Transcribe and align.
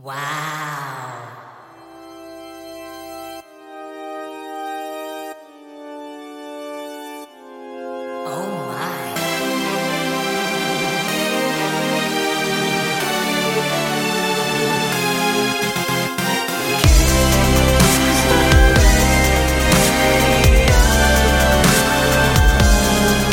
와우. 0.00 0.78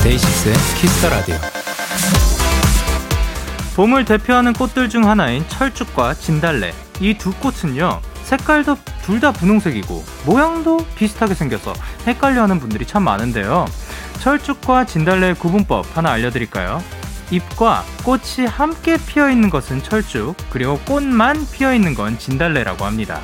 데이식스의 0.04 0.54
키스터 0.80 1.10
라디오. 1.10 1.55
봄을 3.76 4.06
대표하는 4.06 4.54
꽃들 4.54 4.90
중 4.90 5.08
하나인 5.08 5.46
철쭉과 5.50 6.14
진달래. 6.14 6.74
이 7.02 7.14
두 7.18 7.34
꽃은요, 7.34 8.00
색깔도 8.24 8.78
둘 9.04 9.20
다 9.20 9.32
분홍색이고, 9.34 10.04
모양도 10.26 10.86
비슷하게 10.96 11.36
생겨서 11.36 11.74
헷갈려 12.08 12.44
하는 12.44 12.60
분들이 12.60 12.86
참 12.86 13.04
많은데요. 13.04 13.66
철쭉과 14.22 14.86
진달래의 14.86 15.36
구분법 15.36 15.86
하나 15.96 16.12
알려드릴까요? 16.12 16.82
잎과 17.32 17.84
꽃이 18.04 18.48
함께 18.48 18.98
피어 18.98 19.30
있는 19.30 19.50
것은 19.50 19.84
철쭉, 19.84 20.36
그리고 20.50 20.80
꽃만 20.86 21.46
피어 21.52 21.74
있는 21.74 21.96
건 21.96 22.18
진달래라고 22.18 22.86
합니다. 22.86 23.20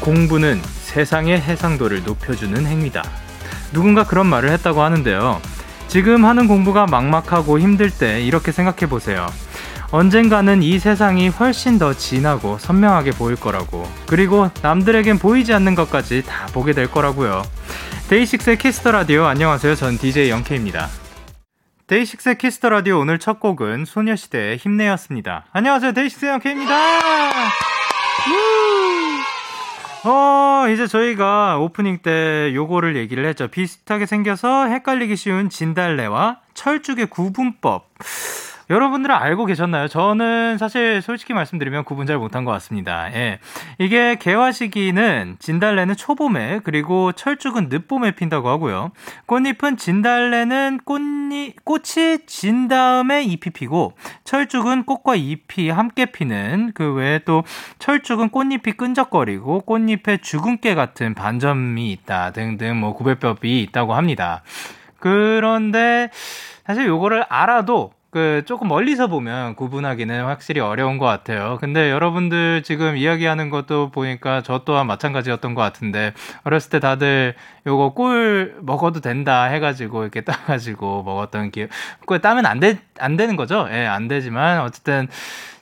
공부는 0.00 0.62
세상의 0.84 1.40
해상도를 1.42 2.04
높여주는 2.04 2.66
행위다. 2.66 3.02
누군가 3.72 4.04
그런 4.04 4.26
말을 4.26 4.50
했다고 4.50 4.82
하는데요. 4.82 5.40
지금 5.88 6.24
하는 6.24 6.48
공부가 6.48 6.86
막막하고 6.86 7.58
힘들 7.58 7.90
때 7.90 8.20
이렇게 8.20 8.52
생각해 8.52 8.88
보세요. 8.88 9.26
언젠가는 9.90 10.62
이 10.62 10.78
세상이 10.78 11.28
훨씬 11.28 11.78
더 11.78 11.94
진하고 11.94 12.58
선명하게 12.58 13.12
보일 13.12 13.36
거라고. 13.36 13.88
그리고 14.06 14.50
남들에겐 14.60 15.18
보이지 15.18 15.54
않는 15.54 15.74
것까지 15.74 16.24
다 16.26 16.46
보게 16.52 16.72
될 16.72 16.90
거라고요. 16.90 17.42
데이식스의 18.10 18.58
키스 18.58 18.79
더 18.79 18.92
라디오 18.92 19.24
안녕하세요. 19.24 19.74
전 19.74 19.96
DJ 19.96 20.30
영케이입니다. 20.30 20.88
데이식스의 21.86 22.36
키스 22.36 22.56
더 22.56 22.68
라디오 22.68 22.98
오늘 22.98 23.18
첫 23.18 23.40
곡은 23.40 23.86
소녀시대의 23.86 24.58
힘내였습니다. 24.58 25.46
안녕하세요. 25.52 25.92
데이식스의 25.92 26.32
영케이입니다. 26.32 26.74
어, 30.04 30.68
이제 30.68 30.86
저희가 30.86 31.58
오프닝 31.58 31.98
때 31.98 32.52
요거를 32.54 32.96
얘기를 32.96 33.26
했죠. 33.26 33.48
비슷하게 33.48 34.06
생겨서 34.06 34.66
헷갈리기 34.68 35.16
쉬운 35.16 35.50
진달래와 35.50 36.40
철쭉의 36.54 37.06
구분법. 37.06 37.90
여러분들은 38.70 39.14
알고 39.14 39.46
계셨나요? 39.46 39.88
저는 39.88 40.58
사실 40.58 41.00
솔직히 41.00 41.32
말씀드리면 41.32 41.84
구분 41.84 42.06
잘 42.06 42.18
못한 42.18 42.44
것 42.44 42.52
같습니다. 42.52 43.10
예. 43.14 43.38
이게 43.78 44.16
개화 44.16 44.52
시기는 44.52 45.36
진달래는 45.38 45.96
초봄에 45.96 46.60
그리고 46.64 47.12
철쭉은 47.12 47.68
늦봄에 47.70 48.12
핀다고 48.12 48.48
하고요. 48.50 48.90
꽃잎은 49.26 49.78
진달래는 49.78 50.80
꽃잎, 50.84 51.64
꽃이 51.64 52.26
진 52.26 52.68
다음에 52.68 53.22
잎이 53.22 53.52
피고 53.54 53.94
철쭉은 54.24 54.84
꽃과 54.84 55.14
잎이 55.14 55.70
함께 55.70 56.06
피는 56.06 56.72
그 56.74 56.92
외에 56.92 57.20
또 57.20 57.44
철쭉은 57.78 58.28
꽃잎이 58.28 58.76
끈적거리고 58.76 59.62
꽃잎에 59.62 60.18
주근깨 60.18 60.74
같은 60.74 61.14
반점이 61.14 61.90
있다 61.92 62.32
등등 62.32 62.80
뭐 62.80 62.92
구별법이 62.92 63.62
있다고 63.62 63.94
합니다. 63.94 64.42
그런데 65.00 66.10
사실 66.66 66.86
요거를 66.86 67.24
알아도 67.28 67.92
그 68.10 68.42
조금 68.46 68.68
멀리서 68.68 69.06
보면 69.06 69.54
구분하기는 69.54 70.24
확실히 70.24 70.62
어려운 70.62 70.96
것 70.96 71.04
같아요. 71.04 71.58
근데 71.60 71.90
여러분들 71.90 72.62
지금 72.62 72.96
이야기하는 72.96 73.50
것도 73.50 73.90
보니까 73.90 74.42
저 74.42 74.62
또한 74.64 74.86
마찬가지였던 74.86 75.54
것 75.54 75.60
같은데 75.60 76.14
어렸을 76.44 76.70
때 76.70 76.80
다들 76.80 77.34
요거 77.66 77.92
꿀 77.92 78.56
먹어도 78.62 79.00
된다 79.00 79.44
해가지고 79.44 80.02
이렇게 80.02 80.22
따가지고 80.22 81.02
먹었던 81.02 81.50
기억. 81.50 81.68
꿀 82.06 82.20
따면 82.20 82.46
안 82.46 82.60
돼, 82.60 82.78
안 82.98 83.16
되는 83.16 83.36
거죠? 83.36 83.68
예, 83.70 83.86
안 83.86 84.08
되지만 84.08 84.60
어쨌든 84.62 85.08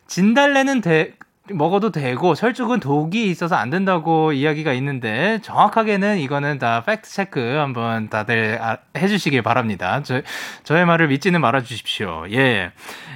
진달래는 0.06 0.82
대, 0.82 1.14
먹어도 1.50 1.90
되고 1.90 2.34
철쭉은 2.34 2.80
독이 2.80 3.30
있어서 3.30 3.56
안 3.56 3.70
된다고 3.70 4.32
이야기가 4.32 4.72
있는데 4.74 5.38
정확하게는 5.42 6.18
이거는 6.18 6.58
다 6.58 6.82
팩트 6.84 7.08
체크 7.08 7.40
한번 7.40 8.08
다들 8.08 8.58
아, 8.60 8.78
해주시길 8.96 9.42
바랍니다. 9.42 10.02
저, 10.02 10.22
저의 10.64 10.86
말을 10.86 11.08
믿지는 11.08 11.40
말아 11.40 11.62
주십시오. 11.62 12.26
예. 12.32 12.72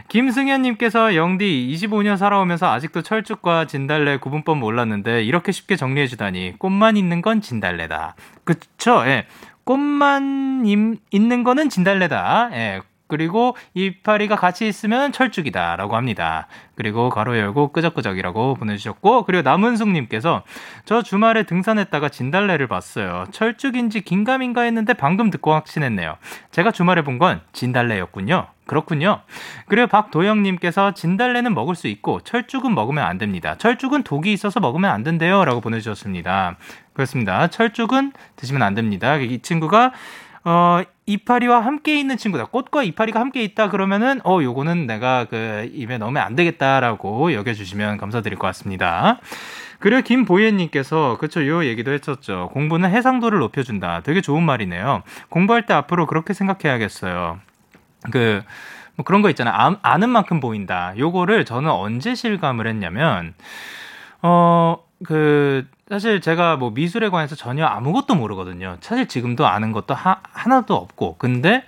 김승현님께서 0.08 1.14
영디 1.14 1.70
25년 1.74 2.16
살아오면서 2.16 2.70
아직도 2.72 3.02
철쭉과 3.02 3.66
진달래 3.66 4.18
구분법 4.18 4.58
몰랐는데 4.58 5.22
이렇게 5.24 5.52
쉽게 5.52 5.76
정리해 5.76 6.06
주다니 6.06 6.54
꽃만 6.58 6.96
있는 6.96 7.22
건 7.22 7.40
진달래다. 7.40 8.14
그쵸? 8.44 9.02
예. 9.06 9.26
꽃만 9.64 10.64
있는 11.10 11.44
거는 11.44 11.68
진달래다. 11.68 12.50
예. 12.52 12.80
그리고 13.10 13.54
이파리가 13.74 14.36
같이 14.36 14.66
있으면 14.66 15.12
철쭉이다라고 15.12 15.94
합니다. 15.96 16.46
그리고 16.74 17.10
가로 17.10 17.36
열고 17.36 17.72
끄적끄적이라고 17.72 18.54
보내주셨고 18.54 19.24
그리고 19.24 19.42
남은숙님께서 19.42 20.44
저 20.86 21.02
주말에 21.02 21.42
등산했다가 21.42 22.08
진달래를 22.08 22.68
봤어요. 22.68 23.26
철쭉인지 23.32 24.00
긴가민가 24.00 24.62
했는데 24.62 24.94
방금 24.94 25.28
듣고 25.30 25.52
확신했네요. 25.52 26.16
제가 26.50 26.70
주말에 26.72 27.02
본 27.02 27.20
건 27.20 27.42
진달래였군요. 27.52 28.46
그렇군요. 28.64 29.20
그리고 29.66 29.88
박도영님께서 29.88 30.94
진달래는 30.94 31.52
먹을 31.54 31.74
수 31.74 31.86
있고 31.88 32.20
철쭉은 32.20 32.74
먹으면 32.74 33.04
안 33.04 33.18
됩니다. 33.18 33.56
철쭉은 33.58 34.04
독이 34.04 34.32
있어서 34.32 34.58
먹으면 34.60 34.90
안 34.90 35.02
된대요. 35.02 35.44
라고 35.44 35.60
보내주셨습니다. 35.60 36.56
그렇습니다. 36.94 37.48
철쭉은 37.48 38.12
드시면 38.36 38.62
안 38.62 38.74
됩니다. 38.74 39.16
이 39.16 39.40
친구가 39.40 39.92
어, 40.44 40.80
이파리와 41.12 41.60
함께 41.60 41.98
있는 41.98 42.16
친구다. 42.16 42.46
꽃과 42.46 42.82
이파리가 42.82 43.20
함께 43.20 43.42
있다 43.42 43.70
그러면은 43.70 44.20
어 44.24 44.40
요거는 44.42 44.86
내가 44.86 45.26
그 45.26 45.68
입에 45.72 45.98
넣으면 45.98 46.22
안 46.22 46.36
되겠다라고 46.36 47.32
여겨 47.32 47.52
주시면 47.54 47.98
감사드릴 47.98 48.38
것 48.38 48.46
같습니다. 48.48 49.20
그리고 49.78 50.02
김보예 50.02 50.50
님께서 50.52 51.16
그쵸 51.18 51.46
요 51.46 51.64
얘기도 51.64 51.92
했었죠. 51.92 52.50
공부는 52.52 52.90
해상도를 52.90 53.38
높여 53.38 53.62
준다. 53.62 54.02
되게 54.02 54.20
좋은 54.20 54.42
말이네요. 54.42 55.02
공부할 55.30 55.66
때 55.66 55.74
앞으로 55.74 56.06
그렇게 56.06 56.32
생각해야겠어요. 56.34 57.40
그 58.10 58.42
뭐 59.00 59.04
그런 59.04 59.22
거 59.22 59.30
있잖아요. 59.30 59.54
아, 59.56 59.76
아는 59.80 60.10
만큼 60.10 60.40
보인다. 60.40 60.92
요거를 60.98 61.46
저는 61.46 61.70
언제 61.70 62.14
실감을 62.14 62.66
했냐면 62.66 63.34
어 64.20 64.76
그 65.04 65.66
사실 65.88 66.20
제가 66.20 66.56
뭐 66.56 66.70
미술에 66.70 67.08
관해서 67.08 67.34
전혀 67.34 67.64
아무것도 67.66 68.14
모르거든요. 68.14 68.76
사실 68.80 69.08
지금도 69.08 69.46
아는 69.46 69.72
것도 69.72 69.94
하, 69.94 70.20
하나도 70.32 70.74
없고. 70.74 71.16
근데 71.18 71.64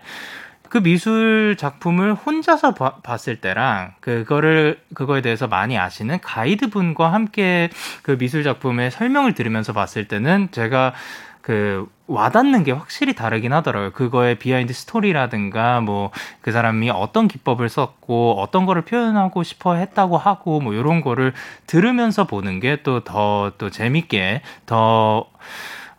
그 0.69 0.83
미술 0.83 1.57
작품을 1.59 2.15
혼자서 2.15 2.75
봐, 2.75 2.97
봤을 3.03 3.41
때랑 3.41 3.93
그거를 4.01 4.81
그거에 4.95 5.21
대해서 5.21 5.47
많이 5.47 5.77
아시는 5.79 6.21
가이드 6.21 6.71
분과 6.71 7.13
함께 7.13 7.69
그 8.03 8.17
미술 8.17 8.43
작품의 8.43 8.91
설명을 8.91 9.35
들으면서 9.35 9.73
봤을 9.73 10.09
때는 10.09 10.49
제가 10.51 10.95
그 11.43 11.87
와닿는 12.13 12.65
게 12.65 12.73
확실히 12.73 13.15
다르긴 13.15 13.53
하더라고요. 13.53 13.91
그거의 13.93 14.39
behind 14.39 14.73
story라든가 14.73 15.81
뭐 15.81 16.11
그 16.41 16.53
사람이 16.53 16.91
어떤 16.91 17.29
기법을 17.29 17.69
썼고 17.69 18.37
어떤 18.41 18.67
거를 18.67 18.83
표현하고 18.83 19.43
싶어 19.43 19.75
했다고 19.75 20.19
하고 20.19 20.61
뭐 20.61 20.75
이런 20.75 21.01
거를 21.01 21.33
들으면서 21.67 22.27
보는 22.27 22.61
게 22.61 22.73
또 22.83 23.01
더또 23.05 23.53
또 23.59 23.71
재밌게 23.71 24.43
더 24.67 25.27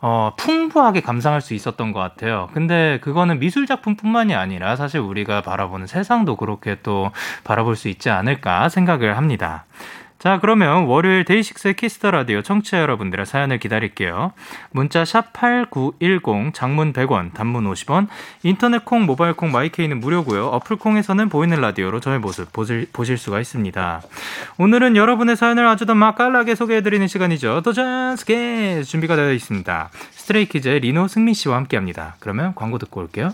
어, 0.02 0.34
풍부하게 0.38 1.00
감상할 1.02 1.40
수 1.40 1.54
있었던 1.54 1.94
것 1.94 2.00
같아요. 2.00 2.50
근데 2.54 3.00
그거는 3.02 3.40
미술 3.40 3.66
작품뿐만이 3.66 4.36
아니라 4.36 4.76
사실 4.76 5.00
우리가 5.00 5.42
바라보는 5.42 5.88
세상도 5.88 6.36
그렇게 6.36 6.78
또 6.84 7.12
바라볼 7.46 7.78
수 7.78 7.88
있지 7.88 8.10
않을까 8.10 8.68
생각을 8.68 9.16
합니다. 9.16 9.64
자, 10.24 10.40
그러면 10.40 10.86
월요일 10.86 11.26
데이식스의 11.26 11.74
키스 11.74 11.96
더 11.96 12.10
라디오 12.10 12.42
청취자 12.42 12.80
여러분들의 12.80 13.26
사연을 13.26 13.58
기다릴게요. 13.58 14.32
문자 14.72 15.04
샵8910 15.04 16.54
장문 16.54 16.94
100원, 16.94 17.34
단문 17.34 17.70
50원, 17.70 18.08
인터넷 18.42 18.86
콩, 18.86 19.06
모바일 19.06 19.34
콩, 19.34 19.52
마이 19.52 19.70
K는 19.70 20.00
무료고요. 20.00 20.46
어플 20.46 20.78
콩에서는 20.78 21.28
보이는 21.28 21.60
라디오로 21.60 22.00
저의 22.00 22.20
모습 22.20 22.54
보실, 22.54 22.88
보실 22.94 23.18
수가 23.18 23.42
있습니다. 23.42 24.02
오늘은 24.60 24.96
여러분의 24.96 25.36
사연을 25.36 25.68
아주 25.68 25.86
더 25.86 25.94
맛깔나게 25.94 26.56
소개해 26.56 26.84
드리는 26.84 27.06
시간이죠. 27.06 27.60
도전 27.62 28.16
스케 28.16 28.82
준비가 28.84 29.18
되어 29.18 29.34
있습니다. 29.34 29.90
스트레이키즈의 30.12 30.80
리노 30.80 31.10
승민 31.10 31.34
씨와 31.34 31.58
함께 31.58 31.76
합니다. 31.76 32.16
그러면 32.22 32.56
광고 32.56 32.78
듣고 32.78 33.02
올게요. 33.02 33.34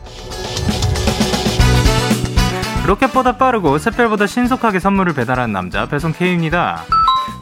로켓보다 2.85 3.37
빠르고 3.37 3.77
샛별보다 3.77 4.27
신속하게 4.27 4.79
선물을 4.79 5.13
배달하는 5.13 5.53
남자 5.53 5.85
배송 5.85 6.13
K입니다. 6.13 6.83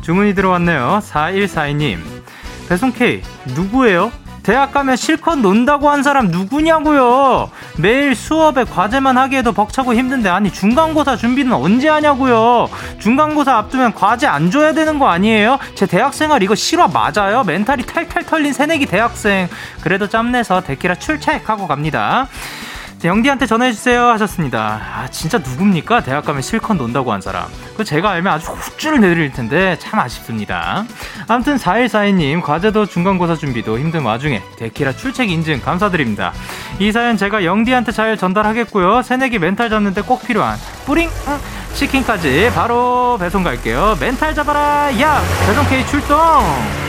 주문이 0.01 0.35
들어왔네요. 0.35 0.99
4142님. 1.01 1.99
배송 2.67 2.91
K 2.91 3.21
누구예요? 3.55 4.11
대학 4.43 4.71
가면 4.73 4.95
실컷 4.95 5.35
논다고 5.37 5.89
한 5.89 6.01
사람 6.01 6.27
누구냐고요? 6.27 7.51
매일 7.77 8.15
수업에 8.15 8.63
과제만 8.63 9.17
하기에도 9.17 9.51
벅차고 9.51 9.93
힘든데 9.93 10.29
아니 10.29 10.51
중간고사 10.51 11.17
준비는 11.17 11.53
언제 11.53 11.87
하냐고요? 11.87 12.67
중간고사 12.99 13.55
앞두면 13.57 13.93
과제 13.93 14.27
안 14.27 14.49
줘야 14.49 14.73
되는 14.73 14.97
거 14.97 15.07
아니에요? 15.07 15.59
제 15.75 15.85
대학생활 15.85 16.41
이거 16.41 16.55
실화 16.55 16.87
맞아요? 16.87 17.43
멘탈이 17.43 17.85
탈탈 17.85 18.25
털린 18.25 18.53
새내기 18.53 18.87
대학생 18.87 19.47
그래도 19.81 20.07
짬내서 20.07 20.61
데키라 20.61 20.95
출첵 20.95 21.47
하고 21.47 21.67
갑니다. 21.67 22.27
영디한테 23.03 23.45
전해주세요 23.45 24.07
하셨습니다. 24.09 24.81
아 24.95 25.07
진짜 25.09 25.37
누굽니까? 25.37 26.01
대학 26.03 26.25
가면 26.25 26.41
실컷 26.41 26.73
논다고 26.73 27.13
한 27.13 27.21
사람. 27.21 27.45
그 27.77 27.83
제가 27.85 28.09
알면 28.11 28.33
아주 28.33 28.51
훅줄 28.51 28.99
내드릴 28.99 29.31
텐데 29.31 29.77
참 29.79 29.99
아쉽습니다. 29.99 30.85
아무튼 31.27 31.55
4142님 31.55 32.41
과제도 32.41 32.85
중간고사 32.85 33.35
준비도 33.35 33.79
힘든 33.79 34.03
와중에 34.03 34.41
데키라 34.57 34.93
출첵 34.93 35.29
인증 35.29 35.61
감사드립니다. 35.61 36.33
이 36.79 36.91
사연 36.91 37.15
제가 37.15 37.45
영디한테 37.45 37.93
잘 37.93 38.17
전달하겠고요. 38.17 39.01
새내기 39.01 39.39
멘탈 39.39 39.69
잡는데 39.69 40.01
꼭 40.01 40.21
필요한 40.25 40.57
뿌링 40.85 41.09
치킨까지 41.73 42.51
바로 42.53 43.17
배송 43.17 43.43
갈게요. 43.43 43.97
멘탈 44.01 44.35
잡아라 44.35 44.89
야 44.99 45.21
배송 45.47 45.65
K 45.67 45.85
출동. 45.87 46.88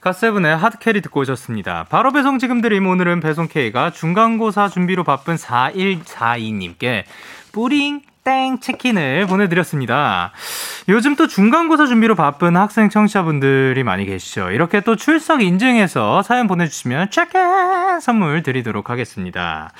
갓세븐의 0.00 0.56
하드캐리 0.56 1.00
듣고 1.02 1.20
오셨습니다. 1.20 1.86
바로 1.88 2.12
배송 2.12 2.38
지금 2.38 2.60
드림 2.60 2.86
오늘은 2.86 3.20
배송 3.20 3.48
K가 3.48 3.90
중간고사 3.90 4.68
준비로 4.68 5.02
바쁜 5.02 5.34
4142님께 5.34 7.02
뿌링 7.52 8.02
땡 8.28 8.60
치킨을 8.60 9.26
보내드렸습니다. 9.26 10.32
요즘 10.90 11.16
또 11.16 11.26
중간고사 11.26 11.86
준비로 11.86 12.14
바쁜 12.14 12.58
학생 12.58 12.90
청취자분들이 12.90 13.82
많이 13.84 14.04
계시죠. 14.04 14.50
이렇게 14.50 14.80
또 14.80 14.96
출석 14.96 15.42
인증해서 15.42 16.22
사연 16.22 16.46
보내주시면 16.46 17.10
체크 17.10 17.38
선물 18.02 18.42
드리도록 18.42 18.90
하겠습니다. 18.90 19.70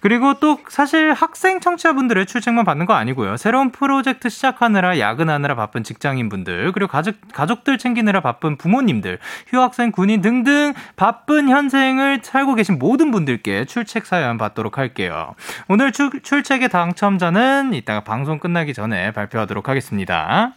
그리고 0.00 0.32
또 0.40 0.58
사실 0.68 1.12
학생 1.12 1.60
청취자분들의 1.60 2.24
출첵만 2.24 2.64
받는 2.64 2.86
거 2.86 2.94
아니고요. 2.94 3.36
새로운 3.36 3.70
프로젝트 3.70 4.30
시작하느라 4.30 4.98
야근하느라 4.98 5.54
바쁜 5.54 5.84
직장인분들 5.84 6.72
그리고 6.72 6.90
가족 6.90 7.16
가족들 7.34 7.76
챙기느라 7.76 8.20
바쁜 8.20 8.56
부모님들, 8.56 9.18
휴학생, 9.48 9.92
군인 9.92 10.22
등등 10.22 10.72
바쁜 10.96 11.50
현생을 11.50 12.20
살고 12.22 12.54
계신 12.54 12.78
모든 12.78 13.10
분들께 13.10 13.66
출첵 13.66 14.06
사연 14.06 14.38
받도록 14.38 14.78
할게요. 14.78 15.34
오늘 15.68 15.92
출, 15.92 16.10
출첵의 16.22 16.70
당첨자는 16.70 17.74
이따가 17.90 18.00
방송 18.04 18.38
끝나기 18.38 18.72
전에 18.72 19.10
발표하도록 19.10 19.68
하겠습니다. 19.68 20.52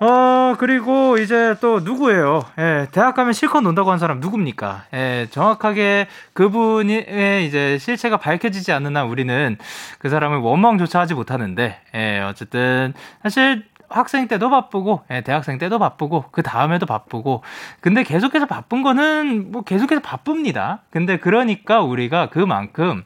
어, 0.00 0.54
그리고 0.58 1.18
이제 1.18 1.54
또 1.60 1.80
누구예요? 1.80 2.44
예, 2.58 2.86
대학 2.92 3.14
가면 3.14 3.34
실컷 3.34 3.60
논다고 3.60 3.90
한 3.90 3.98
사람 3.98 4.20
누굽니까? 4.20 4.84
예, 4.94 5.26
정확하게 5.30 6.06
그분의 6.32 7.46
이제 7.46 7.76
실체가 7.78 8.16
밝혀지지 8.16 8.72
않는 8.72 8.96
한 8.96 9.06
우리는 9.06 9.58
그 9.98 10.08
사람을 10.08 10.38
원망조차 10.38 10.98
하지 10.98 11.12
못하는데, 11.12 11.78
예, 11.94 12.20
어쨌든, 12.20 12.94
사실, 13.22 13.64
학생 13.88 14.26
때도 14.28 14.48
바쁘고, 14.48 15.04
예, 15.10 15.20
대학생 15.20 15.58
때도 15.58 15.78
바쁘고, 15.78 16.24
그 16.30 16.42
다음에도 16.42 16.86
바쁘고, 16.86 17.42
근데 17.80 18.02
계속해서 18.02 18.46
바쁜 18.46 18.82
거는 18.82 19.52
뭐 19.52 19.62
계속해서 19.62 20.00
바쁩니다. 20.00 20.80
근데 20.90 21.18
그러니까 21.18 21.82
우리가 21.82 22.30
그만큼 22.30 23.04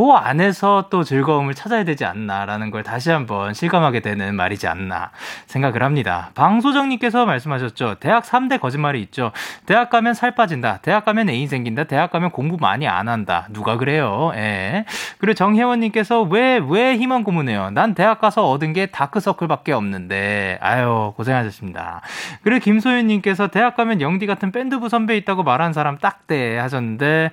그 0.00 0.12
안에서 0.12 0.86
또 0.88 1.04
즐거움을 1.04 1.52
찾아야 1.52 1.84
되지 1.84 2.06
않나라는 2.06 2.70
걸 2.70 2.82
다시 2.82 3.10
한번 3.10 3.52
실감하게 3.52 4.00
되는 4.00 4.34
말이지 4.34 4.66
않나 4.66 5.10
생각을 5.44 5.82
합니다. 5.82 6.30
방소정님께서 6.34 7.26
말씀하셨죠. 7.26 7.96
대학 8.00 8.24
3대 8.24 8.58
거짓말이 8.58 9.02
있죠. 9.02 9.30
대학 9.66 9.90
가면 9.90 10.14
살 10.14 10.34
빠진다. 10.34 10.78
대학 10.78 11.04
가면 11.04 11.28
애인 11.28 11.48
생긴다. 11.48 11.84
대학 11.84 12.10
가면 12.10 12.30
공부 12.30 12.56
많이 12.58 12.88
안 12.88 13.08
한다. 13.08 13.46
누가 13.50 13.76
그래요? 13.76 14.32
예. 14.36 14.86
그리고 15.18 15.34
정혜원님께서 15.34 16.22
왜, 16.22 16.58
왜 16.66 16.96
희망 16.96 17.22
고문해요? 17.22 17.68
난 17.68 17.94
대학 17.94 18.22
가서 18.22 18.48
얻은 18.48 18.72
게 18.72 18.86
다크서클밖에 18.86 19.72
없는데. 19.72 20.56
아유, 20.62 21.12
고생하셨습니다. 21.14 22.00
그리고 22.42 22.64
김소윤님께서 22.64 23.48
대학 23.48 23.76
가면 23.76 24.00
영디 24.00 24.26
같은 24.26 24.50
밴드부 24.50 24.88
선배 24.88 25.18
있다고 25.18 25.42
말한 25.42 25.74
사람 25.74 25.98
딱대 25.98 26.56
하셨는데, 26.56 27.32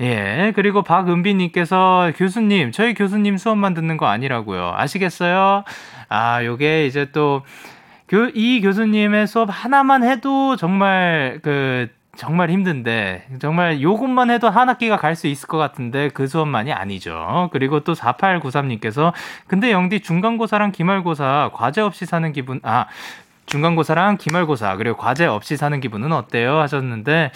예. 0.00 0.52
그리고 0.56 0.82
박은비님께서 0.82 1.99
교수님, 2.16 2.72
저희 2.72 2.94
교수님 2.94 3.36
수업만 3.36 3.74
듣는 3.74 3.96
거 3.96 4.06
아니라고요. 4.06 4.72
아시겠어요? 4.76 5.64
아, 6.08 6.44
요게 6.44 6.86
이제 6.86 7.10
또, 7.12 7.42
교, 8.08 8.26
이 8.34 8.60
교수님의 8.60 9.26
수업 9.26 9.48
하나만 9.50 10.04
해도 10.04 10.56
정말 10.56 11.40
그, 11.42 11.88
정말 12.16 12.50
힘든데 12.50 13.28
정말 13.40 13.80
요것만 13.80 14.30
해도 14.30 14.50
한 14.50 14.68
학기가 14.68 14.96
갈 14.96 15.14
수 15.14 15.26
있을 15.26 15.48
것 15.48 15.58
같은데 15.58 16.08
그 16.08 16.26
수업만이 16.26 16.72
아니죠. 16.72 17.48
그리고 17.52 17.80
또 17.80 17.94
4893님께서 17.94 19.12
근데 19.46 19.70
영디 19.72 20.00
중간고사랑 20.00 20.72
기말고사 20.72 21.50
과제 21.54 21.80
없이 21.80 22.06
사는 22.06 22.30
기분 22.32 22.60
아 22.62 22.86
중간고사랑 23.46 24.18
기말고사 24.18 24.76
그리고 24.76 24.96
과제 24.96 25.26
없이 25.26 25.56
사는 25.56 25.80
기분은 25.80 26.12
어때요 26.12 26.58
하셨는데 26.58 27.32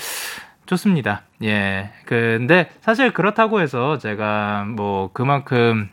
좋습니다. 0.66 1.22
예. 1.43 1.90
근데 2.06 2.70
사실 2.81 3.12
그렇다고 3.12 3.61
해서 3.61 3.99
제가 3.99 4.64
뭐 4.69 5.11
그만큼 5.12 5.90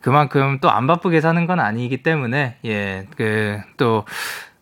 그만큼 0.00 0.58
또 0.60 0.70
안 0.70 0.86
바쁘게 0.86 1.20
사는 1.20 1.46
건 1.46 1.60
아니기 1.60 2.02
때문에 2.02 2.56
예. 2.64 3.06
그 3.16 3.60
또 3.76 4.04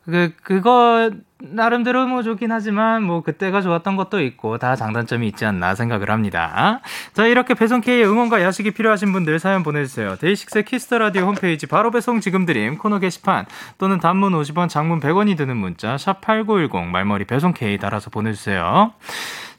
그, 0.06 0.32
그거, 0.43 1.11
나름대로 1.38 2.06
뭐 2.06 2.23
좋긴 2.23 2.53
하지만, 2.53 3.03
뭐, 3.03 3.23
그때가 3.23 3.61
좋았던 3.61 3.97
것도 3.97 4.23
있고, 4.23 4.58
다 4.58 4.76
장단점이 4.76 5.26
있지 5.29 5.44
않나 5.44 5.75
생각을 5.75 6.11
합니다. 6.11 6.81
자, 7.12 7.26
이렇게 7.26 7.54
배송K의 7.54 8.07
응원과 8.07 8.40
야식이 8.40 8.71
필요하신 8.71 9.12
분들 9.12 9.38
사연 9.38 9.62
보내주세요. 9.62 10.16
데이식스 10.16 10.62
키스 10.62 10.85
더 10.85 10.99
라디오 10.99 11.23
홈페이지 11.26 11.66
바로 11.66 11.90
배송 11.90 12.21
지금 12.21 12.47
드림 12.47 12.78
코너 12.78 13.00
게시판 13.00 13.47
또는 13.78 13.99
단문 13.99 14.33
50원, 14.33 14.69
장문 14.69 15.00
100원이 15.00 15.37
드는 15.37 15.57
문자, 15.57 15.97
샵8910 15.97 16.87
말머리 16.87 17.25
배송K 17.25 17.78
달아서 17.78 18.11
보내주세요. 18.11 18.92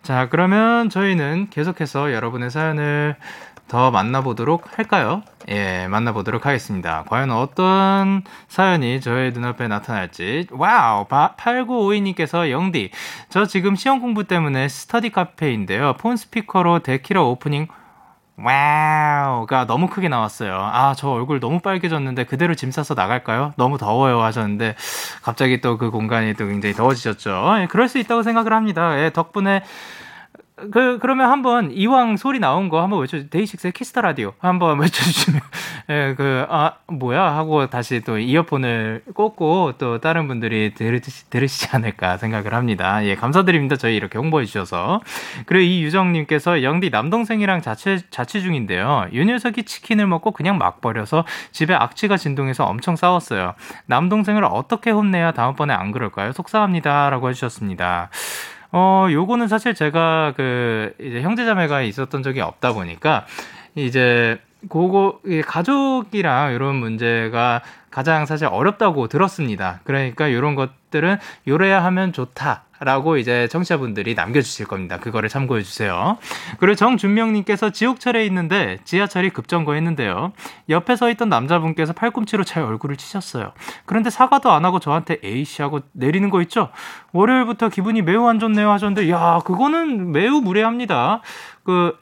자, 0.02 0.30
그러면 0.30 0.90
저희는 0.90 1.50
계속해서 1.50 2.14
여러분의 2.14 2.50
사연을 2.50 3.18
더 3.68 3.92
만나보도록 3.92 4.78
할까요? 4.78 5.24
예, 5.50 5.88
만나보도록 5.88 6.46
하겠습니다. 6.46 7.04
과연 7.08 7.32
어떤 7.32 8.24
사연이 8.48 9.02
저의 9.02 9.32
눈앞에 9.34 9.68
나타날지. 9.68 10.48
Wow! 10.52 11.06
8952님께서 11.08 12.50
영디, 12.50 12.92
저 13.30 13.46
지금 13.46 13.76
시험 13.76 14.00
공부 14.00 14.24
때문에 14.24 14.68
스터디 14.70 15.10
카페인데요. 15.12 15.96
폰 16.00 16.16
스피커로 16.16 16.80
데키라 16.80 17.24
오프닝 17.24 17.68
wow가 18.40 19.66
너무 19.66 19.88
크게 19.88 20.10
나왔어요. 20.10 20.54
아, 20.54 20.94
저 20.96 21.10
얼굴 21.10 21.40
너무 21.40 21.60
빨개졌는데 21.60 22.26
그대로 22.26 22.54
짐 22.54 22.70
싸서 22.72 22.94
나갈까요? 22.94 23.54
너무 23.58 23.80
더워요 23.80 24.22
하셨는데 24.22 24.76
갑자기 25.24 25.60
또 25.60 25.78
그 25.78 25.90
공간이 25.92 26.36
또 26.36 26.46
굉장히 26.46 26.74
더워지셨죠. 26.76 27.56
예, 27.62 27.68
그럴 27.68 27.88
수 27.90 27.98
있다고 27.98 28.24
생각을 28.24 28.54
합니다. 28.54 29.00
예, 29.00 29.10
덕분에 29.12 29.64
그, 30.72 30.98
그러면 31.00 31.30
한번 31.30 31.72
이왕 31.72 32.18
소리 32.18 32.40
나온 32.40 32.68
거 32.70 32.82
한번 32.82 33.02
외쳐, 33.02 33.30
데이식스의 33.30 33.74
키스 33.74 33.91
더 33.91 34.02
라디오 34.02 34.34
한번 34.40 34.80
외쳐주시면, 34.82 35.42
예, 35.90 36.16
그, 36.18 36.48
아, 36.50 36.74
뭐야? 36.88 37.22
하고 37.36 37.68
다시 37.68 38.02
또 38.02 38.18
이어폰을 38.18 39.04
꽂고 39.14 39.74
또 39.78 40.00
다른 40.00 40.28
분들이 40.28 40.74
들으시, 40.74 41.30
들으시지 41.30 41.70
않을까 41.74 42.18
생각을 42.18 42.56
합니다. 42.56 43.06
예, 43.06 43.16
감사드립니다. 43.16 43.76
저희 43.76 43.96
이렇게 43.96 44.18
홍보해 44.18 44.46
주셔서. 44.46 45.02
그리고 45.46 45.62
이 45.62 45.84
유정님께서 45.84 46.64
영디 46.64 46.90
남동생이랑 46.90 47.62
자취, 47.62 48.10
자취 48.10 48.42
중인데요. 48.42 49.08
이 49.12 49.24
녀석이 49.24 49.64
치킨을 49.64 50.08
먹고 50.08 50.32
그냥 50.32 50.58
막 50.58 50.82
버려서 50.82 51.24
집에 51.52 51.76
악취가 51.76 52.18
진동해서 52.18 52.66
엄청 52.66 52.96
싸웠어요. 52.96 53.54
남동생을 53.86 54.44
어떻게 54.44 54.90
혼내야 54.90 55.34
다음번에 55.34 55.76
안 55.76 55.92
그럴까요? 55.92 56.32
속상합니다. 56.32 57.12
라고 57.12 57.30
해주셨습니다. 57.30 58.10
어, 58.78 59.08
요거는 59.12 59.48
사실 59.48 59.74
제가 59.74 60.34
그 60.38 60.94
이제 61.02 61.24
형제자매가 61.24 61.82
있었던 61.82 62.22
적이 62.22 62.42
없다 62.42 62.74
보니까 62.74 63.26
이제 63.74 64.40
그거 64.70 65.20
가족이랑 65.46 66.54
이런 66.54 66.76
문제가 66.76 67.64
가장 67.90 68.28
사실 68.28 68.46
어렵다고 68.46 69.08
들었습니다. 69.08 69.80
그러니까 69.84 70.28
이런 70.28 70.54
것것 70.54 70.77
들은 70.90 71.18
요래야 71.48 71.84
하면 71.86 72.14
좋다. 72.14 72.64
라고 72.80 73.18
이제 73.18 73.48
청취자분들이 73.48 74.14
남겨주실 74.14 74.68
겁니다. 74.68 75.00
그거를 75.00 75.30
참고해 75.30 75.64
주세요. 75.64 76.18
그리고 76.60 76.76
정준명님께서 76.76 77.72
지옥철에 77.72 78.24
있는데 78.28 78.78
지하철이 78.84 79.32
급정거했는데요. 79.32 80.32
옆에 80.70 80.96
서 80.96 81.10
있던 81.10 81.28
남자분께서 81.30 81.94
팔꿈치로 81.94 82.44
제 82.44 82.60
얼굴을 82.60 82.96
치셨어요. 82.96 83.54
그런데 83.86 84.12
사과도 84.12 84.52
안 84.52 84.64
하고 84.64 84.80
저한테 84.80 85.18
에이씨 85.24 85.64
하고 85.64 85.80
내리는 85.92 86.30
거 86.30 86.40
있죠? 86.44 86.70
월요일부터 87.14 87.70
기분이 87.70 88.04
매우 88.04 88.28
안 88.28 88.38
좋네요 88.38 88.70
하셨는데, 88.70 89.10
야, 89.10 89.40
그거는 89.44 90.12
매우 90.12 90.42
무례합니다. 90.42 91.22
그, 91.64 91.98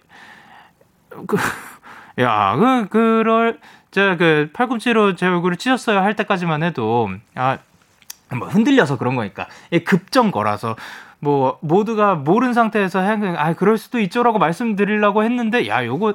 그, 1.25 1.37
야, 2.19 2.55
그, 2.57 2.87
그럴, 2.89 3.59
제가 3.91 4.17
그 4.17 4.49
팔꿈치로 4.51 5.15
제 5.15 5.27
얼굴을 5.27 5.55
치셨어요 5.55 5.99
할 5.99 6.17
때까지만 6.17 6.63
해도, 6.63 7.09
아, 7.35 7.59
뭐 8.37 8.47
흔들려서 8.47 8.97
그런 8.97 9.15
거니까. 9.15 9.47
급정 9.85 10.31
거라서. 10.31 10.75
뭐, 11.19 11.57
모두가 11.61 12.15
모른 12.15 12.53
상태에서, 12.53 12.99
아, 13.37 13.53
그럴 13.53 13.77
수도 13.77 13.99
있죠라고 13.99 14.37
말씀드리려고 14.37 15.23
했는데, 15.23 15.67
야, 15.67 15.83
요거, 15.85 16.13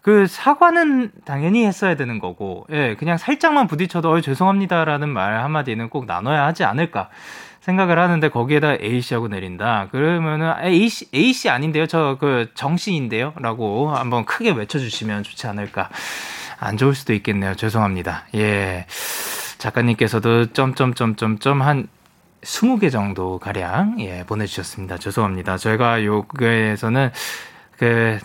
그 0.00 0.26
사과는 0.26 1.12
당연히 1.24 1.64
했어야 1.66 1.94
되는 1.94 2.18
거고, 2.18 2.66
예, 2.72 2.96
그냥 2.98 3.16
살짝만 3.16 3.68
부딪혀도, 3.68 4.10
어, 4.10 4.20
죄송합니다라는 4.20 5.08
말 5.08 5.42
한마디는 5.42 5.88
꼭 5.88 6.06
나눠야 6.06 6.44
하지 6.46 6.64
않을까. 6.64 7.10
생각을 7.60 7.98
하는데 7.98 8.28
거기에다 8.28 8.74
A씨하고 8.82 9.28
내린다. 9.28 9.88
그러면은 9.90 10.52
A씨, 10.62 11.08
A씨 11.14 11.48
아닌데요. 11.48 11.86
저 11.86 12.16
그 12.20 12.48
정 12.54 12.76
씨인데요. 12.76 13.32
라고 13.36 13.90
한번 13.94 14.26
크게 14.26 14.50
외쳐주시면 14.50 15.22
좋지 15.22 15.46
않을까. 15.46 15.88
안 16.60 16.76
좋을 16.76 16.94
수도 16.94 17.14
있겠네요. 17.14 17.54
죄송합니다. 17.54 18.24
예. 18.34 18.84
작가님께서도 19.58 20.52
점점점점점 20.52 21.62
한 21.62 21.88
20개 22.42 22.92
정도 22.92 23.38
가량 23.38 23.96
예, 24.00 24.24
보내주셨습니다. 24.26 24.98
죄송합니다. 24.98 25.56
저희가 25.56 26.04
요거에서는 26.04 27.10
그 27.78 28.18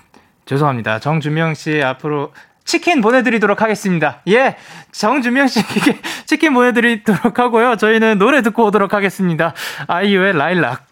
죄송합니다. 0.46 1.00
정준명 1.00 1.54
씨 1.54 1.82
앞으로 1.82 2.34
치킨 2.66 3.02
보내드리도록 3.02 3.62
하겠습니다. 3.62 4.22
예, 4.28 4.56
정준명 4.92 5.48
씨에게 5.48 6.00
치킨 6.26 6.54
보내드리도록 6.54 7.40
하고요. 7.40 7.78
저희는 7.78 8.20
노래 8.20 8.42
듣고 8.42 8.66
오도록 8.66 8.94
하겠습니다. 8.94 9.54
아이유의 9.88 10.34
라일락. 10.38 10.89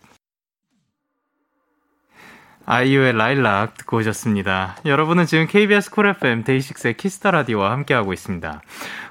아이유의 2.69 3.13
라일락 3.13 3.77
듣고 3.77 3.97
오셨습니다. 3.97 4.75
여러분은 4.85 5.25
지금 5.25 5.47
KBS 5.47 5.89
쿨 5.89 6.07
FM 6.07 6.43
데이식스의 6.43 6.97
키스 6.97 7.18
더 7.19 7.31
라디오와 7.31 7.71
함께하고 7.71 8.11
있습니다. 8.11 8.61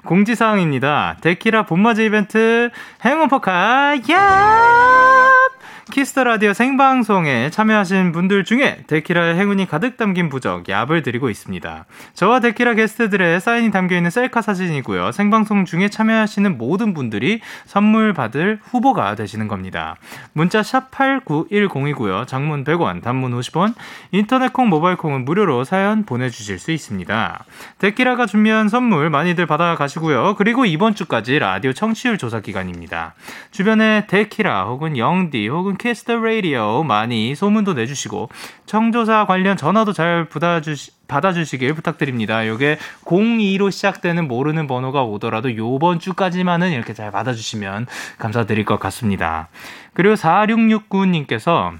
공지사항입니다. 0.05 1.17
데키라 1.23 1.65
봄맞이 1.65 2.05
이벤트 2.05 2.69
행운포카 3.03 3.97
얍! 4.11 5.56
키스 5.93 6.13
더 6.13 6.25
라디오 6.25 6.53
생방송에 6.53 7.51
참여하신 7.51 8.11
분들 8.11 8.43
중에 8.43 8.79
데키라의 8.89 9.37
행운이 9.37 9.69
가득 9.69 9.97
담긴 9.97 10.29
부적 10.29 10.65
얍을 10.65 11.05
드리고 11.05 11.31
있습니다. 11.31 11.85
저와 12.13 12.41
데키라 12.41 12.75
게스트들의 12.75 13.41
사인이 13.41 13.71
담겨 13.71 13.95
있는 13.97 14.11
셀카 14.11 14.43
사진이고요. 14.43 15.13
생방송 15.13 15.65
중에 15.65 15.89
참여하시는 15.89 16.59
모든 16.59 16.93
분들이 16.93 17.41
선물 17.67 18.15
받을 18.15 18.59
후보가 18.65 19.15
되시는 19.15 19.47
겁니다. 19.47 19.95
문자 20.33 20.61
샵 20.65 20.91
8910이고요. 20.91 22.27
장문 22.27 22.65
100원, 22.65 23.01
단문 23.01 23.39
50원, 23.39 23.75
인터넷 24.11 24.53
콩, 24.53 24.69
모바일 24.69 24.97
콩은 24.97 25.25
무료로 25.25 25.63
사연 25.63 26.05
보내 26.05 26.31
주실 26.31 26.59
수 26.59 26.73
있습니다. 26.73 27.45
데키라가 27.79 28.27
준비한 28.27 28.69
선물 28.69 29.09
많이들 29.09 29.47
받아 29.47 29.77
가시고요. 29.77 30.35
그리고 30.37 30.65
이번 30.65 30.97
주까지 30.97 31.39
라디오 31.39 31.73
청취율 31.73 32.19
조사 32.19 32.41
기간입니다. 32.41 33.15
주변에 33.53 34.09
데키라 34.09 34.65
혹은 34.65 34.99
영디 34.99 35.47
혹은 35.47 35.76
키스 35.77 36.05
더 36.05 36.17
라디오 36.17 36.83
많이 36.83 37.35
소문도 37.35 37.75
내주시고 37.75 38.29
청조사 38.67 39.27
관련 39.27 39.57
전화도 39.57 39.93
잘 39.93 40.29
받아주시, 40.29 40.93
받아주시길 41.09 41.75
부탁드립니다. 41.75 42.47
요게 42.47 42.79
02로 43.05 43.71
시작되는 43.71 44.27
모르는 44.29 44.67
번호가 44.67 45.03
오더라도 45.05 45.57
요번 45.57 45.99
주까지만은 45.99 46.73
이렇게 46.73 46.95
잘 46.95 47.11
받아주시면 47.11 47.87
감사드릴 48.19 48.65
것 48.65 48.79
같습니다. 48.81 49.49
그리고 49.95 50.15
4669님께서 50.15 51.75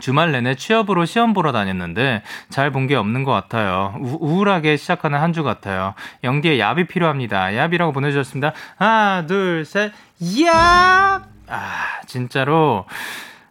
주말 0.00 0.30
내내 0.32 0.54
취업으로 0.54 1.06
시험 1.06 1.32
보러 1.32 1.50
다녔는데 1.50 2.22
잘 2.50 2.70
본 2.70 2.86
게 2.86 2.94
없는 2.94 3.24
것 3.24 3.32
같아요. 3.32 3.94
우, 4.00 4.18
울하게 4.20 4.76
시작하는 4.76 5.18
한 5.18 5.32
주 5.32 5.42
같아요. 5.42 5.94
영디의 6.24 6.58
얍이 6.60 6.86
필요합니다. 6.88 7.46
얍이라고 7.48 7.92
보내주셨습니다. 7.94 8.52
하나, 8.76 9.26
둘, 9.26 9.64
셋, 9.64 9.92
얍! 10.20 10.50
아, 10.50 12.00
진짜로. 12.06 12.84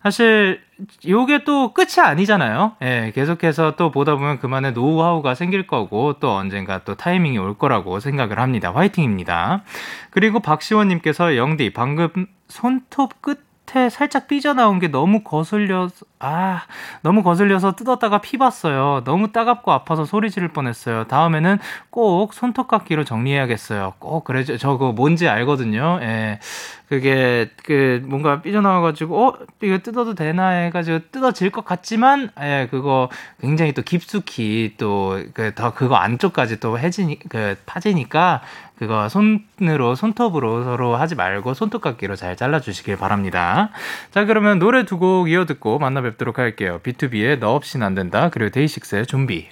사실, 0.03 0.61
요게 1.05 1.43
또 1.43 1.73
끝이 1.73 1.99
아니잖아요. 1.99 2.77
예, 2.81 3.11
계속해서 3.13 3.75
또 3.75 3.91
보다 3.91 4.15
보면 4.15 4.39
그만의 4.39 4.73
노하우가 4.73 5.35
생길 5.35 5.67
거고, 5.67 6.13
또 6.19 6.33
언젠가 6.35 6.83
또 6.83 6.95
타이밍이 6.95 7.37
올 7.37 7.57
거라고 7.57 7.99
생각을 7.99 8.39
합니다. 8.39 8.71
화이팅입니다. 8.73 9.63
그리고 10.11 10.39
박시원님께서 10.39 11.35
영디, 11.35 11.73
방금 11.73 12.27
손톱 12.47 13.21
끝 13.21 13.46
끝에 13.69 13.89
살짝 13.89 14.27
삐져나온 14.27 14.79
게 14.79 14.87
너무 14.87 15.23
거슬려서, 15.23 16.05
아, 16.19 16.61
너무 17.01 17.21
거슬려서 17.21 17.73
뜯었다가 17.75 18.19
피 18.21 18.37
봤어요. 18.37 19.03
너무 19.03 19.31
따갑고 19.31 19.71
아파서 19.71 20.05
소리 20.05 20.31
지를 20.31 20.47
뻔했어요. 20.49 21.03
다음에는 21.05 21.59
꼭 21.89 22.33
손톱깎이로 22.33 23.03
정리해야겠어요. 23.03 23.95
꼭 23.99 24.23
그래죠. 24.23 24.57
저거 24.57 24.93
뭔지 24.93 25.27
알거든요. 25.27 25.99
예. 26.01 26.39
그게 26.87 27.49
그 27.65 28.01
뭔가 28.05 28.41
삐져나와가지고 28.41 29.27
어 29.27 29.33
이거 29.61 29.77
뜯어도 29.79 30.15
되나 30.15 30.47
해가지고 30.49 30.99
뜯어질 31.11 31.49
것 31.49 31.65
같지만 31.65 32.29
예 32.39 32.69
그거 32.71 33.09
굉장히 33.41 33.73
또 33.73 33.81
깊숙이 33.81 34.75
또 34.77 35.17
그 35.33 35.51
더 35.53 35.73
그거 35.73 35.95
안쪽까지 35.95 36.59
또 36.61 36.79
해지니 36.79 37.19
그 37.27 37.57
파지니까 37.65 38.41
그거 38.77 39.09
손으로 39.09 39.95
손톱으로 39.95 40.63
서로 40.63 40.95
하지 40.95 41.15
말고 41.15 41.53
손톱깎이로 41.53 42.15
잘 42.15 42.35
잘라주시길 42.35 42.97
바랍니다. 42.97 43.71
자 44.11 44.25
그러면 44.25 44.59
노래 44.59 44.83
두 44.85 44.97
곡 44.97 45.29
이어 45.29 45.45
듣고 45.45 45.77
만나 45.79 46.01
뵙도록 46.01 46.39
할게요. 46.39 46.79
B2B의 46.83 47.39
너 47.39 47.53
없인 47.53 47.83
안 47.83 47.93
된다 47.95 48.29
그리고 48.29 48.49
데이식스의 48.51 49.05
좀비. 49.05 49.47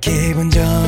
기분 0.00 0.50
좋 0.50 0.87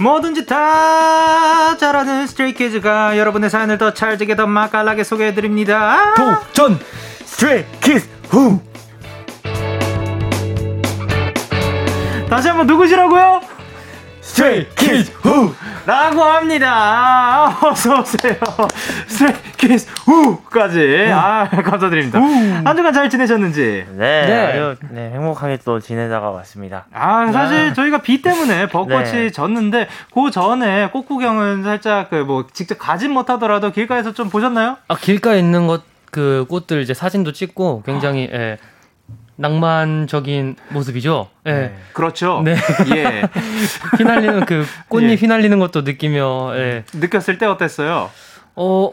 뭐든지 0.00 0.46
다 0.46 1.76
잘하는 1.76 2.26
Stray 2.26 2.68
Kids가 2.68 3.18
여러분의 3.18 3.50
사연을 3.50 3.78
더 3.78 3.92
찰지게 3.92 4.36
더 4.36 4.46
맛깔나게 4.46 5.04
소개해드립니다. 5.04 6.14
도전 6.14 6.78
Stray 7.24 7.71
Kids 7.71 8.08
후. 8.30 8.60
다시 12.28 12.48
한번 12.48 12.66
누구시라고요? 12.66 13.40
Stray 14.20 14.71
Kids 14.71 15.12
후. 15.22 15.54
라고 15.88 16.22
합니다. 16.22 16.70
아, 16.70 17.58
어서오세요. 17.62 18.34
Stray 19.06 19.53
Kids 19.53 19.90
후까지. 20.04 21.08
아, 21.10 21.48
감사드립니다. 21.48 22.20
한 22.20 22.76
주간 22.76 22.92
잘 22.92 23.08
지내셨는지. 23.08 23.86
네, 23.92 24.26
네. 24.26 24.46
아주 24.48 24.76
네, 24.90 25.10
행복하게 25.14 25.60
또 25.64 25.80
지내다가 25.80 26.28
왔습니다. 26.28 26.84
아, 26.92 27.32
사실 27.32 27.72
저희가 27.72 28.02
비 28.02 28.20
때문에 28.20 28.68
벚꽃이 28.68 29.12
네. 29.12 29.30
졌는데, 29.30 29.88
그 30.12 30.30
전에 30.30 30.90
꽃구경은 30.90 31.62
살짝 31.62 32.10
그 32.10 32.18
뭐 32.28 32.44
직접 32.52 32.76
가진 32.78 33.12
못하더라도 33.12 33.70
길가에서 33.70 34.12
좀 34.12 34.28
보셨나요? 34.28 34.76
아 34.88 34.96
길가에 34.96 35.38
있는 35.38 35.66
것 35.66 35.82
그 36.10 36.46
꽃들 36.48 36.80
이제 36.80 36.94
사진도 36.94 37.32
찍고 37.32 37.82
굉장히 37.84 38.28
예, 38.32 38.56
낭만적인 39.38 40.56
모습이죠. 40.70 41.28
예. 41.46 41.52
네. 41.52 41.74
그렇죠. 41.92 42.42
네. 42.44 42.56
예. 42.94 43.22
휘날리는 43.96 44.44
그 44.44 44.66
꽃잎 44.88 45.10
예. 45.10 45.14
휘날리는 45.14 45.58
것도 45.58 45.82
느끼며 45.82 46.52
예. 46.56 46.84
느꼈을 46.92 47.38
때 47.38 47.46
어땠어요? 47.46 48.10
어 48.56 48.90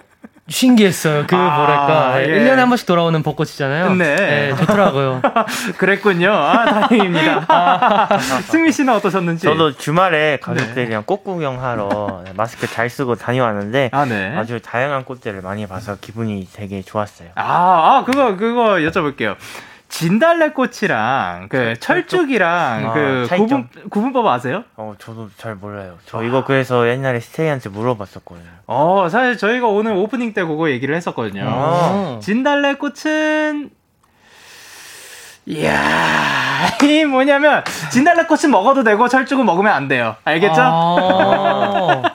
신기했어요. 0.48 1.25
그 1.25 1.36
아, 1.36 1.58
뭐랄까 1.58 2.22
예. 2.22 2.28
1년에 2.28 2.58
한 2.58 2.70
번씩 2.70 2.86
돌아오는 2.86 3.24
벚꽃이잖아요. 3.24 3.96
네. 3.96 4.50
예, 4.52 4.56
좋더라고요. 4.56 5.24
그랬군요. 5.78 6.32
아, 6.32 6.88
다행입니다. 6.88 8.08
승미 8.46 8.72
씨는 8.72 8.94
어떠셨는지? 8.94 9.48
저도 9.48 9.75
주말에 9.75 10.38
가족들이랑 10.44 11.04
꽃 11.08 11.24
구경하러 11.24 12.25
마스크 12.36 12.68
잘 12.68 12.92
쓰고 12.92 13.16
다녀왔는데 13.16 13.90
아, 13.92 14.06
네. 14.06 14.36
아주 14.38 14.60
다양한 14.62 15.06
꽃들을 15.06 15.42
많이 15.42 15.66
봐서 15.66 15.98
기분이 16.00 16.48
되게 16.54 16.84
좋았어요. 16.84 17.30
아, 17.34 17.42
아, 17.44 18.04
그거, 18.06 18.36
그거 18.38 18.75
여쭤볼게요. 18.75 19.38
진달래 19.98 20.50
꽃이랑 20.50 21.48
그 21.48 21.80
철쭉이랑 21.80 22.90
아, 22.90 22.94
그 22.94 23.25
차이점. 23.30 23.70
구분 23.70 23.90
구분법 23.90 24.28
아세요? 24.28 24.66
어, 24.75 24.94
저도 25.00 25.30
잘 25.38 25.56
몰라요. 25.56 25.98
저 26.06 26.22
이거 26.22 26.44
그래서 26.44 26.90
옛날에 26.90 27.22
스테이한테 27.22 27.70
물어봤었거든요. 27.70 28.46
어, 28.68 29.08
사실 29.10 29.38
저희가 29.38 29.68
오늘 29.68 29.94
오프닝 29.94 30.34
때 30.34 30.44
그거 30.44 30.70
얘기를 30.70 30.94
했었거든요. 30.96 31.46
아. 31.48 32.20
진달래 32.22 32.74
꽃은 32.74 33.70
이야, 35.46 36.68
이 36.84 37.06
뭐냐면 37.06 37.64
진달래 37.90 38.25
꽃은 38.25 38.52
먹어도 38.52 38.84
되고 38.84 39.08
철쭉은 39.08 39.46
먹으면 39.46 39.72
안 39.72 39.88
돼요. 39.88 40.18
알겠죠? 40.25 40.56
아. 40.62 42.02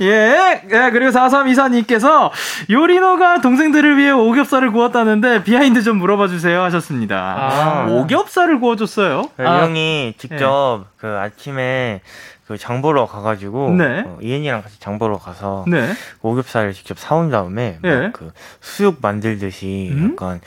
예, 0.00 0.62
예, 0.70 0.90
그리고 0.92 1.10
4324님께서 1.10 2.30
요리노가 2.70 3.40
동생들을 3.40 3.96
위해 3.98 4.10
오겹살을 4.10 4.72
구웠다는데 4.72 5.42
behind 5.44 5.82
좀 5.82 5.98
물어봐 5.98 6.28
주세요 6.28 6.62
하셨습니다. 6.62 7.16
아. 7.16 7.86
오겹살을 7.90 8.60
구워줬어요? 8.60 9.30
그 9.36 9.48
아. 9.48 9.62
형이 9.64 10.14
직접 10.18 10.84
그 10.96 11.06
아침에 11.06 12.00
그 12.46 12.56
장 12.56 12.80
보러 12.80 13.04
가가지고 13.04 13.72
네. 13.72 14.04
어, 14.06 14.18
I.N이랑 14.22 14.62
같이 14.62 14.80
장 14.80 14.98
보러 14.98 15.18
가서 15.18 15.66
네. 15.68 15.90
오겹살을 16.22 16.72
직접 16.72 16.98
사온 16.98 17.30
다음에 17.30 17.78
막 17.82 17.88
예. 17.90 18.10
그 18.14 18.32
수육 18.62 19.00
만들듯이 19.02 19.90
음? 19.92 20.12
약간 20.12 20.40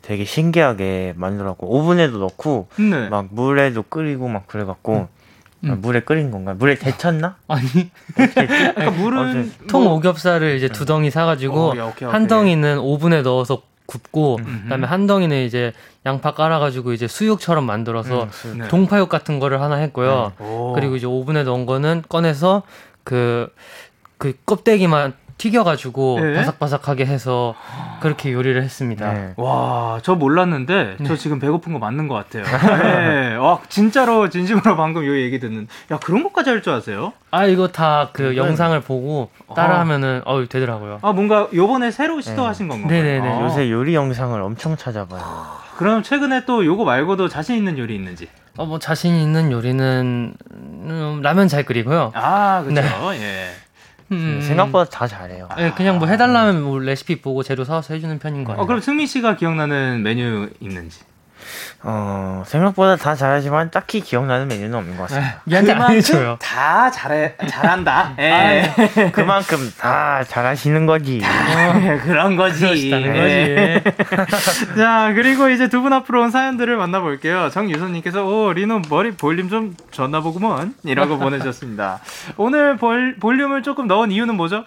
되게 0.00 0.24
신기하게 0.24 1.14
만들었고 1.16 1.66
오븐에도 1.66 2.18
넣고 2.18 2.68
네. 2.78 3.08
막 3.08 3.26
물에도 3.30 3.82
끓이고 3.82 4.28
막 4.28 4.46
그래갖고 4.46 4.92
음. 4.94 5.17
아, 5.66 5.74
물에 5.76 6.00
끓인 6.00 6.30
건가? 6.30 6.54
물에 6.54 6.76
데쳤나? 6.76 7.36
아니 7.48 7.90
그러니까 8.14 8.90
물은 8.92 9.18
어쨌든 9.18 9.66
통 9.66 9.84
뭐- 9.84 9.94
오겹살을 9.94 10.56
이제 10.56 10.68
두 10.68 10.84
덩이 10.84 11.10
사가지고 11.10 11.60
어, 11.72 11.88
오케이, 11.88 12.08
한 12.08 12.22
오케이. 12.22 12.28
덩이는 12.28 12.78
오븐에 12.78 13.22
넣어서 13.22 13.62
굽고 13.86 14.36
음흠. 14.40 14.62
그다음에 14.64 14.86
한 14.86 15.06
덩이는 15.06 15.44
이제 15.44 15.72
양파 16.06 16.32
깔아가지고 16.34 16.92
이제 16.92 17.08
수육처럼 17.08 17.64
만들어서 17.64 18.28
음. 18.44 18.58
네. 18.58 18.68
동파육 18.68 19.08
같은 19.08 19.38
거를 19.40 19.60
하나 19.60 19.76
했고요. 19.76 20.32
오. 20.38 20.72
그리고 20.74 20.96
이제 20.96 21.06
오븐에 21.06 21.42
넣은 21.42 21.64
거는 21.66 22.02
꺼내서 22.08 22.62
그, 23.02 23.48
그 24.18 24.34
껍데기만 24.44 25.14
튀겨가지고 25.38 26.18
네. 26.20 26.34
바삭바삭하게 26.34 27.06
해서 27.06 27.54
그렇게 28.00 28.32
요리를 28.32 28.60
했습니다. 28.62 29.12
네. 29.12 29.32
와, 29.36 29.98
저 30.02 30.14
몰랐는데 30.16 30.96
저 30.98 31.14
네. 31.14 31.16
지금 31.16 31.38
배고픈 31.38 31.72
거 31.72 31.78
맞는 31.78 32.08
것 32.08 32.14
같아요. 32.14 32.44
네. 32.44 33.36
와, 33.40 33.60
진짜로 33.68 34.28
진심으로 34.28 34.76
방금 34.76 35.06
요 35.06 35.16
얘기 35.16 35.38
듣는. 35.40 35.68
야, 35.92 35.98
그런 35.98 36.22
것까지 36.24 36.50
할 36.50 36.58
줄 36.62 36.72
아세요? 36.72 37.12
아 37.30 37.46
이거 37.46 37.68
다그 37.68 38.32
이건- 38.32 38.36
영상을 38.48 38.78
보고 38.80 39.30
따라하면은 39.54 40.22
어 40.24 40.44
되더라고요. 40.48 40.98
아, 41.02 41.12
뭔가 41.12 41.46
요번에 41.54 41.90
새로 41.92 42.20
시도하신 42.20 42.66
건가요? 42.68 42.90
네네네. 42.90 43.28
아, 43.28 43.40
요새 43.42 43.70
요리 43.70 43.94
영상을 43.94 44.40
엄청 44.42 44.76
찾아봐요. 44.76 45.22
그럼 45.76 46.02
최근에 46.02 46.44
또 46.46 46.64
요거 46.66 46.84
말고도 46.84 47.28
자신 47.28 47.56
있는 47.56 47.78
요리 47.78 47.94
있는지? 47.94 48.28
어 48.56 48.66
뭐 48.66 48.80
자신 48.80 49.14
있는 49.14 49.52
요리는 49.52 50.34
음, 50.50 51.20
라면 51.22 51.46
잘 51.46 51.62
끓이고요. 51.62 52.10
아, 52.16 52.64
그렇죠. 52.66 53.10
네. 53.12 53.20
예. 53.22 53.50
음, 54.12 54.40
생각보다 54.42 54.88
다 54.88 55.06
잘해요. 55.06 55.48
예, 55.58 55.72
그냥 55.76 55.98
뭐 55.98 56.08
해달라면 56.08 56.62
뭐 56.62 56.78
레시피 56.78 57.20
보고 57.20 57.42
재료 57.42 57.64
사와서 57.64 57.94
해주는 57.94 58.18
편인 58.18 58.44
것 58.44 58.52
같아요. 58.52 58.62
어, 58.62 58.66
그럼 58.66 58.80
승민 58.80 59.06
씨가 59.06 59.36
기억나는 59.36 60.02
메뉴 60.02 60.48
있는지? 60.60 61.00
어, 61.82 62.42
생각보다 62.46 62.96
다 62.96 63.14
잘하지만 63.14 63.70
딱히 63.70 64.00
기억나는 64.00 64.48
메뉴는 64.48 64.74
없는 64.74 64.96
것 64.96 65.08
같습니다. 65.08 65.84
안 65.84 65.92
해줘요. 65.92 66.36
다 66.40 66.90
잘해, 66.90 67.34
잘한다. 67.48 68.14
예. 68.18 68.72
아, 68.76 69.10
그만큼 69.12 69.72
다 69.78 70.22
잘하시는 70.24 70.86
거지. 70.86 71.22
그런 72.04 72.36
거지. 72.36 72.90
예. 72.92 73.80
거지. 73.84 74.74
자, 74.76 75.12
그리고 75.14 75.48
이제 75.48 75.68
두 75.68 75.78
분 75.78 75.92
앞으로 75.92 76.22
온 76.22 76.30
사연들을 76.30 76.76
만나볼게요. 76.76 77.50
정유선님께서, 77.50 78.24
오, 78.26 78.52
리노 78.52 78.82
머리 78.90 79.12
볼륨 79.12 79.48
좀 79.48 79.76
줬나 79.92 80.20
보구먼. 80.20 80.74
이라고 80.84 81.16
보내주셨습니다. 81.20 82.00
오늘 82.36 82.76
볼, 82.76 83.16
볼륨을 83.20 83.62
조금 83.62 83.86
넣은 83.86 84.10
이유는 84.10 84.34
뭐죠? 84.34 84.64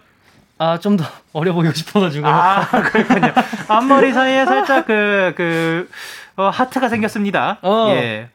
아, 0.58 0.78
좀 0.80 0.96
더 0.96 1.04
어려 1.34 1.54
보이고 1.54 1.74
싶어가지고. 1.74 2.28
아, 2.28 2.66
그렇군요. 2.70 3.34
앞머리 3.68 4.14
사이에 4.14 4.46
살짝 4.46 4.86
그, 4.86 5.34
그, 5.36 5.90
어, 6.36 6.50
하트가 6.50 6.90
생겼습니다. 6.90 7.58
어. 7.62 7.88
예. 7.92 8.30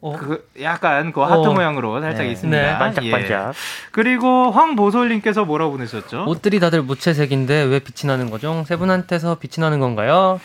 어. 0.00 0.16
그 0.16 0.48
약간 0.62 1.12
그 1.12 1.20
하트 1.20 1.48
어. 1.48 1.52
모양으로 1.54 2.00
살짝 2.00 2.26
네. 2.26 2.32
있습니다. 2.32 2.62
네. 2.72 2.78
반짝반짝. 2.78 3.48
예. 3.48 3.52
그리고 3.90 4.50
황보솔님께서 4.52 5.44
뭐라고 5.44 5.72
보내셨죠? 5.72 6.24
옷들이 6.28 6.60
다들 6.60 6.82
무채색인데 6.82 7.62
왜 7.64 7.80
빛이 7.80 8.06
나는 8.10 8.30
거죠? 8.30 8.64
세 8.66 8.76
분한테서 8.76 9.36
빛이 9.36 9.54
나는 9.58 9.80
건가요? 9.80 10.40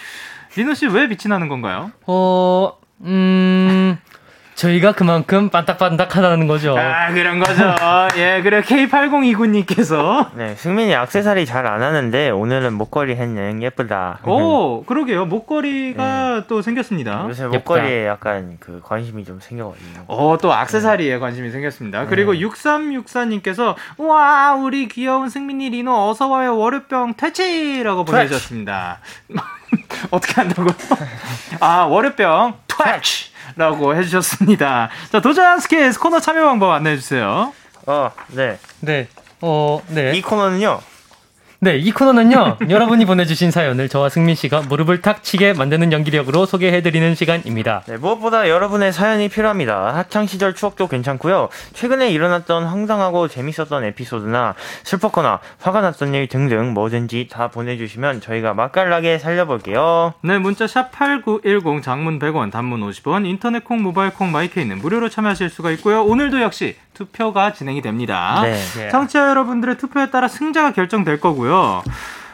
리노 0.55 0.73
씨 0.73 0.87
왜 0.87 1.07
빛이 1.07 1.29
나는 1.29 1.49
건가요? 1.49 1.91
어, 2.07 2.73
음, 3.01 3.97
저희가 4.55 4.91
그만큼 4.91 5.49
반딱반딱하다는 5.49 6.47
거죠. 6.47 6.77
아, 6.77 7.11
그런 7.11 7.39
거죠. 7.39 7.75
예, 8.17 8.41
그래 8.43 8.61
K8029님께서 8.61 10.27
네, 10.35 10.55
승민이 10.55 10.93
악세사리 10.95 11.45
잘 11.45 11.63
안 11.63 11.81
하는데 11.81 12.29
오늘은 12.29 12.73
목걸이 12.73 13.15
했네. 13.15 13.61
예쁘다. 13.61 14.19
오, 14.25 14.83
그러게요. 14.83 15.25
목걸이가 15.25 16.43
또 16.47 16.61
생겼습니다. 16.61 17.25
요새. 17.29 17.47
목걸이에 17.47 18.05
약간 18.05 18.57
그 18.59 18.81
관심이 18.83 19.23
좀 19.23 19.39
생겨가지고. 19.39 20.03
어, 20.07 20.37
또 20.41 20.53
악세사리에 20.53 21.19
관심이 21.19 21.49
생겼습니다. 21.51 22.05
그리고 22.07 22.33
6364님께서, 22.33 23.75
우와, 23.97 24.55
우리 24.55 24.87
귀여운 24.89 25.29
승민이 25.29 25.69
리노 25.69 26.09
어서 26.09 26.27
와요, 26.27 26.57
월요병 26.57 27.13
퇴치라고 27.15 28.03
보내주셨습니다. 28.05 28.99
어떻게 30.11 30.33
한다고요? 30.33 30.73
아, 31.61 31.83
월요병 31.85 32.55
퇴치! 32.67 33.32
라고 33.55 33.95
해주셨습니다. 33.95 34.89
자, 35.11 35.21
도전 35.21 35.59
Stray 35.59 35.82
Kids 35.82 35.99
코너 35.99 36.19
참여 36.19 36.43
방법 36.45 36.71
안내해주세요. 36.71 37.53
어, 37.85 38.11
네. 38.27 38.57
네. 38.79 39.07
어, 39.41 39.81
네. 39.89 40.13
이 40.15 40.21
코너는요. 40.21 40.81
네, 41.63 41.77
이 41.77 41.93
코너는요, 41.93 42.57
여러분이 42.67 43.05
보내주신 43.05 43.49
사연을 43.49 43.87
저와 43.87 44.09
승민 44.09 44.35
씨가 44.35 44.63
무릎을 44.63 45.01
탁 45.01 45.23
치게 45.23 45.53
만드는 45.53 45.93
연기력으로 45.93 46.45
소개해드리는 46.45 47.15
시간입니다. 47.15 47.83
네, 47.87 47.95
무엇보다 47.95 48.49
여러분의 48.49 48.91
사연이 48.91 49.29
필요합니다. 49.29 49.95
학창 49.95 50.27
시절 50.27 50.55
추억도 50.55 50.89
괜찮고요. 50.89 51.47
최근에 51.71 52.11
일어났던 52.11 52.65
황당하고 52.65 53.29
재밌었던 53.29 53.81
에피소드나 53.81 54.55
슬펐거나 54.83 55.39
화가 55.61 55.79
났던 55.79 56.13
일 56.15 56.27
등등 56.27 56.73
뭐든지 56.73 57.29
다 57.31 57.47
보내주시면 57.47 58.19
저희가 58.19 58.53
맛깔나게 58.53 59.17
살려볼게요. 59.17 60.15
네, 60.19 60.39
문자 60.39 60.65
샵8910 60.65 61.81
장문 61.81 62.19
100원, 62.19 62.51
단문 62.51 62.81
50원, 62.81 63.25
인터넷 63.25 63.63
콩, 63.63 63.81
모바일 63.81 64.11
콩, 64.11 64.33
마이케이는 64.33 64.79
무료로 64.79 65.07
참여하실 65.07 65.49
수가 65.49 65.71
있고요. 65.71 66.03
오늘도 66.03 66.41
역시 66.41 66.75
투표가 66.93 67.53
진행이 67.53 67.81
됩니다. 67.81 68.41
네. 68.43 68.59
예. 68.79 68.89
청취자 68.89 69.29
여러분들의 69.29 69.77
투표에 69.77 70.09
따라 70.09 70.27
승자가 70.27 70.73
결정될 70.73 71.19
거고요. 71.19 71.52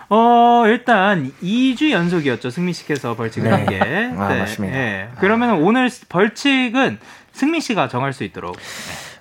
어, 0.10 0.64
일단 0.68 1.32
2주 1.44 1.92
연속이었죠. 1.92 2.50
승민 2.50 2.74
씨께서 2.74 3.16
벌칙을 3.16 3.50
네. 3.50 3.56
한 3.56 3.66
게. 3.66 4.12
아, 4.18 4.30
맞습니다. 4.40 5.10
그러면 5.20 5.62
오늘 5.62 5.90
벌칙은 6.10 7.00
승민 7.32 7.62
씨가 7.62 7.88
정할 7.88 8.14
수 8.14 8.24
있도록. 8.24 8.58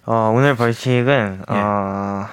어, 0.07 0.33
오늘 0.35 0.57
벌칙은, 0.57 1.43
어, 1.49 2.27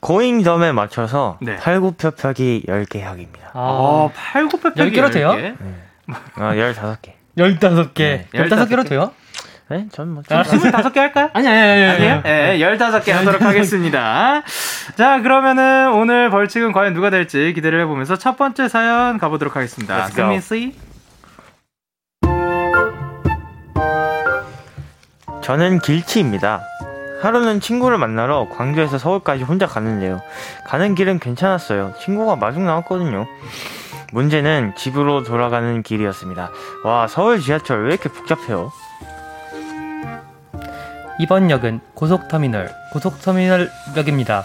고잉 0.00 0.42
덤에 0.42 0.72
맞춰서 0.72 1.38
네. 1.40 1.56
팔굽혀펴기 1.56 2.64
10개 2.68 3.00
하기입니다. 3.00 3.50
어, 3.54 4.10
아, 4.10 4.14
팔굽혀펴기 4.14 4.80
열 4.80 4.90
개로 4.90 5.10
돼요? 5.10 5.30
10개. 5.30 5.56
어, 6.36 6.40
15개. 6.40 7.12
15개. 7.38 7.94
네. 7.96 8.26
15개로 8.32 8.88
돼요? 8.88 9.12
네? 9.68 9.88
전 9.90 10.10
뭐. 10.14 10.22
아, 10.28 10.42
25개 10.44 10.96
할까요? 10.96 11.30
아니, 11.32 11.48
아니, 11.48 11.58
아니, 11.58 11.84
아니. 11.84 12.08
아니에요? 12.08 12.22
예, 12.24 12.58
15개 12.60 13.10
하도록 13.10 13.42
하겠습니다. 13.42 14.42
자, 14.96 15.20
그러면은 15.22 15.92
오늘 15.92 16.30
벌칙은 16.30 16.70
과연 16.72 16.94
누가 16.94 17.10
될지 17.10 17.52
기대를 17.52 17.80
해 17.80 17.86
보면서 17.86 18.16
첫 18.16 18.36
번째 18.36 18.68
사연 18.68 19.18
가 19.18 19.28
보도록 19.28 19.56
하겠습니다. 19.56 20.04
Let's 20.06 20.14
go. 20.14 20.14
승민 20.14 20.40
씨. 20.40 20.74
저는 25.42 25.80
길치입니다. 25.80 26.62
하루는 27.22 27.60
친구를 27.60 27.98
만나러 27.98 28.48
광주에서 28.56 28.98
서울까지 28.98 29.42
혼자 29.42 29.66
갔는데요. 29.66 30.20
가는 30.64 30.94
길은 30.94 31.18
괜찮았어요. 31.18 31.94
친구가 32.00 32.36
마중 32.36 32.66
나왔거든요. 32.66 33.26
문제는 34.12 34.74
집으로 34.76 35.24
돌아가는 35.24 35.82
길이었습니다. 35.82 36.50
와, 36.84 37.06
서울 37.08 37.40
지하철 37.40 37.84
왜 37.84 37.94
이렇게 37.94 38.08
복잡해요? 38.08 38.70
이번 41.18 41.50
역은 41.50 41.80
고속터미널, 41.94 42.70
고속터미널역입니다. 42.92 44.44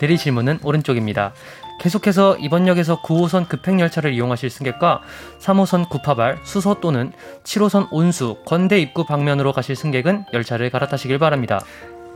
내리실 0.00 0.32
문은 0.32 0.60
오른쪽입니다. 0.62 1.32
계속해서 1.78 2.38
이번 2.38 2.66
역에서 2.66 3.02
9호선 3.02 3.48
급행열차를 3.48 4.14
이용하실 4.14 4.48
승객과 4.48 5.02
3호선 5.40 5.90
구파발, 5.90 6.38
수서 6.42 6.80
또는 6.80 7.12
7호선 7.44 7.88
온수, 7.90 8.38
건대 8.46 8.78
입구 8.78 9.04
방면으로 9.04 9.52
가실 9.52 9.76
승객은 9.76 10.24
열차를 10.32 10.70
갈아타시길 10.70 11.18
바랍니다. 11.18 11.60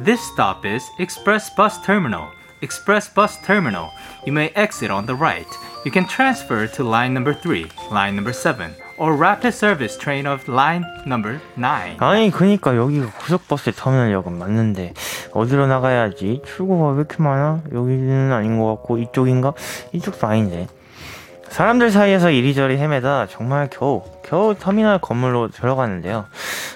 This 0.03 0.21
stop 0.33 0.67
is 0.67 0.83
Express 0.99 1.55
Bus 1.55 1.83
Terminal. 1.83 2.29
Express 2.63 3.13
Bus 3.13 3.39
Terminal. 3.45 3.91
You 4.27 4.33
may 4.33 4.51
exit 4.57 4.91
on 4.91 5.05
the 5.05 5.17
right. 5.17 5.49
You 5.85 5.93
can 5.93 6.07
transfer 6.09 6.67
to 6.73 6.89
line 6.89 7.13
number 7.13 7.35
3, 7.39 7.69
line 7.93 8.17
number 8.17 8.33
7, 8.33 8.75
or 9.01 9.17
rapid 9.19 9.49
service 9.57 9.99
train 9.99 10.27
of 10.27 10.45
line 10.51 10.85
number 11.07 11.41
9. 11.57 11.97
아니, 11.99 12.31
그니까 12.31 12.77
여기가 12.77 13.07
고속버스 13.19 13.73
터미널역은 13.73 14.37
맞는데, 14.39 14.93
어디로 15.33 15.67
나가야지? 15.67 16.43
출구가 16.45 16.91
왜 16.91 16.97
이렇게 16.99 17.23
많아? 17.23 17.63
여기는 17.73 18.31
아닌 18.33 18.59
것 18.59 18.67
같고, 18.67 18.99
이쪽인가? 18.99 19.55
이쪽도 19.93 20.27
아닌데. 20.27 20.69
사람들 21.49 21.91
사이에서 21.91 22.31
이리저리 22.31 22.77
헤매다 22.77 23.27
정말 23.27 23.69
겨우, 23.71 24.03
겨우 24.23 24.55
터미널 24.55 24.99
건물로 25.01 25.49
들어가는데요. 25.49 26.27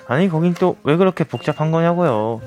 아니, 0.09 0.29
거긴 0.29 0.55
또 0.55 0.77
왜 0.83 0.97
그렇게 0.97 1.25
복잡한 1.25 1.71
거냐고요. 1.71 2.41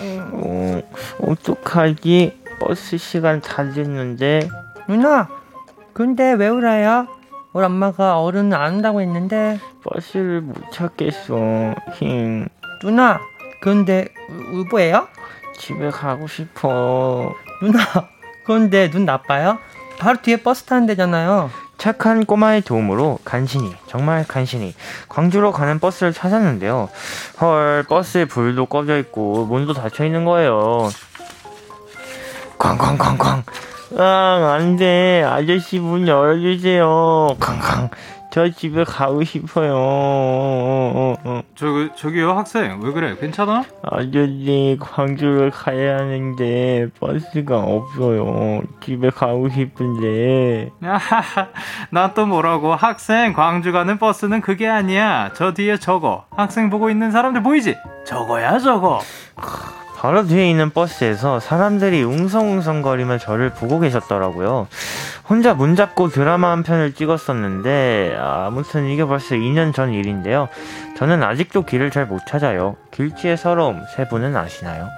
어, 0.00 0.80
어떡하지? 1.22 2.38
버스 2.60 2.96
시간 2.96 3.40
다 3.40 3.70
됐는데. 3.72 4.48
누나, 4.88 5.28
근데 5.92 6.32
왜 6.32 6.48
울어요? 6.48 7.06
우리 7.52 7.64
엄마가 7.64 8.20
어른은 8.20 8.52
안 8.54 8.74
온다고 8.74 9.00
했는데. 9.00 9.58
버스를 9.82 10.42
못 10.42 10.54
찾겠어. 10.72 11.74
힝. 11.98 12.48
누나, 12.82 13.20
우- 14.30 14.58
울보예요? 14.58 15.08
집에 15.58 15.90
가고 15.90 16.26
싶어. 16.28 17.34
누나, 17.62 17.78
그런데 18.46 18.90
눈 18.90 19.04
나빠요? 19.04 19.58
바로 19.98 20.18
뒤에 20.22 20.36
버스 20.36 20.64
타는 20.64 20.86
데잖아요. 20.86 21.50
착한 21.76 22.24
꼬마의 22.24 22.62
도움으로 22.62 23.18
간신히, 23.24 23.72
정말 23.86 24.24
간신히 24.26 24.74
광주로 25.08 25.52
가는 25.52 25.78
버스를 25.78 26.12
찾았는데요. 26.12 26.88
헐, 27.40 27.84
버스에 27.88 28.24
불도 28.24 28.66
꺼져 28.66 28.98
있고 28.98 29.46
문도 29.46 29.74
닫혀 29.74 30.04
있는 30.04 30.24
거예요. 30.24 30.88
쾅쾅쾅쾅. 32.58 33.44
아, 33.96 34.54
안 34.58 34.76
돼. 34.76 35.24
아저씨 35.26 35.78
문 35.78 36.06
열어주세요. 36.06 37.36
쾅쾅. 37.40 37.90
저 38.30 38.50
집에 38.50 38.84
가고 38.84 39.24
싶어요. 39.24 39.72
어, 39.74 40.92
어, 40.94 41.14
어. 41.24 41.42
저, 41.54 41.66
저기요, 41.96 42.32
학생. 42.32 42.78
왜 42.82 42.92
그래? 42.92 43.16
괜찮아? 43.18 43.64
아저씨, 43.82 44.76
광주를 44.78 45.50
가야 45.50 45.96
하는데 45.96 46.88
버스가 47.00 47.58
없어요. 47.58 48.60
집에 48.84 49.08
가고 49.08 49.48
싶은데. 49.48 50.70
나또 51.90 52.26
뭐라고? 52.26 52.74
학생, 52.74 53.32
광주 53.32 53.72
가는 53.72 53.98
버스는 53.98 54.42
그게 54.42 54.68
아니야. 54.68 55.30
저 55.34 55.54
뒤에 55.54 55.78
저거. 55.78 56.26
학생 56.36 56.68
보고 56.68 56.90
있는 56.90 57.10
사람들 57.10 57.42
보이지? 57.42 57.76
저거야, 58.04 58.58
저거. 58.58 59.00
바로 59.98 60.24
뒤에 60.24 60.48
있는 60.48 60.70
버스에서 60.70 61.40
사람들이 61.40 62.04
웅성웅성거리며 62.04 63.18
저를 63.18 63.50
보고 63.50 63.80
계셨더라고요. 63.80 64.68
혼자 65.28 65.54
문 65.54 65.74
잡고 65.74 66.08
드라마 66.08 66.52
한 66.52 66.62
편을 66.62 66.94
찍었었는데 66.94 68.16
아무튼 68.20 68.86
이게 68.86 69.04
벌써 69.04 69.34
2년 69.34 69.74
전 69.74 69.92
일인데요. 69.92 70.48
저는 70.96 71.24
아직도 71.24 71.64
길을 71.64 71.90
잘 71.90 72.06
못 72.06 72.24
찾아요. 72.26 72.76
길치의 72.92 73.36
서러움 73.36 73.82
세 73.96 74.06
분은 74.08 74.36
아시나요? 74.36 74.88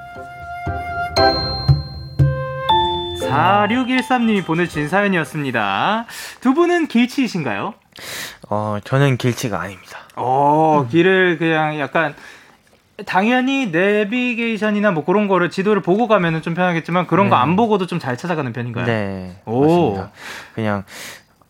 4613님이 3.22 4.44
보내주신 4.44 4.88
사연이었습니다. 4.88 6.04
두 6.40 6.52
분은 6.52 6.88
길치이신가요? 6.88 7.74
어, 8.50 8.78
저는 8.84 9.16
길치가 9.16 9.60
아닙니다. 9.60 10.00
어, 10.16 10.86
길을 10.90 11.38
그냥 11.38 11.78
약간 11.80 12.14
당연히 13.06 13.66
내비게이션이나 13.66 14.90
뭐 14.90 15.04
그런 15.04 15.28
거를 15.28 15.50
지도를 15.50 15.82
보고 15.82 16.08
가면은 16.08 16.42
좀 16.42 16.54
편하겠지만 16.54 17.06
그런 17.06 17.28
거안 17.28 17.56
보고도 17.56 17.86
좀 17.86 17.98
잘 18.00 18.16
찾아가는 18.16 18.52
편인가요? 18.52 18.86
네, 18.86 19.36
오. 19.46 19.60
맞습니다. 19.60 20.10
그냥 20.54 20.84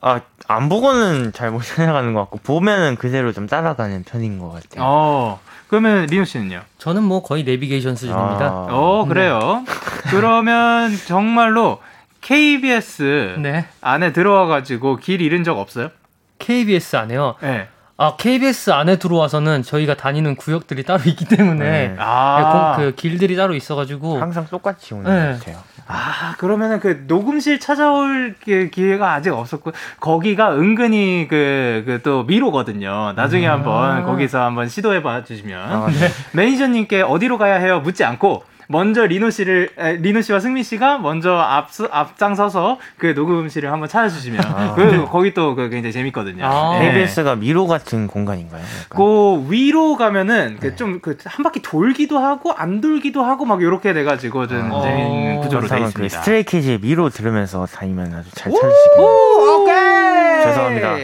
아, 0.00 0.20
안 0.48 0.68
보고는 0.68 1.32
잘 1.32 1.50
못 1.50 1.60
찾아가는 1.64 2.12
것 2.14 2.20
같고 2.20 2.38
보면은 2.38 2.96
그대로 2.96 3.32
좀 3.32 3.46
따라가는 3.46 4.04
편인 4.04 4.38
것 4.38 4.48
같아요. 4.50 4.82
어, 4.84 5.40
그러면 5.68 6.06
리노 6.06 6.24
씨는요? 6.24 6.62
저는 6.78 7.02
뭐 7.04 7.22
거의 7.22 7.44
내비게이션 7.44 7.94
수준입니다. 7.96 8.46
아, 8.46 8.66
어, 8.70 9.04
그래요. 9.06 9.64
그러면 10.10 10.90
정말로 11.06 11.78
KBS 12.22 13.36
네. 13.38 13.66
안에 13.80 14.12
들어와 14.12 14.46
가지고 14.46 14.96
길 14.96 15.20
잃은 15.20 15.44
적 15.44 15.58
없어요? 15.58 15.90
KBS 16.38 16.96
안에요. 16.96 17.36
네. 17.42 17.68
아, 18.02 18.16
KBS 18.16 18.70
안에 18.70 18.96
들어와서는 18.96 19.62
저희가 19.62 19.94
다니는 19.94 20.34
구역들이 20.36 20.84
따로 20.84 21.02
있기 21.04 21.26
때문에 21.26 21.64
네. 21.88 21.96
아, 21.98 22.72
그 22.78 22.94
길들이 22.96 23.36
따로 23.36 23.54
있어가지고 23.54 24.18
항상 24.18 24.46
똑같이 24.46 24.94
오는 24.94 25.04
네. 25.04 25.32
것 25.32 25.38
같아요. 25.40 25.58
아, 25.86 26.34
그러면은 26.38 26.80
그 26.80 27.04
녹음실 27.06 27.60
찾아올 27.60 28.36
기- 28.42 28.70
기회가 28.70 29.12
아직 29.12 29.34
없었고, 29.34 29.72
거기가 30.00 30.54
은근히 30.54 31.26
그, 31.28 31.82
그 31.84 32.00
또 32.02 32.22
미로거든요. 32.22 33.12
나중에 33.16 33.46
한번 33.46 34.04
거기서 34.06 34.40
한번 34.40 34.68
시도해봐 34.68 35.24
주시면. 35.24 35.60
아, 35.60 35.86
매니저님께 36.32 37.02
어디로 37.02 37.36
가야 37.36 37.56
해요? 37.56 37.80
묻지 37.80 38.02
않고, 38.04 38.44
먼저 38.72 39.04
리노 39.04 39.30
씨를, 39.30 39.70
에, 39.76 39.92
리노 39.96 40.20
씨와 40.22 40.38
승민 40.38 40.62
씨가 40.62 40.98
먼저 40.98 41.34
앞, 41.34 41.70
앞장 41.90 42.36
서서 42.36 42.78
그 42.98 43.06
녹음실을 43.16 43.72
한번 43.72 43.88
찾아주시면, 43.88 44.74
그, 44.76 45.06
거기 45.10 45.34
또 45.34 45.56
그 45.56 45.68
굉장히 45.68 45.92
재밌거든요. 45.92 46.44
아. 46.46 46.78
네. 46.78 46.92
KBS가 46.92 47.34
미로 47.34 47.66
같은 47.66 48.06
공간인가요? 48.06 48.60
약간? 48.62 48.86
그 48.88 49.46
위로 49.50 49.96
가면은 49.96 50.58
그좀그한 50.60 51.42
바퀴 51.42 51.60
돌기도 51.60 52.18
하고 52.20 52.52
안 52.52 52.80
돌기도 52.80 53.24
하고 53.24 53.44
막 53.44 53.60
이렇게 53.60 53.92
돼가지고 53.92 54.46
좀 54.46 54.72
아. 54.72 54.82
재밌는 54.82 55.38
어, 55.38 55.40
구조로 55.40 55.62
돼 55.62 55.66
그렇다면 55.68 55.88
있습니다. 55.88 56.16
그 56.16 56.22
Stray 56.22 56.48
Kids의 56.48 56.78
미로 56.80 57.08
들으면서 57.08 57.66
다니면 57.66 58.14
아주 58.14 58.30
잘 58.36 58.52
오케이. 58.52 60.44
죄송합니다. 60.44 60.96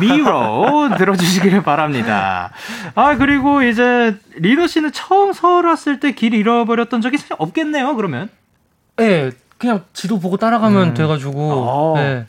미로 0.00 0.90
들어주시기를 0.96 1.62
바랍니다. 1.62 2.50
아 2.94 3.16
그리고 3.16 3.62
이제 3.62 4.14
리노 4.36 4.66
씨는 4.66 4.92
처음 4.92 5.32
서울 5.32 5.66
왔을 5.66 6.00
때 6.00 6.12
길 6.12 6.34
잃어버렸던 6.34 7.00
적이 7.00 7.18
사실 7.18 7.34
없겠네요. 7.38 7.94
그러면 7.96 8.28
네, 8.96 9.30
그냥 9.58 9.84
지도 9.92 10.18
보고 10.20 10.36
따라가면 10.36 10.88
음. 10.88 10.94
돼가지고 10.94 11.52
어. 11.52 11.94
네. 11.96 12.26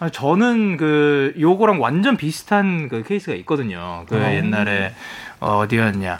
아, 0.00 0.08
저는 0.08 0.76
그 0.78 1.32
요거랑 1.38 1.80
완전 1.80 2.16
비슷한 2.16 2.88
그 2.88 3.02
케이스가 3.04 3.34
있거든요. 3.36 4.04
그 4.08 4.16
옛날에 4.16 4.92
어, 5.40 5.58
어디였냐 5.58 6.18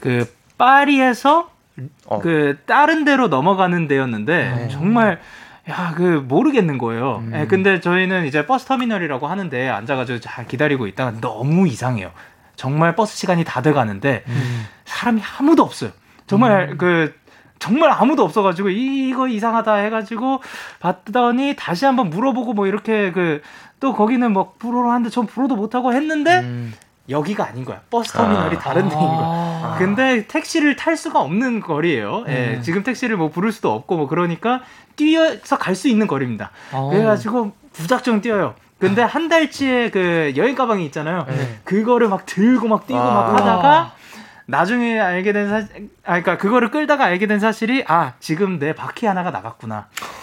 그 0.00 0.26
파리에서 0.58 1.50
어. 2.06 2.18
그 2.20 2.58
다른 2.66 3.04
데로 3.04 3.28
넘어가는 3.28 3.88
데였는데 3.88 4.68
정말 4.70 5.20
야 5.68 5.92
그 5.96 6.02
모르겠는 6.26 6.76
거예요. 6.76 7.22
예, 7.34 7.46
근데 7.46 7.78
저희는 7.80 8.26
이제 8.26 8.44
버스 8.46 8.66
터미널이라고 8.66 9.28
하는데 9.28 9.68
앉아가지고 9.68 10.18
잘 10.18 10.46
기다리고 10.48 10.88
있다가 10.88 11.20
너무 11.20 11.68
이상해요. 11.68 12.10
정말 12.56 12.94
버스 12.94 13.16
시간이 13.16 13.44
다 13.44 13.62
돼가는데 13.62 14.24
사람이 14.84 15.22
아무도 15.38 15.62
없어요. 15.62 15.90
정말 16.26 16.76
그 16.78 17.14
정말 17.58 17.90
아무도 17.90 18.24
없어가지고 18.24 18.70
이- 18.70 19.08
이거 19.10 19.28
이상하다 19.28 19.74
해가지고 19.74 20.40
봤더니 20.80 21.54
다시 21.56 21.84
한번 21.84 22.10
물어보고 22.10 22.52
뭐 22.54 22.66
이렇게 22.66 23.12
그 23.12 23.40
또 23.82 23.92
거기는 23.92 24.32
뭐 24.32 24.54
불어로 24.60 24.92
하는데 24.92 25.10
전 25.10 25.26
불어도 25.26 25.56
못하고 25.56 25.92
했는데 25.92 26.38
음. 26.38 26.72
여기가 27.08 27.44
아닌 27.48 27.64
거야. 27.64 27.80
버스 27.90 28.12
터미널이 28.12 28.56
다른 28.60 28.88
데인 28.88 29.00
거야. 29.00 29.18
아. 29.26 29.74
근데 29.76 30.24
택시를 30.28 30.76
탈 30.76 30.96
수가 30.96 31.20
없는 31.20 31.58
거리예요. 31.58 32.22
예, 32.28 32.60
지금 32.62 32.84
택시를 32.84 33.16
뭐 33.16 33.28
부를 33.28 33.50
수도 33.50 33.72
없고 33.74 33.96
뭐 33.96 34.06
그러니까 34.06 34.60
뛰어서 34.94 35.58
갈 35.58 35.74
수 35.74 35.88
있는 35.88 36.06
거리입니다. 36.06 36.52
어. 36.70 36.90
그래가지고 36.92 37.50
무작정 37.76 38.20
뛰어요. 38.20 38.54
근데 38.82 39.00
한 39.00 39.28
달치의 39.28 39.92
그 39.92 40.32
여행 40.36 40.56
가방이 40.56 40.84
있잖아요. 40.86 41.24
네. 41.28 41.60
그거를 41.62 42.08
막 42.08 42.26
들고 42.26 42.66
막 42.66 42.84
뛰고 42.88 42.98
아. 42.98 43.14
막 43.14 43.34
하다가 43.38 43.92
나중에 44.52 45.00
알게 45.00 45.32
된 45.32 45.48
사실, 45.48 45.88
아, 46.04 46.20
그러니까 46.20 46.36
그거를 46.36 46.70
끌다가 46.70 47.06
알게 47.06 47.26
된 47.26 47.40
사실이 47.40 47.84
아 47.88 48.12
지금 48.20 48.58
내 48.58 48.74
바퀴 48.74 49.06
하나가 49.06 49.30
나갔구나. 49.30 49.76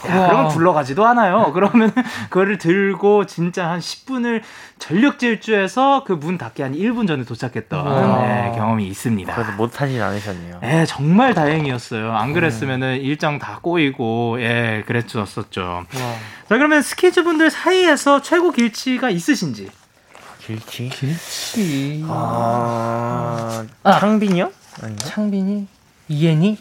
야. 0.07 0.27
그러면 0.27 0.47
굴러가지도 0.49 1.03
않아요. 1.07 1.51
그러면 1.51 1.91
그거를 2.29 2.59
들고 2.59 3.25
진짜 3.25 3.67
한 3.69 3.79
10분을 3.79 4.41
전력 4.77 5.17
질주해서 5.17 6.03
그 6.03 6.19
문 6.19 6.37
닫기 6.37 6.61
한 6.61 6.73
1분 6.73 7.07
전에 7.07 7.23
도착했던. 7.23 7.85
네, 8.21 8.51
경험이 8.55 8.87
있습니다. 8.87 9.33
그래도 9.33 9.51
못하진 9.53 9.99
않으셨네요. 10.01 10.59
예, 10.63 10.85
정말 10.85 11.33
다행이었어요. 11.33 12.11
안 12.13 12.33
그랬으면은 12.33 12.97
일정 12.97 13.39
다 13.39 13.57
꼬이고, 13.63 14.37
예, 14.41 14.83
그랬었었죠. 14.85 15.85
자, 15.89 15.97
그러면 16.49 16.81
스키즈 16.83 17.23
분들 17.23 17.49
사이에서 17.49 18.21
최고 18.21 18.51
길치가 18.51 19.09
있으신지? 19.09 19.69
길치? 20.49 20.89
길치. 20.89 22.03
아, 22.07 23.63
아. 23.83 23.99
창빈이요? 23.99 24.51
아니요. 24.81 24.97
창빈이? 24.97 25.67
이엔이? 26.07 26.57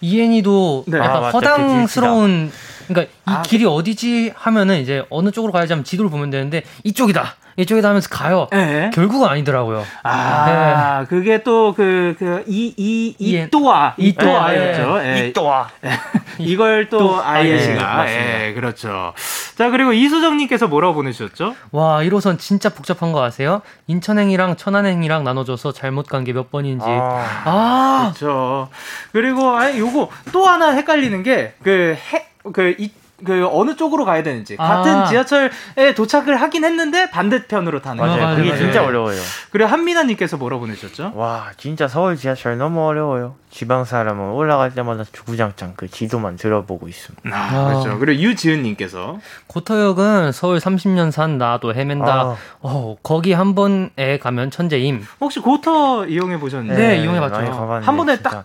이엔이도 0.00 0.84
네. 0.86 0.98
약간 0.98 1.24
아. 1.24 1.30
허당스러운 1.30 2.52
그러니까 2.86 3.12
이 3.12 3.16
아, 3.24 3.42
길이 3.42 3.64
어디지 3.64 4.32
하면은 4.36 4.80
이제 4.80 5.04
어느 5.10 5.32
쪽으로 5.32 5.52
가야지 5.52 5.72
하면 5.72 5.84
지도를 5.84 6.08
보면 6.08 6.30
되는데 6.30 6.62
이쪽이다. 6.84 7.34
이쪽이다 7.56 7.88
하면서 7.88 8.08
가요. 8.08 8.48
예. 8.54 8.90
결국은 8.94 9.28
아니더라고요. 9.28 9.84
아, 10.02 11.04
그게 11.08 11.42
또 11.42 11.74
그, 11.74 12.14
그, 12.18 12.44
이, 12.46 12.72
이, 12.76 13.14
이엔. 13.18 13.46
이또아, 13.48 13.94
이 13.98 14.14
또아였죠. 14.14 15.00
예, 15.04 15.16
예. 15.22 15.28
이또아. 15.28 15.68
이걸 16.38 16.88
또또 16.88 17.22
아이엔 17.22 17.60
씨가. 17.60 17.74
예, 17.74 17.78
맞습니다. 17.78 18.44
예, 18.46 18.54
그렇죠. 18.54 19.12
자, 19.56 19.70
그리고 19.70 19.92
이수정님께서 19.92 20.66
뭐라고 20.68 20.94
보내주셨죠? 20.94 21.54
와 21.72 22.02
1호선 22.02 22.38
진짜 22.38 22.68
복잡한 22.70 23.12
거 23.12 23.22
아세요? 23.22 23.60
인천행이랑 23.86 24.56
천안행이랑 24.56 25.24
나눠줘서 25.24 25.72
잘못 25.72 26.06
간 26.06 26.24
게 26.24 26.32
몇 26.32 26.50
번인지. 26.50 26.86
아, 26.88 27.42
아, 27.44 28.12
그렇죠. 28.14 28.68
그리고 29.12 29.50
아 29.56 29.76
요거 29.76 30.08
또 30.32 30.46
하나 30.46 30.70
헷갈리는 30.70 31.22
게 31.22 31.54
그 31.62 31.96
해 32.12 32.28
그 32.52 32.74
이 32.78 32.90
그 33.24 33.48
어느 33.50 33.76
쪽으로 33.76 34.04
가야 34.04 34.22
되는지 34.22 34.56
아. 34.58 34.76
같은 34.76 35.06
지하철에 35.06 35.94
도착을 35.94 36.40
하긴 36.40 36.64
했는데 36.64 37.10
반대편으로 37.10 37.80
타는 37.80 38.04
맞아요. 38.04 38.36
그게 38.36 38.48
맞아요. 38.50 38.58
진짜 38.62 38.84
어려워요. 38.84 39.18
그리고 39.50 39.68
한민아님께서 39.70 40.36
뭐라고 40.36 40.62
보내셨죠? 40.62 41.12
와, 41.14 41.50
진짜 41.56 41.88
서울 41.88 42.16
지하철 42.16 42.58
너무 42.58 42.84
어려워요. 42.86 43.34
지방 43.50 43.84
사람은 43.84 44.30
올라갈 44.32 44.72
때마다 44.74 45.04
주구장창 45.12 45.74
그 45.76 45.88
지도만 45.88 46.36
들어보고 46.36 46.88
있습니다. 46.88 47.30
아, 47.36 47.48
아. 47.52 47.64
그렇죠. 47.68 47.98
그리고 47.98 48.22
유지은님께서 48.22 49.18
고터역은 49.46 50.32
서울 50.32 50.58
30년 50.58 51.10
산 51.10 51.38
나도 51.38 51.74
헤맨다. 51.74 52.12
아. 52.20 52.36
어 52.60 52.96
거기 53.02 53.32
한 53.32 53.54
번에 53.54 54.18
가면 54.20 54.50
천재임. 54.50 55.04
혹시 55.20 55.40
고터 55.40 56.06
이용해 56.06 56.38
보셨나요? 56.40 56.76
네, 56.78 56.96
이용해 57.02 57.20
봤죠. 57.20 57.34
많이 57.36 57.50
가봤는데 57.50 57.86
한 57.86 57.96
번에 57.96 58.14
진짜. 58.16 58.30
딱- 58.30 58.44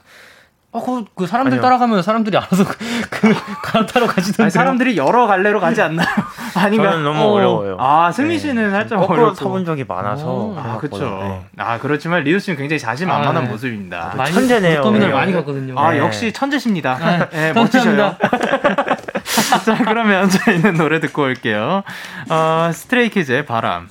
어, 0.78 0.84
그, 0.86 1.06
그 1.16 1.28
사람들 1.28 1.54
아니요. 1.54 1.62
따라가면 1.62 2.02
사람들이 2.02 2.38
알아서 2.38 2.64
그, 2.64 2.78
그 3.10 3.34
갈아타러 3.64 4.08
가시던데. 4.08 4.44
아니, 4.44 4.52
사람들이 4.52 4.98
여러 4.98 5.28
갈래로 5.28 5.60
가지 5.60 5.82
않나요? 5.82 6.08
아닌가? 6.56 6.92
저는 6.92 7.04
너무 7.04 7.22
어. 7.22 7.32
어려워요. 7.34 7.78
아, 7.80 8.12
승민 8.12 8.40
씨는 8.40 8.72
살짝 8.72 9.00
거꾸로. 9.00 9.34
타본 9.34 9.66
적이 9.66 9.86
많아서. 9.88 10.28
오. 10.28 10.56
아, 10.58 10.78
그렇죠. 10.78 11.20
네. 11.22 11.46
아, 11.58 11.78
그렇지만 11.80 12.24
리우 12.24 12.40
씨는 12.40 12.58
굉장히 12.58 12.80
자신만만한 12.80 13.38
아, 13.38 13.42
네. 13.42 13.48
모습입니다. 13.48 14.14
많이 14.16 14.34
천재네요. 14.34 14.82
터미널 14.82 15.10
네. 15.10 15.14
많이 15.14 15.34
갔거든요. 15.34 15.78
아, 15.80 15.92
네. 15.92 16.00
역시 16.00 16.32
천재십니다. 16.32 16.98
아, 17.02 17.30
네, 17.30 17.54
멋지셔요. 17.54 18.16
자, 19.66 19.78
그러면 19.86 20.30
저희는 20.30 20.76
노래 20.76 21.00
듣고 21.00 21.24
올게요. 21.24 21.84
어, 22.30 22.70
스트레이키즈의 22.74 23.46
바람. 23.46 23.90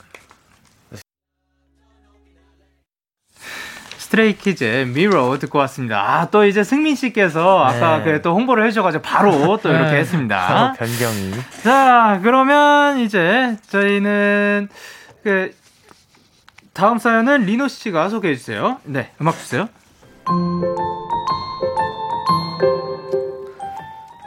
스트레이키즈의 4.11 4.87
미러 4.87 5.37
듣고 5.39 5.59
왔습니다. 5.61 6.01
아, 6.01 6.31
또 6.31 6.45
이제 6.45 6.63
승민 6.63 6.95
씨께서 6.95 7.65
아까 7.65 7.99
네. 7.99 8.05
그또 8.05 8.35
홍보를 8.37 8.65
해주셔가지고 8.67 9.03
바로 9.03 9.59
또 9.61 9.69
이렇게 9.73 9.91
네. 9.93 9.97
했습니다. 9.99 10.75
변경이. 10.79 11.33
자, 11.65 12.21
그러면 12.23 12.99
이제 13.01 13.57
저희는 13.69 14.69
그 15.25 15.53
다음 16.73 16.99
사연은 16.99 17.47
리노 17.47 17.67
씨가 17.67 18.09
소개해 18.09 18.37
주세요. 18.37 18.79
네, 18.85 19.11
음악 19.21 19.37
주세요. 19.39 19.69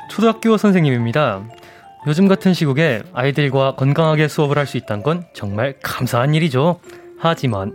초등학교 0.10 0.58
선생님입니다. 0.58 1.42
요즘 2.08 2.28
같은 2.28 2.54
시국에 2.54 3.04
아이들과 3.14 3.76
건강하게 3.76 4.28
수업을 4.28 4.58
할 4.58 4.66
수 4.68 4.76
있다는 4.76 5.04
건 5.04 5.24
정말 5.34 5.76
감사한 5.82 6.34
일이죠. 6.34 6.80
하지만 7.18 7.74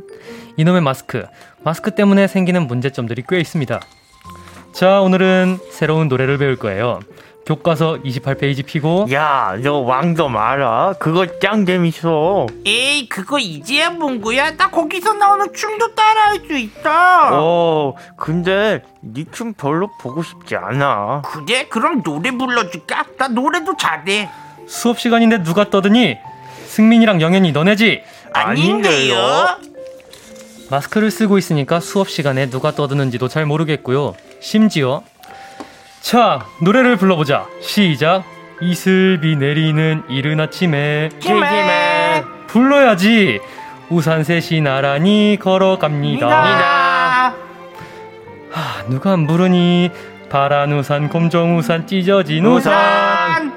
이놈의 0.57 0.81
마스크, 0.83 1.25
마스크 1.65 1.93
때문에 1.95 2.27
생기는 2.27 2.67
문제점들이 2.67 3.25
꽤 3.29 3.41
있습니다. 3.41 3.81
자, 4.73 5.01
오늘은 5.01 5.59
새로운 5.71 6.09
노래를 6.09 6.39
배울 6.39 6.57
거예요. 6.57 7.01
교과서 7.47 7.99
28페이지 8.05 8.65
피고 8.65 9.07
야, 9.13 9.55
너 9.63 9.81
왕도 9.81 10.31
알아? 10.31 10.95
그거 10.99 11.27
짱 11.41 11.67
재밌어. 11.67 12.47
에이 12.67 13.07
그거 13.11 13.39
이제야 13.39 13.91
본 13.91 14.23
거야? 14.23 14.57
나 14.57 14.71
거기서 14.71 15.13
나오는 15.13 15.53
춤도 15.53 15.95
따라할 15.95 16.41
수 16.47 16.55
있다 16.57 17.31
어, 17.35 17.95
근데 18.17 18.83
니 19.03 19.27
춤 19.31 19.53
별로 19.53 19.91
보고 20.01 20.23
싶지 20.23 20.57
않아. 20.57 21.21
그래? 21.27 21.67
그럼 21.69 22.03
노래 22.03 22.31
불러줄까? 22.31 23.05
나 23.19 23.29
노래도 23.29 23.77
잘해 23.77 24.31
수업 24.67 24.99
시간인데 24.99 25.43
누가 25.43 25.69
떠드니? 25.69 26.17
승민이랑 26.67 27.21
영현이 27.21 27.53
너네지? 27.53 28.03
아닌데요? 28.33 29.59
마스크를 30.71 31.11
쓰고 31.11 31.39
있으니까 31.39 31.81
수업 31.81 32.09
시간에 32.09 32.49
누가 32.51 32.73
떠드는지도 32.73 33.29
잘 33.29 33.47
모르겠고요. 33.47 34.15
심지어 34.41 35.03
자 36.01 36.47
노래를 36.61 36.97
불러보자. 36.97 37.47
시작. 37.61 38.25
이슬비 38.61 39.37
내리는 39.37 40.03
이른 40.09 40.41
아침에 40.41 41.11
김에 41.21 42.25
불러야지. 42.47 43.41
우산 43.91 44.25
셋이 44.25 44.61
나란히 44.63 45.39
걸어갑니다. 45.41 46.27
니다 46.27 47.35
하, 48.51 48.85
누가 48.89 49.13
안 49.13 49.27
부르니? 49.27 49.91
파란 50.31 50.73
우산, 50.73 51.09
검정 51.09 51.59
우산, 51.59 51.87
찢어진 51.87 52.47
우산. 52.47 53.53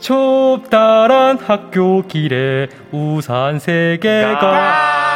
좁다란 0.00 1.38
학교 1.38 2.06
길에 2.06 2.68
우산 2.90 3.58
세 3.58 3.98
개가 4.00 5.09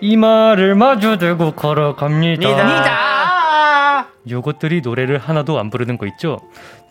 이마를 0.00 0.74
마주 0.74 1.18
들고 1.18 1.52
걸어갑니다. 1.52 2.48
니다 2.48 4.06
요것들이 4.28 4.80
노래를 4.82 5.18
하나도 5.18 5.58
안 5.58 5.70
부르는 5.70 5.98
거 5.98 6.06
있죠? 6.06 6.38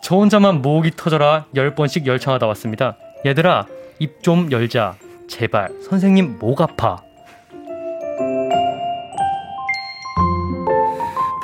저 0.02 0.16
혼자만 0.16 0.62
목이 0.62 0.92
터져라 0.96 1.46
열 1.54 1.74
번씩 1.74 2.06
열창하다 2.06 2.46
왔습니다. 2.48 2.96
얘들아 3.24 3.66
입 3.98 4.22
좀 4.22 4.50
열자. 4.50 4.94
제발 5.28 5.70
선생님 5.88 6.36
목 6.38 6.60
아파. 6.60 6.98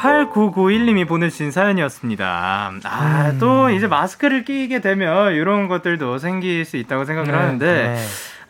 8991님이 0.01 1.07
보내주신 1.07 1.53
사연이었습니다. 1.53 2.73
아, 2.85 3.31
음. 3.31 3.39
또 3.39 3.71
이제 3.71 3.87
마스크를 3.87 4.45
끼게 4.45 4.81
되면 4.81 5.33
이런 5.33 5.69
것들도 5.69 6.19
생길 6.19 6.65
수 6.65 6.77
있다고 6.77 7.05
생각을 7.05 7.31
네, 7.31 7.37
하는데, 7.39 7.67
네. 7.95 7.97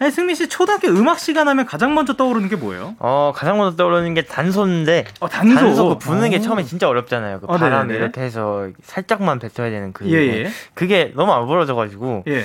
아니, 0.03 0.11
승민 0.11 0.35
씨 0.35 0.49
초등학교 0.49 0.89
음악 0.89 1.21
시간 1.21 1.47
하면 1.47 1.65
가장 1.65 1.95
먼저 1.95 2.15
떠오르는 2.17 2.49
게 2.49 2.57
뭐예요? 2.57 2.97
어, 2.99 3.33
가장 3.37 3.57
먼저 3.59 3.77
떠오르는 3.77 4.15
게 4.15 4.23
단소인데. 4.23 5.05
어, 5.21 5.29
단소. 5.29 5.55
단소 5.55 5.89
그 5.91 5.99
부는 5.99 6.31
게 6.31 6.39
오. 6.39 6.41
처음에 6.41 6.65
진짜 6.65 6.89
어렵잖아요. 6.89 7.39
그 7.39 7.47
어, 7.47 7.57
바람 7.57 7.87
네네네. 7.87 7.99
이렇게 8.05 8.21
해서 8.21 8.69
살짝만 8.83 9.39
뱉어야 9.39 9.71
되는 9.71 9.93
그. 9.93 10.11
예, 10.11 10.17
예. 10.17 10.51
그게 10.75 11.13
너무 11.15 11.33
안 11.33 11.47
부러져가지고 11.47 12.25
예. 12.27 12.45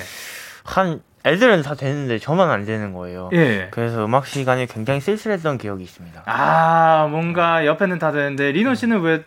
한 0.64 1.02
애들은 1.26 1.64
다 1.64 1.74
되는데 1.74 2.20
저만 2.20 2.52
안 2.52 2.64
되는 2.64 2.94
거예요. 2.94 3.32
예. 3.34 3.70
그래서 3.72 4.06
음악 4.06 4.28
시간이 4.28 4.68
굉장히 4.68 5.02
쓸쓸했던 5.02 5.58
기억이 5.58 5.84
있습니다. 5.84 6.24
아, 6.28 7.08
뭔가 7.10 7.66
옆에는 7.66 7.98
다 7.98 8.12
되는데, 8.12 8.52
리노 8.52 8.76
씨는 8.76 9.02
왜 9.02 9.24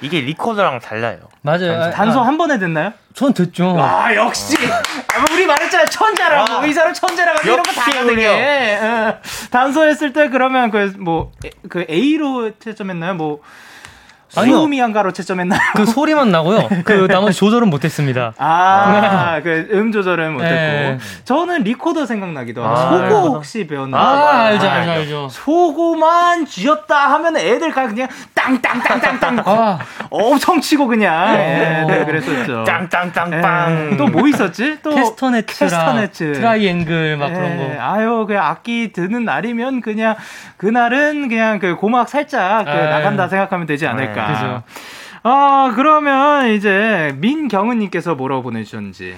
이게 0.00 0.20
리코더랑 0.20 0.80
달라요. 0.80 1.18
맞아요. 1.42 1.82
아, 1.82 1.90
단소 1.90 2.20
아, 2.20 2.26
한 2.26 2.36
번에 2.38 2.58
됐나요? 2.58 2.92
전 3.14 3.32
됐죠. 3.32 3.76
아, 3.80 4.14
역시! 4.14 4.56
아, 4.66 5.24
우리 5.32 5.46
말했잖아, 5.46 5.86
천재라고! 5.86 6.52
아. 6.52 6.66
이 6.66 6.72
사람 6.72 6.92
천재라고! 6.92 7.40
이런 7.44 7.62
거다 7.62 7.80
역시 7.80 7.90
가능해! 7.98 8.12
우리요. 8.12 8.84
어. 8.84 9.18
단소 9.50 9.84
했을 9.86 10.12
때, 10.12 10.28
그러면 10.28 10.70
그, 10.70 10.92
뭐, 10.98 11.32
에- 11.44 11.50
그 11.68 11.86
A로 11.88 12.58
채점했나요? 12.58 13.14
뭐, 13.14 13.40
아니요. 14.40 14.56
소미안 14.56 14.92
가로 14.92 15.12
채점했나요? 15.12 15.60
그 15.74 15.86
소리만 15.86 16.30
나고요. 16.30 16.68
그 16.84 17.06
나머지 17.08 17.38
조절은 17.38 17.68
못했습니다. 17.70 18.32
아, 18.38 19.40
그 19.42 19.68
음 19.72 19.92
조절은 19.92 20.32
못했고. 20.34 20.54
네. 20.54 20.98
저는 21.24 21.62
리코더 21.64 22.06
생각나기도 22.06 22.64
하고. 22.64 22.74
아, 22.74 22.76
소고 22.90 23.02
리코더. 23.04 23.28
혹시 23.34 23.66
배웠나요? 23.66 24.02
아, 24.02 24.44
알죠, 24.46 24.68
알죠, 24.68 24.90
알죠. 24.90 25.28
소고만 25.30 26.46
쥐었다 26.46 27.12
하면 27.14 27.36
애들 27.36 27.70
가 27.72 27.86
그냥 27.86 28.08
땅땅땅땅땅 28.34 29.42
아, 29.44 29.78
엄청 30.10 30.60
치고 30.60 30.86
그냥. 30.86 31.34
예, 31.34 31.82
어. 31.82 31.86
네, 31.86 32.04
그랬었죠. 32.04 32.64
땅땅땅빵. 32.64 33.96
또 33.96 34.06
뭐 34.06 34.26
있었지? 34.28 34.78
또 34.82 34.90
캐스터네츠. 34.94 36.32
트라이앵글 36.34 37.16
막 37.16 37.28
그런 37.32 37.60
예, 37.60 37.76
거. 37.76 37.82
아유, 37.82 38.24
그 38.26 38.38
악기 38.38 38.92
드는 38.92 39.24
날이면 39.24 39.80
그냥 39.80 40.14
그날은 40.56 41.28
그냥 41.28 41.58
그 41.58 41.76
고막 41.76 42.08
살짝 42.08 42.64
그 42.64 42.70
아, 42.70 42.74
나간다 42.88 43.28
생각하면 43.28 43.66
되지 43.66 43.86
않을까. 43.86 44.25
네, 44.28 44.34
그죠. 44.34 44.62
아, 45.22 45.72
그러면 45.74 46.50
이제 46.52 47.12
민경은님께서 47.18 48.14
뭐라고 48.14 48.42
보내주셨는지. 48.42 49.16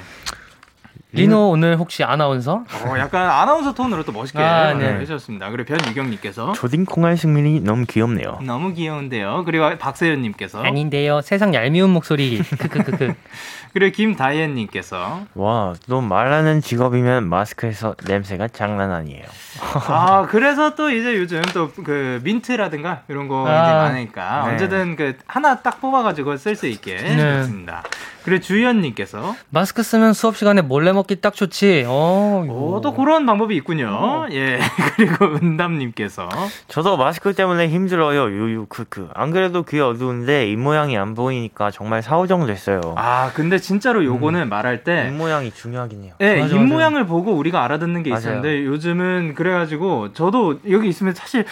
리노 1.12 1.48
오늘 1.50 1.76
혹시 1.78 2.04
아나운서? 2.04 2.64
어, 2.70 2.98
약간 2.98 3.30
아나운서 3.30 3.72
톤으로 3.72 4.04
또 4.04 4.12
멋있게 4.12 4.38
아, 4.38 4.74
네. 4.74 4.94
해주셨습니다. 5.00 5.50
그리고 5.50 5.74
변유경님께서 5.74 6.52
조딩 6.52 6.84
콩알 6.84 7.16
승민이 7.16 7.60
너무 7.60 7.86
귀엽네요. 7.86 8.40
너무 8.42 8.74
귀여운데요. 8.74 9.44
그리고 9.46 9.76
박세현님께서 9.78 10.62
아닌데요. 10.62 11.22
세상 11.22 11.54
얄미운 11.54 11.90
목소리. 11.90 12.38
크크크크. 12.42 13.14
그리고 13.72 13.94
김다희엔님께서 13.94 15.22
와, 15.34 15.74
너 15.86 16.00
말하는 16.00 16.60
직업이면 16.60 17.28
마스크에서 17.28 17.94
냄새가 18.06 18.48
장난 18.48 18.90
아니에요. 18.92 19.24
아 19.88 20.26
그래서 20.28 20.74
또 20.74 20.90
이제 20.90 21.16
요즘 21.16 21.42
또 21.54 21.68
그 21.84 22.20
민트라든가 22.24 23.02
이런 23.08 23.28
거 23.28 23.46
아, 23.46 23.64
이제 23.64 23.72
많으니까 23.72 24.44
네. 24.46 24.52
언제든 24.52 24.96
그 24.96 25.16
하나 25.26 25.60
딱 25.60 25.80
뽑아가지고 25.80 26.36
쓸 26.36 26.56
수 26.56 26.66
있게 26.66 26.96
네. 26.96 27.38
좋습니다. 27.42 27.82
그리고 28.28 28.42
주희연님께서 28.42 29.34
마스크 29.50 29.82
쓰면 29.82 30.12
수업 30.12 30.36
시간에 30.36 30.60
몰래 30.60 30.92
먹기 30.92 31.16
딱 31.22 31.34
좋지. 31.34 31.84
어. 31.86 32.44
오, 32.48 32.80
또 32.82 32.92
그런 32.94 33.24
방법이 33.24 33.56
있군요. 33.56 34.26
예 34.32 34.58
그리고 34.96 35.24
은담님께서 35.36 36.28
저도 36.68 36.96
마스크 36.96 37.32
때문에 37.34 37.68
힘들어요. 37.68 38.30
유유 38.30 38.66
크크. 38.68 39.08
안 39.14 39.30
그래도 39.30 39.62
귀 39.62 39.80
어두운데 39.80 40.50
입 40.50 40.56
모양이 40.58 40.96
안 40.98 41.14
보이니까 41.14 41.70
정말 41.70 42.02
사오정 42.02 42.46
됐어요. 42.46 42.80
아 42.96 43.30
근데 43.34 43.58
진짜로 43.58 44.04
요거는 44.04 44.48
말할 44.48 44.84
때 44.84 45.08
입 45.08 45.14
모양이 45.14 45.50
중요하긴 45.52 46.04
해요. 46.04 46.12
예, 46.20 46.40
맞아, 46.40 46.54
입 46.54 46.58
맞아. 46.60 46.74
모양을 46.74 47.06
보고 47.06 47.32
우리가 47.32 47.64
알아듣는 47.64 48.02
게 48.02 48.10
맞아요. 48.10 48.20
있었는데 48.20 48.64
요즘은 48.66 49.34
그래가지고 49.34 50.12
저도 50.12 50.60
여기 50.70 50.88
있으면 50.88 51.14
사실 51.14 51.44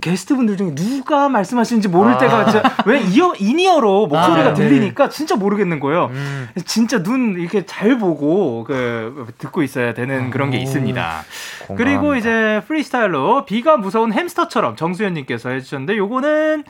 게스트분들 0.00 0.56
중에 0.56 0.74
누가 0.74 1.28
말씀하시는지 1.28 1.88
모를 1.88 2.12
아. 2.12 2.18
때가 2.18 2.50
진짜 2.50 2.76
왜 2.86 3.00
이어 3.00 3.34
in-ear로 3.38 4.06
목소리가 4.06 4.50
아, 4.50 4.54
네. 4.54 4.54
들리니까 4.54 5.08
진짜 5.08 5.36
모르겠는 5.36 5.80
거예요. 5.80 6.06
음. 6.12 6.48
진짜 6.64 7.02
눈 7.02 7.38
이렇게 7.38 7.66
잘 7.66 7.98
보고 7.98 8.64
그 8.64 9.26
듣고 9.38 9.62
있어야 9.62 9.94
되는 9.94 10.30
그런 10.30 10.50
게 10.50 10.58
오. 10.58 10.60
있습니다. 10.60 11.24
공감합니다. 11.68 11.74
그리고 11.76 12.16
이제 12.16 12.62
프리스타일로 12.66 13.44
비가 13.44 13.76
무서운 13.76 14.12
햄스터처럼 14.12 14.76
정수현님께서 14.76 15.50
해주셨는데 15.50 15.96
요거는 15.96 16.64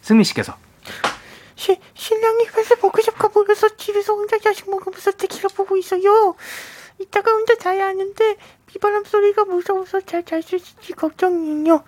승민 0.00 0.24
씨께서 0.24 0.54
시, 1.54 1.76
신랑이 1.94 2.46
회사 2.56 2.76
보고 2.76 3.00
싶어 3.02 3.28
보여서 3.28 3.68
집에서 3.76 4.14
혼자 4.14 4.38
자식 4.38 4.70
먹으면서 4.70 5.10
데키라 5.10 5.48
보고 5.56 5.76
있어요. 5.76 6.34
이따가 7.00 7.30
혼자 7.30 7.56
자야 7.56 7.86
하는데 7.86 8.36
비바람 8.66 9.04
소리가 9.04 9.44
무서워서 9.44 10.00
잘 10.00 10.24
잘 10.24 10.42
수 10.42 10.56
있을지 10.56 10.92
걱정이에요. 10.92 11.84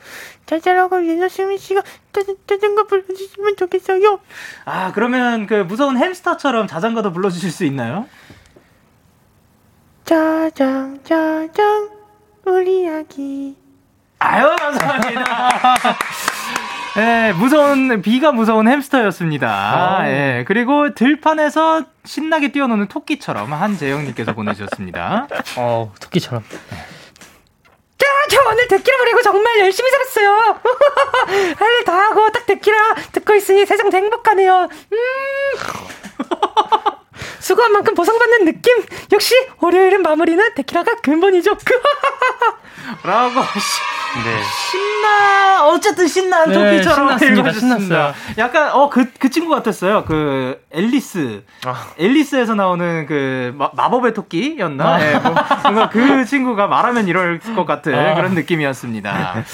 잘 0.46 0.60
자라고 0.60 1.06
예나 1.06 1.28
수민 1.28 1.58
씨가 1.58 1.82
짜증, 2.12 2.36
짜증가 2.46 2.84
불러주시면 2.84 3.56
좋겠어요. 3.56 4.20
아 4.64 4.92
그러면 4.92 5.46
그 5.46 5.54
무서운 5.54 5.96
햄스터처럼 5.98 6.66
자장가도 6.68 7.12
불러주실 7.12 7.50
수 7.50 7.64
있나요? 7.64 8.06
짜장 10.04 11.00
짜장 11.04 11.90
우리 12.44 12.88
아기 12.88 13.56
아유 14.18 14.54
감사합니다. 14.58 15.59
예, 16.98 17.32
무서운 17.32 18.02
비가 18.02 18.32
무서운 18.32 18.68
햄스터였습니다. 18.68 20.02
예, 20.06 20.44
그리고 20.46 20.94
들판에서 20.94 21.84
신나게 22.04 22.52
뛰어노는 22.52 22.88
토끼처럼 22.88 23.52
한재영님께서 23.52 24.34
보내주셨습니다. 24.34 25.26
어, 25.56 25.92
토끼처럼. 26.00 26.42
야, 26.42 28.06
저 28.30 28.40
오늘 28.48 28.66
데키라 28.68 28.96
부리고 28.98 29.22
정말 29.22 29.58
열심히 29.60 29.88
살았어요. 29.90 30.60
할 31.58 31.70
일 31.80 31.84
다 31.84 31.94
하고 31.96 32.30
딱 32.32 32.46
데키라 32.46 32.94
듣고 33.12 33.34
있으니 33.34 33.64
세상 33.66 33.92
행복하네요. 33.92 34.68
음. 34.92 34.98
수고한 37.38 37.72
만큼 37.72 37.94
보상받는 37.94 38.44
느낌. 38.44 38.74
역시 39.12 39.34
월요일은 39.60 40.02
마무리는 40.02 40.54
데키라가 40.54 40.96
근본이죠. 40.96 41.56
라고 43.04 43.40
네. 44.24 44.42
신나 44.70 45.66
어쨌든 45.68 46.08
신난 46.08 46.48
네, 46.48 46.54
토끼처럼 46.54 47.18
신났습니다. 47.18 47.52
신났어요. 47.52 48.14
약간 48.38 48.70
어그그 48.72 49.30
친구 49.30 49.50
같았어요. 49.54 50.04
그 50.04 50.60
앨리스 50.72 51.42
아. 51.64 51.86
앨리스에서 51.98 52.54
나오는 52.54 53.06
그 53.06 53.52
마, 53.56 53.70
마법의 53.74 54.14
토끼였나? 54.14 54.84
아. 54.84 55.00
예, 55.06 55.18
뭐, 55.18 55.34
뭔가 55.62 55.88
그 55.90 56.24
친구가 56.24 56.66
말하면 56.66 57.06
이럴 57.06 57.38
것 57.54 57.64
같은 57.64 57.94
아. 57.94 58.14
그런 58.14 58.34
느낌이었습니다. 58.34 59.44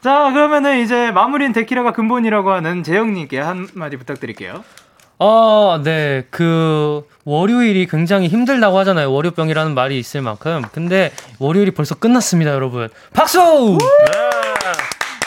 자 0.00 0.30
그러면은 0.32 0.78
이제 0.78 1.10
마무리는 1.10 1.52
데키라가 1.52 1.92
근본이라고 1.92 2.50
하는 2.52 2.82
재영님께 2.82 3.38
한 3.40 3.68
마디 3.74 3.96
부탁드릴게요. 3.96 4.64
어, 5.18 5.80
네. 5.82 6.24
그 6.30 7.06
월요일이 7.24 7.86
굉장히 7.86 8.28
힘들다고 8.28 8.78
하잖아요. 8.78 9.12
월요병이라는 9.12 9.74
말이 9.74 9.98
있을 9.98 10.22
만큼. 10.22 10.62
근데 10.72 11.12
월요일이 11.38 11.72
벌써 11.72 11.94
끝났습니다, 11.96 12.52
여러분. 12.52 12.88
박수! 13.12 13.38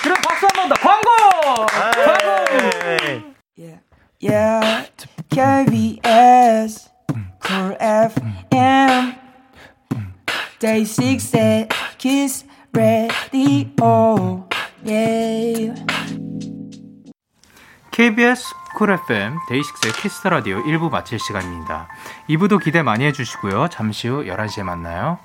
그럼 0.01 0.17
박수 0.23 0.47
한 0.47 0.56
번 0.56 0.69
더 0.69 0.75
광고. 0.75 1.10
네. 2.97 3.23
Yeah, 4.23 4.86
KBS, 5.32 6.89
Cool 7.43 7.75
FM, 7.82 9.15
Day 10.60 10.84
6 10.86 11.67
Kiss 11.97 12.45
Radio, 12.71 14.45
yeah. 14.86 15.73
KBS 17.91 18.43
쿨 18.75 18.91
FM 18.91 19.38
데이식스의 19.49 19.93
키스터 19.93 20.29
라디오 20.29 20.63
1부 20.63 20.89
마칠 20.89 21.19
시간입니다. 21.19 21.88
2부도 22.29 22.63
기대 22.63 22.81
많이 22.81 23.05
해주시고요. 23.05 23.67
잠시 23.69 24.07
후 24.07 24.23
11시에 24.23 24.63
만나요. 24.63 25.19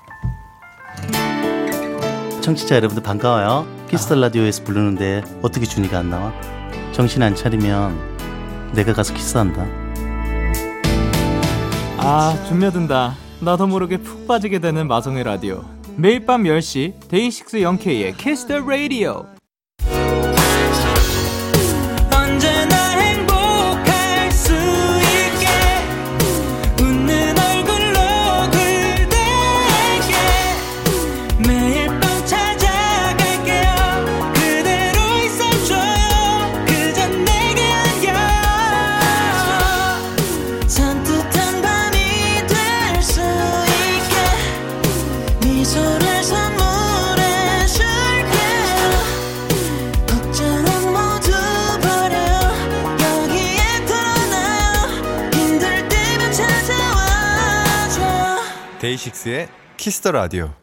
청취자 2.41 2.75
여러분들 2.75 3.03
반가워요. 3.03 3.67
Kiss 3.89 4.04
the 4.04 4.15
Radio에서 4.15 4.63
부르는데 4.63 5.23
어떻게 5.41 5.65
준이가 5.65 5.99
안 5.99 6.09
나와? 6.09 6.33
정신 6.91 7.23
안 7.23 7.35
차리면 7.35 8.71
내가 8.73 8.93
가서 8.93 9.13
키스한다. 9.13 9.65
아, 11.97 12.35
준며든다. 12.47 13.15
나도 13.41 13.67
모르게 13.67 13.97
푹 13.97 14.27
빠지게 14.27 14.59
되는 14.59 14.87
마성의 14.87 15.23
라디오. 15.23 15.63
매일 15.95 16.25
밤 16.25 16.43
10시 16.43 17.07
DAY6 17.09 17.61
Young 17.61 18.17
K의 18.17 18.30
Kiss 18.30 18.47
the 18.47 18.59
Radio. 18.59 19.36
데이식스의 58.87 59.49
키스터 59.75 60.13
라디오. 60.13 60.53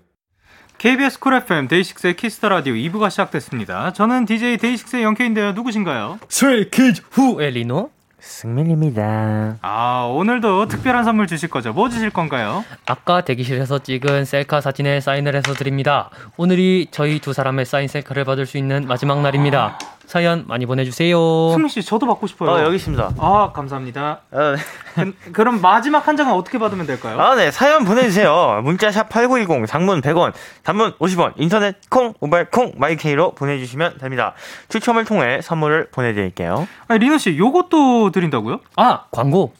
KBS 0.78 1.18
쿨 1.20 1.34
FM 1.34 1.68
데이식스의 1.68 2.16
키스터 2.16 2.48
라디오 2.48 2.72
2부가 2.72 3.10
시작됐습니다. 3.10 3.92
저는 3.92 4.24
DJ 4.24 4.56
DAY6의 4.56 5.02
Young 5.02 5.22
K인데요. 5.22 5.52
누구신가요? 5.52 6.18
Stray 6.30 6.70
Kids 6.70 7.02
후. 7.10 7.42
의 7.42 7.50
리노? 7.50 7.90
승민입니다. 8.20 9.58
아 9.60 10.10
오늘도 10.10 10.68
특별한 10.68 11.04
선물 11.04 11.26
주실 11.26 11.50
거죠? 11.50 11.74
뭐 11.74 11.90
주실 11.90 12.08
건가요? 12.08 12.64
아까 12.86 13.20
대기실에서 13.20 13.80
찍은 13.80 14.24
셀카 14.24 14.62
사진에 14.62 15.00
사인을 15.00 15.36
해서 15.36 15.52
드립니다. 15.52 16.08
오늘이 16.38 16.88
저희 16.90 17.18
두 17.18 17.34
사람의 17.34 17.66
사인 17.66 17.88
셀카를 17.88 18.24
받을 18.24 18.46
수 18.46 18.56
있는 18.56 18.86
마지막 18.88 19.20
날입니다. 19.20 19.78
사연 20.06 20.44
많이 20.46 20.66
보내주세요. 20.66 21.50
승민 21.52 21.68
씨 21.68 21.82
저도 21.82 22.06
받고 22.06 22.26
싶어요. 22.26 22.50
어, 22.50 22.62
여기 22.64 22.76
있습니다. 22.76 23.14
아 23.18 23.50
감사합니다. 23.54 24.20
어, 24.30 24.54
그, 24.94 25.32
그럼 25.32 25.60
마지막 25.60 26.06
한 26.06 26.16
장은 26.16 26.32
어떻게 26.32 26.58
받으면 26.58 26.86
될까요? 26.86 27.20
아, 27.20 27.34
네. 27.34 27.50
사연 27.50 27.84
보내주세요. 27.84 28.60
문자샵 28.62 29.08
8910, 29.08 29.66
장문 29.66 30.00
100원, 30.00 30.32
단문 30.62 30.92
50원, 30.98 31.32
인터넷 31.36 31.76
콩, 31.90 32.14
모바일 32.20 32.46
콩, 32.50 32.72
My 32.76 32.99
K로 32.99 33.32
보내주시면 33.32 33.98
됩니다. 33.98 34.34
추첨을 34.68 35.04
통해 35.04 35.40
선물을 35.42 35.88
보내드릴게요. 35.90 36.68
아니, 36.88 37.00
리노 37.00 37.18
씨 37.18 37.36
요것도 37.36 38.10
드린다고요? 38.12 38.60
아 38.76 39.04
광고. 39.10 39.52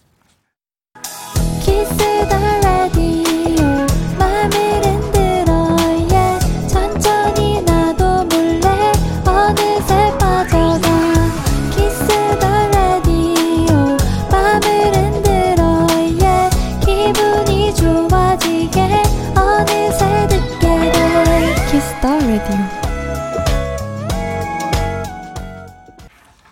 키스 1.60 2.13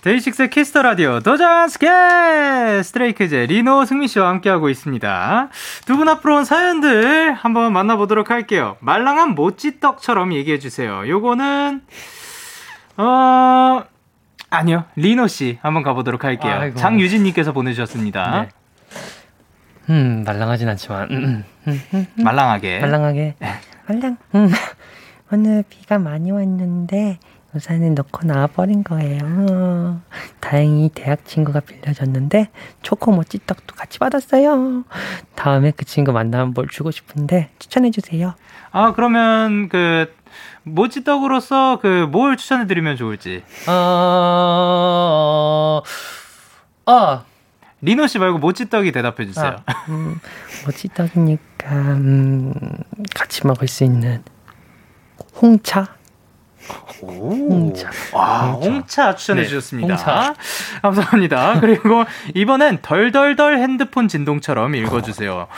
DAY6의 0.03 0.51
Kiss 0.51 0.69
the 0.69 0.83
Radio 0.83 1.21
도전 1.21 1.69
스케 1.69 1.87
Stray 2.83 3.12
Kids 3.12 3.35
리노 3.37 3.85
승민 3.85 4.09
씨와 4.09 4.29
함께하고 4.31 4.69
있습니다. 4.69 5.49
두 5.87 5.97
분 5.97 6.09
앞으로 6.09 6.37
온 6.39 6.45
사연들 6.45 7.35
한번 7.35 7.73
만나보도록 7.73 8.31
할게요. 8.31 8.77
말랑한 8.81 9.37
모찌떡처럼 9.37 10.33
얘기해 10.33 10.59
주세요. 10.59 11.09
요거는 11.09 11.83
어 12.97 13.85
아니요 14.51 14.85
리노 14.97 15.29
씨 15.29 15.59
한번 15.63 15.85
가보도록 15.85 16.25
할게요. 16.25 16.53
아이고. 16.53 16.77
장유진님께서 16.81 17.53
보내주셨습니다. 17.53 18.43
네. 18.43 18.49
음 19.91 20.25
말랑하진 20.27 20.69
않지만 20.69 21.11
음, 21.13 21.25
음, 21.25 21.45
음, 21.69 21.81
음. 21.95 22.07
말랑하게. 22.25 22.81
말랑하게. 22.81 23.37
말랑. 23.87 24.17
음, 24.35 24.51
오늘 25.31 25.63
비가 25.69 25.99
많이 25.99 26.33
왔는데 26.33 27.19
우산을 27.55 27.95
넣고 27.95 28.27
나와버린 28.27 28.83
거예요. 28.83 30.01
다행히 30.41 30.91
대학 30.95 31.25
친구가 31.27 31.61
빌려줬는데 31.61 32.49
초코 32.83 33.13
모 33.13 33.25
찌떡도 33.25 33.75
같이 33.77 33.99
받았어요. 33.99 34.85
다음에 35.35 35.71
그 35.77 35.85
친구 35.85 36.13
만나면 36.13 36.55
뭘 36.55 36.67
주고 36.69 36.91
싶은데 36.91 37.51
추천해주세요. 37.59 38.35
아 38.73 38.93
그러면 38.95 39.69
그 39.69 40.15
모찌떡으로서 40.63 41.79
그 41.81 42.07
뭘 42.11 42.37
추천해 42.39 42.67
드리면 42.67 42.97
좋을지. 42.97 43.43
어, 43.69 45.83
아 46.87 47.25
리노 47.83 48.07
씨 48.07 48.19
말고 48.19 48.39
모찌떡이 48.39 48.93
대답해 48.93 49.27
주세요. 49.27 49.57
음, 49.91 50.19
모찌떡이니까 50.65 51.71
음, 51.73 52.55
같이 53.15 53.47
먹을 53.47 53.69
수 53.69 53.85
있는 53.85 54.23
홍차. 55.41 55.89
홍차. 57.01 57.91
와, 58.13 58.53
홍차 58.53 59.15
추천해 59.15 59.43
네, 59.43 59.49
주셨습니다. 59.49 59.95
홍차. 59.95 60.35
감사합니다. 60.83 61.61
그리고 61.61 62.05
이번엔 62.35 62.79
덜덜덜 62.83 63.59
핸드폰 63.59 64.09
진동처럼 64.09 64.75
읽어주세요. 64.75 65.49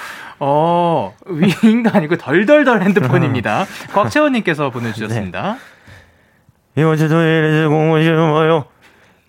어, 0.40 1.14
윙도 1.26 1.90
아니고 1.92 2.16
덜덜덜 2.16 2.82
핸드폰입니다. 2.82 3.66
곽채원님께서 3.92 4.70
보내주셨습니다. 4.70 5.57
이번 6.76 6.96
주 6.96 7.09
토요일에 7.09 7.66
공부 7.66 8.02
시험어요. 8.02 8.64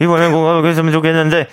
이번엔 0.01 0.31
공부하고 0.31 0.67
있으면 0.69 0.91
좋겠는데, 0.91 1.47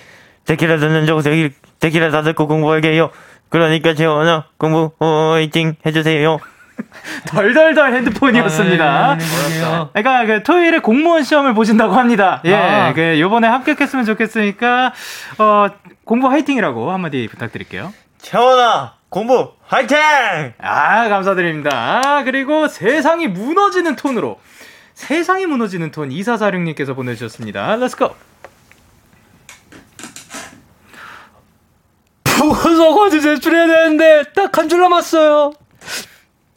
데키라 0.45 0.77
듣는 0.77 1.05
적 1.05 1.21
데키, 1.21 1.53
데키라 1.79 2.11
다 2.11 2.23
듣고 2.23 2.47
공부할게요. 2.47 3.11
그러니까 3.49 3.93
재원아, 3.93 4.47
공부, 4.57 4.91
화이팅 4.99 5.75
해주세요. 5.85 6.39
덜덜덜 7.27 7.93
핸드폰이었습니다. 7.95 8.83
아, 8.85 9.15
네, 9.17 9.25
그러게요. 9.25 9.89
그러니까 9.93 10.25
그 10.25 10.43
토요일에 10.43 10.79
공무원 10.79 11.23
시험을 11.23 11.53
보신다고 11.53 11.93
합니다. 11.93 12.41
예, 12.45 12.55
아. 12.55 12.93
그 12.93 13.19
요번에 13.19 13.47
합격했으면 13.47 14.05
좋겠으니까 14.05 14.93
어 15.37 15.67
공부 16.05 16.29
화이팅이라고 16.29 16.91
한마디 16.91 17.27
부탁드릴게요. 17.29 17.93
재원아, 18.19 18.93
공부, 19.09 19.51
화이팅! 19.67 19.97
아, 20.61 21.09
감사드립니다. 21.09 22.01
아, 22.03 22.23
그리고 22.23 22.67
세상이 22.67 23.27
무너지는 23.27 23.95
톤으로. 23.95 24.39
세상이 24.93 25.45
무너지는 25.45 25.91
톤 25.91 26.09
2446님께서 26.09 26.95
보내주셨습니다. 26.95 27.75
Let's 27.75 28.00
go! 28.00 28.15
보고서 32.23 32.93
과제 32.95 33.19
제출해야 33.19 33.67
되는데 33.67 34.23
딱 34.33 34.57
한 34.57 34.69
줄 34.69 34.79
남았어요. 34.81 35.53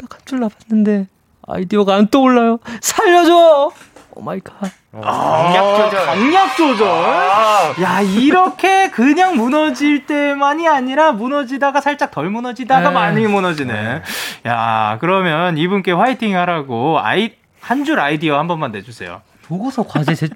딱한줄 0.08 0.40
남았는데 0.40 1.08
아이디어가 1.46 1.94
안 1.94 2.08
떠올라요. 2.08 2.58
살려줘. 2.80 3.72
Oh 4.12 4.22
my 4.22 4.40
god. 4.40 4.70
강약 4.92 5.76
조절. 5.76 6.06
강약 6.06 6.56
조절. 6.56 6.88
아, 6.88 7.74
야, 7.82 8.00
이렇게 8.00 8.90
그냥 8.90 9.36
무너질 9.36 10.06
때만이 10.06 10.66
아니라 10.66 11.12
무너지다가 11.12 11.82
살짝 11.82 12.10
덜 12.10 12.30
무너지다가 12.30 12.88
네. 12.88 12.94
많이 12.94 13.26
무너지는. 13.26 14.02
야, 14.46 14.96
그러면 15.00 15.58
이분께 15.58 15.92
화이팅 15.92 16.36
하라고 16.38 16.98
아이, 16.98 17.32
한 17.60 17.84
줄 17.84 18.00
아이디어 18.00 18.38
한 18.38 18.48
번만 18.48 18.72
내주세요. 18.72 19.20
보고서 19.42 19.82
과제 19.82 20.14
제 20.14 20.28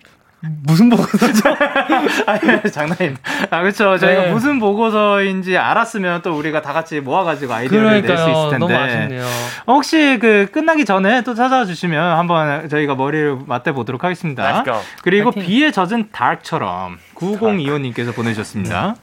무슨 0.43 0.88
보고서죠? 0.88 1.51
아, 2.26 2.38
예, 2.64 2.70
장난입니다. 2.70 3.20
아, 3.51 3.61
그렇죠. 3.61 3.99
저희가 3.99 4.22
네. 4.22 4.32
무슨 4.32 4.59
보고서인지 4.59 5.59
알았으면 5.59 6.22
또 6.22 6.34
우리가 6.36 6.62
다 6.62 6.72
같이 6.72 7.01
모아가지고 7.01 7.53
아이디어를 7.53 8.03
낼 8.03 8.16
수 8.16 8.22
있을. 8.30 8.51
텐데. 8.51 8.59
너무 8.59 8.74
아쉽네요. 8.74 9.26
혹시 9.66 10.18
그 10.18 10.49
끝나기 10.51 10.86
전에 10.86 11.22
또 11.24 11.34
찾아와 11.34 11.66
주시면 11.66 12.16
한번 12.18 12.68
저희가 12.70 12.95
머리를 12.95 13.41
맞대 13.47 13.72
보도록 13.72 14.03
하겠습니다. 14.03 14.64
그리고 15.03 15.30
파이팅. 15.30 15.47
비에 15.47 15.70
젖은 15.70 16.09
dark처럼 16.11 16.99
9025님께서 17.16 18.14
보내주셨습니다. 18.14 18.97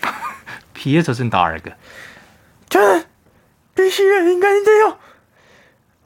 비에 0.74 1.02
젖은 1.02 1.30
dark. 1.30 1.72
저는 2.68 3.04
비실의 3.76 4.32
인간인데요. 4.32 4.96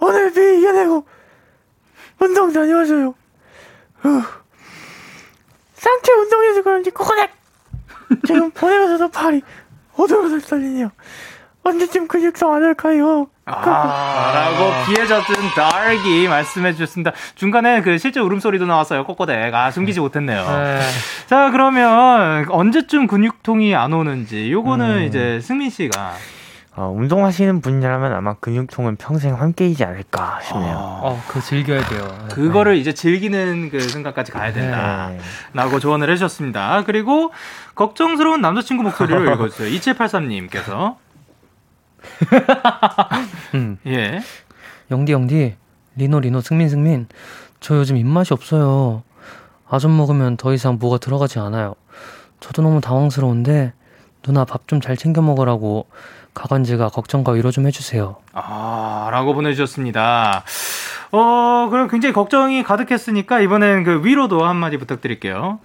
오늘 0.01 0.33
비 0.33 0.59
이겨내고 0.59 1.07
운동 2.19 2.53
다녀와서요. 2.53 3.15
후. 4.01 4.23
상체 5.75 6.13
운동해서 6.13 6.63
그런지 6.63 6.91
코코넛 6.91 7.31
지금 8.27 8.51
보내면서도 8.53 9.11
팔이 9.11 9.43
오들오들 9.97 10.41
떨리네요. 10.43 10.91
언제쯤 11.63 12.09
근육성 12.09 12.53
안 12.53 12.63
올까요? 12.63 13.29
아, 13.47 14.33
라고 14.35 15.07
젖은 15.07 15.35
dark이 15.55 16.29
말씀해 16.29 16.73
주셨습니다. 16.73 17.13
중간에 17.35 17.81
그 17.83 17.97
실제 17.99 18.21
울음소리도 18.21 18.67
나왔어요. 18.67 19.05
꼬꼬댁. 19.05 19.55
아, 19.55 19.71
숨기지 19.71 20.01
못했네요. 20.01 20.45
네. 20.47 20.81
자, 21.27 21.51
그러면 21.51 22.47
언제쯤 22.51 23.07
근육통이 23.07 23.75
안 23.75 23.93
오는지 23.93 24.51
요거는 24.53 25.05
이제 25.05 25.41
승민 25.43 25.71
씨가 25.71 26.15
어, 26.77 26.93
운동하시는 26.97 27.61
분이라면 27.61 28.13
아마 28.13 28.35
근육통은 28.35 28.97
평생 28.97 29.39
함께이지 29.41 29.85
않을까 29.85 30.41
싶네요. 30.43 30.77
어, 30.77 31.23
그거 31.29 31.41
즐겨야 31.41 31.87
돼요. 31.87 32.27
그거를 32.33 32.77
이제 32.77 32.93
즐기는 32.93 33.71
그 33.71 33.79
순간까지 33.81 34.33
가야 34.33 34.53
된다. 34.53 35.11
네. 35.11 35.19
라고 35.53 35.79
조언을 35.79 36.11
해주셨습니다. 36.11 36.83
그리고 36.85 37.31
걱정스러운 37.77 38.41
남자친구 38.41 38.83
목소리를 38.83 39.33
읽어주세요. 39.35 39.71
2783님께서. 39.79 40.97
음. 43.55 43.79
예. 43.87 44.21
영디 44.91 45.13
영디 45.13 45.57
리노 45.97 46.21
리노 46.21 46.41
승민 46.41 46.69
승민 46.69 47.07
저 47.61 47.77
요즘 47.77 47.97
입맛이 47.97 48.35
없어요 48.35 49.03
아점 49.69 49.97
먹으면 49.97 50.37
더 50.37 50.53
이상 50.53 50.77
뭐가 50.79 50.99
들어가지 50.99 51.39
않아요 51.39 51.75
저도 52.41 52.61
너무 52.63 52.81
당황스러운데 52.83 53.73
누나 54.23 54.45
밥 54.45 54.67
좀 54.67 54.81
잘 54.81 54.97
챙겨 54.97 55.23
먹으라고 55.23 55.87
가관지가 56.35 56.89
걱정과 56.89 57.33
위로 57.33 57.51
좀 57.51 57.67
해주세요 57.67 58.17
아, 58.33 59.09
라고 59.13 59.35
보내주셨습니다. 59.35 60.45
어, 61.13 61.69
그럼 61.71 61.89
굉장히 61.89 62.13
걱정이 62.13 62.63
가득했으니까 62.65 63.41
이번엔 63.41 63.85
그 63.85 64.05
위로도 64.05 64.45
한마디 64.45 64.77
부탁드릴게요. 64.77 65.61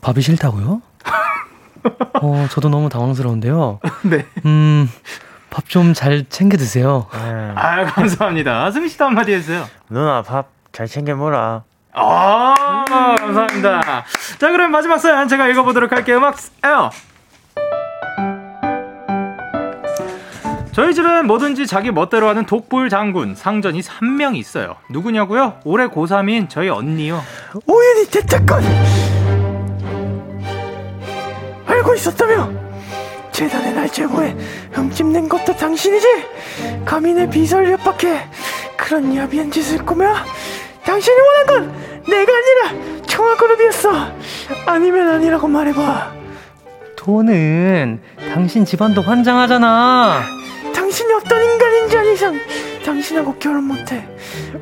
밥이 0.00 0.20
싫다고요? 0.20 0.80
어 2.22 2.46
저도 2.50 2.68
너무 2.68 2.88
당황스러운데요 2.88 3.80
네. 4.04 4.26
음 4.46 4.88
밥 5.50 5.64
좀 5.68 5.94
잘 5.94 6.26
챙겨 6.28 6.56
드세요 6.58 7.06
네. 7.12 7.52
아, 7.56 7.84
감사합니다. 7.86 8.70
승민 8.70 8.88
씨도 8.90 9.06
한마디 9.06 9.32
해주세요. 9.32 9.66
누나 9.88 10.22
밥 10.22 10.46
잘 10.70 10.86
챙겨 10.86 11.16
먹어라. 11.16 11.64
아, 11.94 12.84
감사합니다. 13.18 14.04
자, 14.38 14.50
그럼 14.52 14.70
마지막 14.70 14.98
사연 14.98 15.26
제가 15.26 15.48
읽어보도록 15.48 15.90
할게요. 15.90 16.18
음악 16.18 16.36
에어. 16.62 16.90
저희 20.78 20.94
집엔 20.94 21.26
뭐든지 21.26 21.66
자기 21.66 21.90
멋대로 21.90 22.28
하는 22.28 22.46
독불 22.46 22.88
장군 22.88 23.34
상전이 23.34 23.80
3명 23.80 24.36
있어요. 24.36 24.76
누구냐고요? 24.88 25.58
올해 25.64 25.88
고3인 25.88 26.48
저희 26.48 26.68
언니요. 26.68 27.20
우연히 27.66 28.06
대특권 28.08 28.62
알고 31.66 31.94
있었다며 31.96 32.52
재단의 33.32 33.74
날 33.74 33.88
제보에 33.88 34.36
흠집낸 34.70 35.28
것도 35.28 35.56
당신이지 35.56 36.06
감히 36.84 37.12
내 37.12 37.28
비서를 37.28 37.72
협박해 37.72 38.28
그런 38.76 39.16
야비한 39.16 39.50
짓을 39.50 39.84
꾸며 39.84 40.14
당신이 40.84 41.16
원한 41.18 41.46
건 41.46 41.74
내가 42.08 42.32
아니라 42.32 43.02
청아그룹이었어 43.04 44.12
아니면 44.64 45.08
아니라고 45.08 45.48
말해봐 45.48 46.12
돈은 46.94 48.00
당신 48.32 48.64
집안도 48.64 49.02
환장하잖아. 49.02 50.38
당신이 50.88 51.12
어떤 51.12 51.44
인간인지 51.44 51.98
알 51.98 52.06
이상 52.06 52.34
당신하고 52.82 53.34
결혼 53.34 53.64
못해 53.64 54.08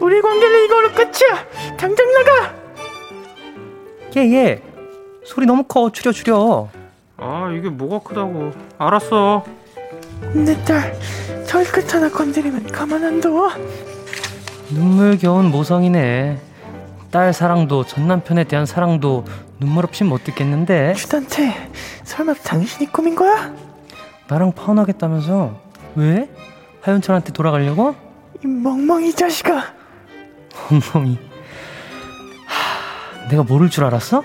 우리 0.00 0.20
관계는 0.20 0.64
이걸로 0.64 0.88
끝이야 0.90 1.76
당장 1.76 2.12
나가 2.12 2.52
얘, 4.16 4.32
얘. 4.32 4.62
소리 5.24 5.44
너무 5.46 5.62
커. 5.64 5.90
줄여, 5.92 6.10
줄여. 6.10 6.70
아 7.18 7.52
이게 7.56 7.68
뭐가 7.68 8.08
크다고. 8.08 8.50
알았어. 8.78 9.44
내딸 10.32 10.98
털끝 11.46 11.94
하나 11.94 12.08
건드리면 12.08 12.66
가만 12.72 13.04
안 13.04 13.20
둬. 13.20 13.50
눈물겨운 14.70 15.50
모성이네. 15.50 16.38
딸 17.10 17.32
사랑도 17.34 17.84
전 17.84 18.08
남편에 18.08 18.44
대한 18.44 18.64
사랑도 18.64 19.24
눈물 19.60 19.84
없이 19.84 20.02
못 20.02 20.24
듣겠는데 20.24 20.94
주단태 20.94 21.70
설마 22.04 22.34
당신이 22.34 22.90
꾸민 22.90 23.14
거야? 23.14 23.54
나랑 24.28 24.52
파혼하겠다면서 24.52 25.65
왜? 25.96 26.28
하윤철한테 26.82 27.32
돌아가려고? 27.32 27.94
이 28.44 28.46
멍멍이 28.46 29.12
자식아 29.14 29.64
엉덩이 30.70 31.18
하, 32.46 33.28
내가 33.28 33.42
모를 33.42 33.70
줄 33.70 33.84
알았어? 33.84 34.22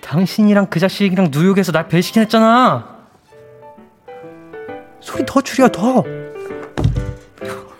당신이랑 0.00 0.66
그 0.70 0.78
자식이랑 0.80 1.30
뉴욕에서 1.32 1.72
날 1.72 1.88
배신했잖아 1.88 2.96
소리 5.00 5.24
더 5.26 5.40
줄여 5.40 5.68
더 5.68 6.04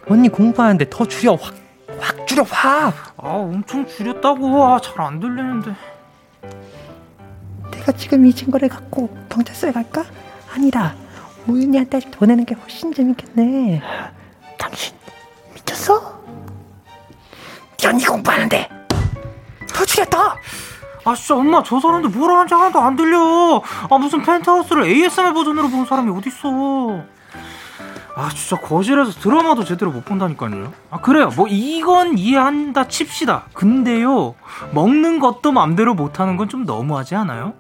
언니 0.09 0.29
공부하는데 0.29 0.89
더 0.91 1.05
줄여 1.07 1.35
확, 1.35 1.55
확 1.99 2.27
줄여 2.27 2.43
확 2.43 3.15
아 3.21 3.29
엄청 3.31 3.85
줄였다고. 3.87 4.65
아 4.65 4.79
잘 4.81 5.01
안 5.01 5.19
들리는데. 5.21 5.73
내가 7.73 7.93
지금 7.93 8.25
이 8.27 8.33
친구를 8.33 8.69
갖고 8.69 9.09
경찰서에 9.29 9.73
갈까? 9.73 10.05
아니다 10.55 10.95
우윤이한테 11.49 12.01
보내는 12.13 12.45
게 12.45 12.55
훨씬 12.55 12.93
재밌겠네 12.93 13.83
당신 14.59 14.95
미쳤어? 15.55 16.19
연이 17.85 18.05
공부하는데 18.05 18.69
더 19.73 19.85
줄였다 19.85 20.37
아 21.05 21.15
진짜 21.15 21.37
엄마 21.37 21.63
저 21.63 21.81
사람들 21.81 22.11
뭐라 22.11 22.35
하는지 22.39 22.53
하나도 22.53 22.81
안 22.81 22.95
들려. 22.95 23.63
아 23.89 23.97
무슨 23.99 24.21
펜트하우스를 24.23 24.85
ASMR 24.85 25.33
버전으로 25.33 25.71
본 25.71 25.87
사람이 25.87 26.11
어딨어. 26.11 27.03
아 28.15 28.29
진짜 28.35 28.61
거실에서 28.61 29.13
드라마도 29.13 29.65
제대로 29.65 29.91
못 29.91 30.05
본다니까요. 30.05 30.71
아 30.91 31.01
그래요. 31.01 31.31
뭐 31.35 31.47
이건 31.49 32.19
이해한다 32.19 32.89
칩시다. 32.89 33.45
근데요 33.55 34.35
먹는 34.75 35.19
것도 35.19 35.51
맘대로 35.53 35.95
못하는 35.95 36.37
건 36.37 36.49
좀 36.49 36.65
너무하지 36.67 37.15
않아요? 37.15 37.55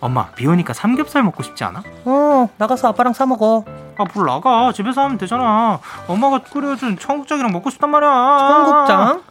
엄마 0.00 0.26
비 0.30 0.46
오니까 0.46 0.72
삼겹살 0.72 1.22
먹고 1.22 1.42
싶지 1.42 1.64
않아? 1.64 1.82
어 2.04 2.48
나가서 2.58 2.88
아빠랑 2.88 3.12
사 3.12 3.26
먹어 3.26 3.64
아뭘 3.98 4.26
나가 4.26 4.72
집에서 4.72 5.02
하면 5.02 5.16
되잖아. 5.18 5.80
엄마가 6.06 6.40
끓여준 6.40 6.98
청국장이랑 6.98 7.50
먹고 7.52 7.70
싶단 7.70 7.90
말이야. 7.90 8.10
청국장? 8.50 9.22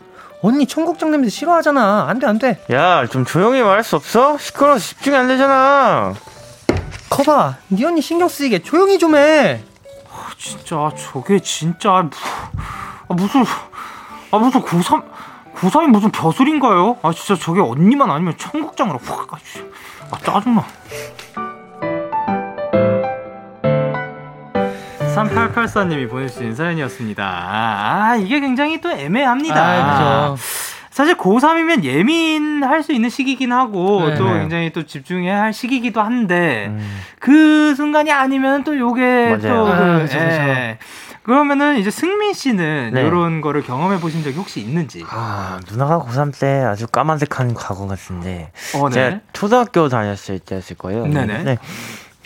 언니 0.42 0.66
청국장 0.68 1.12
냄새 1.12 1.30
싫어하잖아 1.30 2.08
안돼 2.10 2.28
안돼 2.28 2.66
야, 2.72 3.06
좀 3.08 3.26
조용히 3.26 3.62
말할 3.62 3.84
수 3.84 3.96
없어? 3.96 4.38
시끄러워서 4.38 4.80
집중이 4.84 5.16
안 5.16 5.28
되잖아. 5.28 6.14
거봐 7.10 7.56
네 7.70 7.86
언니 7.86 8.02
신경 8.02 8.28
쓰이게 8.28 8.60
조용히 8.60 8.98
좀해 9.00 9.64
진짜 10.38 10.92
저게 10.98 11.40
진짜 11.40 11.90
무- 12.02 12.10
아, 13.08 13.14
무슨 13.14 13.44
아 14.32 14.38
무슨 14.38 14.62
고3 14.62 15.04
고3이 15.56 15.88
무슨 15.88 16.12
벼슬인가요? 16.12 16.98
아 17.04 17.14
진짜 17.14 17.42
저게 17.42 17.62
언니만 17.62 18.10
아니면 18.12 18.36
청국장으로 18.38 19.00
확 19.06 19.34
아, 19.34 19.38
씨. 19.44 19.64
아 20.16 20.20
짜증나 20.24 20.66
3884님이 25.16 26.10
보내주신 26.10 26.56
사연이었습니다. 26.56 27.24
아, 27.24 28.18
이게 28.18 28.42
굉장히 28.42 28.82
또 28.82 28.92
애매합니다. 28.92 29.56
아, 29.56 30.32
그죠. 30.32 30.44
사실 30.90 31.16
고3이면 31.16 31.84
예민할 31.84 32.84
수 32.84 32.94
있는 32.94 33.10
시기긴 33.10 33.52
하고 33.52 34.10
네. 34.10 34.16
또 34.16 34.26
네. 34.26 34.40
굉장히 34.40 34.70
또 34.72 34.84
집중해야 34.84 35.42
할 35.42 35.54
시기기도 35.54 36.02
한데 36.02 36.68
음. 36.70 37.02
그 37.20 37.76
순간이 37.76 38.12
아니면 38.12 38.64
또 38.64 38.78
요게 38.78 39.38
맞아요. 39.42 39.66
또 39.66 39.68
아, 39.68 39.78
그, 39.78 40.02
그죠, 40.04 40.18
예. 40.18 40.78
그러면은 41.26 41.80
이제 41.80 41.90
승민 41.90 42.34
씨는 42.34 42.92
네. 42.94 43.02
이런 43.02 43.42
거를 43.42 43.64
경험해 43.64 44.00
보신 44.00 44.24
적이 44.24 44.38
혹시 44.38 44.62
있는지? 44.62 45.04
아, 45.10 45.60
누나가 45.68 45.98
고3 45.98 46.40
때 46.40 46.60
아주 46.60 46.86
까만색한 46.86 47.56
과거 47.56 47.88
같은데. 47.88 48.52
어, 48.76 48.92
제가 48.92 49.22
초등학교 49.34 49.90
다녔을 49.90 50.38
때였을 50.38 50.76
거예요. 50.76 51.08
네네. 51.08 51.44
네. 51.44 51.58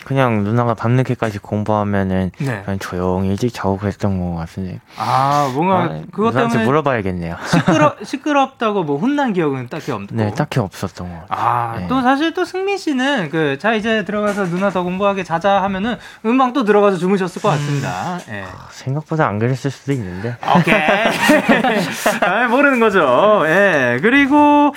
그냥 0.04 0.42
누나가 0.44 0.74
밤늦게까지 0.74 1.38
공부하면은 1.38 2.30
네. 2.38 2.62
그냥 2.64 2.78
조용히 2.78 3.28
일찍 3.28 3.52
자고 3.52 3.76
그랬던 3.78 4.18
것 4.18 4.38
같은데. 4.38 4.80
아, 4.96 5.50
뭔가 5.54 5.78
아, 5.84 6.00
그것 6.12 6.32
때문에 6.32 6.64
물어봐야겠네요. 6.64 7.36
시끄러 7.46 7.94
시끄럽다고 8.02 8.82
뭐 8.84 8.98
혼난 8.98 9.32
기억은 9.32 9.68
딱히 9.68 9.92
없고. 9.92 10.06
네, 10.10 10.32
딱히 10.34 10.58
없었던 10.60 11.08
것 11.08 11.28
같아요. 11.28 11.46
아, 11.48 11.76
네. 11.78 11.86
또 11.88 12.00
사실 12.02 12.34
또 12.34 12.44
승민 12.44 12.76
씨는 12.78 13.30
그 13.30 13.56
자 13.60 13.74
이제 13.74 14.04
들어가서 14.04 14.46
누나 14.46 14.70
더 14.70 14.82
공부하게 14.82 15.22
자자 15.22 15.62
하면은 15.62 15.96
음악 16.24 16.52
또 16.54 16.64
들어가서 16.64 16.96
주무셨을 16.96 17.42
것 17.42 17.50
같습니다. 17.50 18.18
예. 18.30 18.44
생각보다 18.70 19.26
안 19.26 19.38
그랬을 19.38 19.70
수도 19.70 19.92
있는데. 19.92 20.36
오케이. 20.56 20.74
아, 22.22 22.48
모르는 22.48 22.80
거죠. 22.80 23.42
예. 23.46 23.98
그리고 24.00 24.72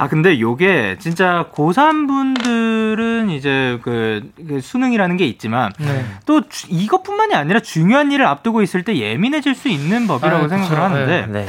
아 0.00 0.08
근데 0.08 0.40
요게 0.40 0.96
진짜 0.98 1.46
고3 1.52 2.06
분들은 2.08 3.28
이제 3.30 3.78
그, 3.82 4.30
그 4.48 4.60
수능이라는 4.62 5.18
게 5.18 5.26
있지만 5.26 5.72
네. 5.78 6.04
또 6.24 6.48
주- 6.48 6.68
이것뿐만이 6.70 7.34
아니라 7.34 7.60
중요한 7.60 8.10
일을 8.10 8.24
앞두고 8.26 8.62
있을 8.62 8.82
때 8.82 8.96
예민해질 8.96 9.54
수 9.54 9.68
있는 9.68 10.06
법이라고 10.06 10.44
아, 10.46 10.48
생각을 10.48 10.68
그쵸. 10.70 10.80
하는데 10.82 11.26
네. 11.26 11.46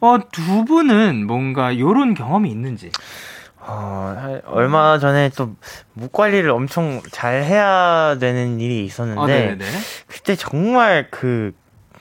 어, 0.00 0.18
두 0.30 0.66
분은 0.66 1.26
뭔가 1.26 1.78
요런 1.78 2.12
경험이 2.12 2.50
있는지. 2.50 2.90
어, 3.66 4.14
할- 4.20 4.42
얼마 4.44 4.98
전에 4.98 5.30
또 5.30 5.56
목 5.94 6.12
관리를 6.12 6.50
엄청 6.50 7.00
잘 7.10 7.42
해야 7.44 8.18
되는 8.20 8.60
일이 8.60 8.84
있었는데 8.84 9.56
아. 9.58 9.64
그때 10.08 10.36
정말 10.36 11.06
그 11.10 11.52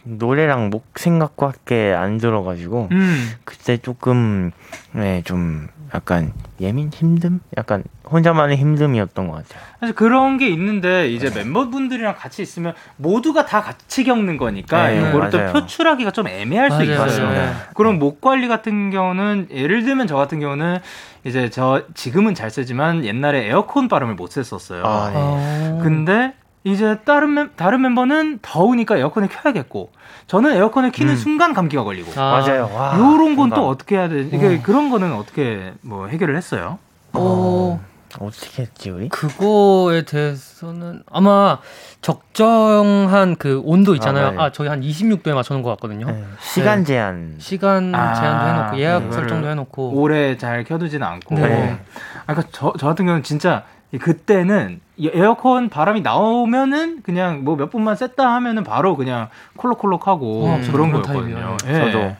노래랑 0.05 0.69
목 0.69 0.85
생각밖에 0.95 1.93
안 1.93 2.17
들어가지고 2.17 2.89
음. 2.91 3.31
그때 3.45 3.77
조금 3.77 4.51
네 4.91 5.21
좀 5.23 5.69
약간 5.93 6.33
예민 6.59 6.89
힘듦 6.89 7.39
약간 7.57 7.83
혼자만의 8.11 8.57
힘듦이었던 8.57 9.29
것 9.29 9.31
같아요. 9.31 9.63
사실 9.79 9.95
그런 9.95 10.37
게 10.37 10.49
있는데 10.49 11.09
이제 11.09 11.29
멤버분들이랑 11.29 12.15
같이 12.17 12.41
있으면 12.41 12.73
모두가 12.97 13.45
다 13.45 13.61
같이 13.61 14.03
겪는 14.03 14.37
거니까 14.37 14.87
네, 14.87 15.09
이거를 15.09 15.29
또. 15.29 15.39
표출하기가 15.51 16.11
좀 16.11 16.27
애매할 16.27 16.71
수 16.71 16.77
맞아요, 16.77 16.91
있어요. 16.91 17.25
맞아요. 17.27 17.45
네. 17.45 17.53
그럼 17.75 17.99
목 17.99 18.21
관리 18.21 18.47
같은 18.47 18.89
경우는 18.89 19.47
예를 19.51 19.83
들면 19.83 20.07
저 20.07 20.15
같은 20.15 20.39
경우는 20.39 20.79
이제 21.25 21.49
저 21.49 21.83
지금은 21.93 22.35
잘 22.35 22.49
쓰지만 22.49 23.05
옛날에 23.05 23.47
에어컨 23.47 23.87
바람을 23.87 24.15
못 24.15 24.31
쐈었어요. 24.31 24.83
아, 24.85 25.09
네. 25.09 25.15
어... 25.15 25.79
근데 25.83 26.33
이제 26.65 26.97
다른 27.05 27.33
멤, 27.33 27.51
다른 27.55 27.81
멤버는 27.81 28.39
더우니까 28.41 28.97
에어컨을 28.97 29.27
켜야겠고 29.29 29.91
저는 30.27 30.55
에어컨을 30.55 30.91
키는 30.91 31.13
음. 31.13 31.17
순간 31.17 31.53
감기가 31.53 31.83
걸리고 31.83 32.11
아, 32.19 32.39
맞아요. 32.39 32.69
와, 32.73 32.97
요런 32.97 33.35
건 33.35 33.49
또 33.49 33.67
어떻게 33.67 33.97
해야 33.97 34.07
돼? 34.07 34.21
이게 34.21 34.59
그런 34.61 34.89
거는 34.89 35.13
어떻게 35.13 35.73
뭐 35.81 36.07
해결을 36.07 36.37
했어요? 36.37 36.79
어, 37.11 37.83
어떻게 38.19 38.61
했지 38.63 38.89
우리? 38.89 39.09
그거에 39.09 40.03
대해서는 40.03 41.03
아마 41.11 41.59
적정한 42.01 43.35
그 43.35 43.61
온도 43.65 43.93
있잖아요. 43.95 44.27
아, 44.27 44.31
네. 44.31 44.37
아, 44.39 44.51
저희 44.51 44.67
한 44.69 44.81
26도에 44.81 45.33
맞춰 45.33 45.53
놓은 45.53 45.63
것 45.63 45.69
같거든요. 45.71 46.07
네, 46.07 46.23
시간 46.39 46.85
제한. 46.85 47.35
시간 47.39 47.93
아, 47.93 48.13
제한도 48.13 48.47
해놓고 48.47 48.77
예약 48.79 48.97
이거를 49.03 49.13
설정도 49.13 49.49
해놓고 49.49 49.89
오래 49.99 50.37
잘 50.37 50.63
켜두지는 50.63 51.05
않고. 51.05 51.35
네. 51.35 51.77
아, 52.25 52.33
그러니까 52.33 52.49
저, 52.53 52.73
저 52.79 52.87
같은 52.87 53.05
경우는 53.05 53.23
진짜 53.23 53.63
이 53.72 53.72
그때는 53.97 54.79
이 54.97 55.09
에어컨 55.13 55.69
바람이 55.69 56.01
나오면은 56.01 57.01
그냥 57.03 57.43
뭐 57.43 57.55
몇 57.55 57.69
분만 57.71 57.95
쐈다 57.95 58.33
하면은 58.35 58.63
바로 58.63 58.95
그냥 58.95 59.29
콜록콜록하고 59.57 60.47
어, 60.47 60.61
그런 60.71 60.91
거였거든요. 60.91 61.57
예. 61.67 61.73
저도. 61.73 62.15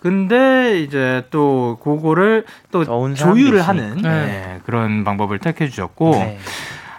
근데 0.00 0.80
이제 0.80 1.26
또 1.30 1.78
그거를 1.82 2.44
또 2.70 2.84
조율을. 3.14 3.60
하는 3.60 3.96
네. 3.98 4.08
예, 4.08 4.60
그런 4.64 5.04
방법을 5.04 5.38
택해 5.38 5.68
주셨고 5.68 6.10
네. 6.12 6.38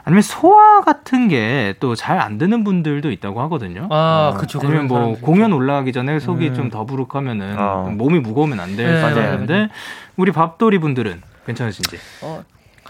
아니면 0.03 0.22
소화 0.24 0.82
같은 0.82 1.28
게 1.28 1.76
또 1.80 1.95
잘 1.95 2.19
안 2.19 2.38
되는 2.38 2.63
분들도 2.63 3.11
있다고 3.11 3.41
하거든요. 3.41 3.88
아, 3.91 4.36
그쵸. 4.38 4.59
아니면 4.61 4.88
뭐 4.88 4.97
사람들 4.99 5.22
공연 5.22 5.53
올라가기 5.53 5.93
전에 5.93 6.19
속이 6.19 6.49
음. 6.49 6.53
좀 6.55 6.69
더부룩하면은 6.69 7.55
어. 7.57 7.89
몸이 7.95 8.19
무거우면 8.19 8.59
안될 8.59 8.93
네, 8.95 9.01
맞아요. 9.01 9.34
있는데 9.34 9.69
우리 10.17 10.32
밥돌이 10.32 10.78
분들은 10.80 11.22
괜찮으신지. 11.45 11.97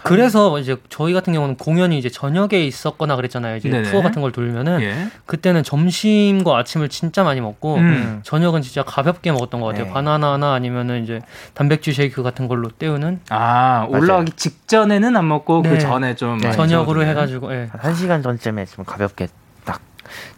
그래서 0.04 0.58
이제 0.58 0.76
저희 0.88 1.12
같은 1.12 1.32
경우는 1.32 1.56
공연이 1.56 1.98
이제 1.98 2.08
저녁에 2.08 2.64
있었거나 2.64 3.16
그랬잖아요. 3.16 3.56
이제 3.56 3.68
네네. 3.68 3.90
투어 3.90 4.02
같은 4.02 4.22
걸 4.22 4.32
돌면은 4.32 4.80
예. 4.80 5.08
그때는 5.26 5.62
점심과 5.62 6.56
아침을 6.58 6.88
진짜 6.88 7.22
많이 7.22 7.40
먹고 7.40 7.76
음. 7.76 8.20
저녁은 8.22 8.62
진짜 8.62 8.82
가볍게 8.82 9.30
먹었던 9.32 9.60
것 9.60 9.68
같아요. 9.68 9.84
네. 9.86 9.92
바나나나 9.92 10.54
아니면은 10.54 11.04
이제 11.04 11.20
단백질 11.54 11.94
쉐이크 11.94 12.22
같은 12.22 12.48
걸로 12.48 12.68
때우는 12.70 13.20
아 13.30 13.86
올라가기 13.88 14.32
직전에는 14.32 15.16
안 15.16 15.28
먹고 15.28 15.62
그 15.62 15.68
네. 15.68 15.78
전에 15.78 16.14
좀 16.16 16.38
네. 16.38 16.52
저녁으로. 16.52 17.02
해가지고 17.02 17.52
예. 17.52 17.68
한 17.72 17.94
시간 17.94 18.22
전쯤에 18.22 18.66
좀 18.66 18.84
가볍게 18.84 19.26
딱 19.64 19.80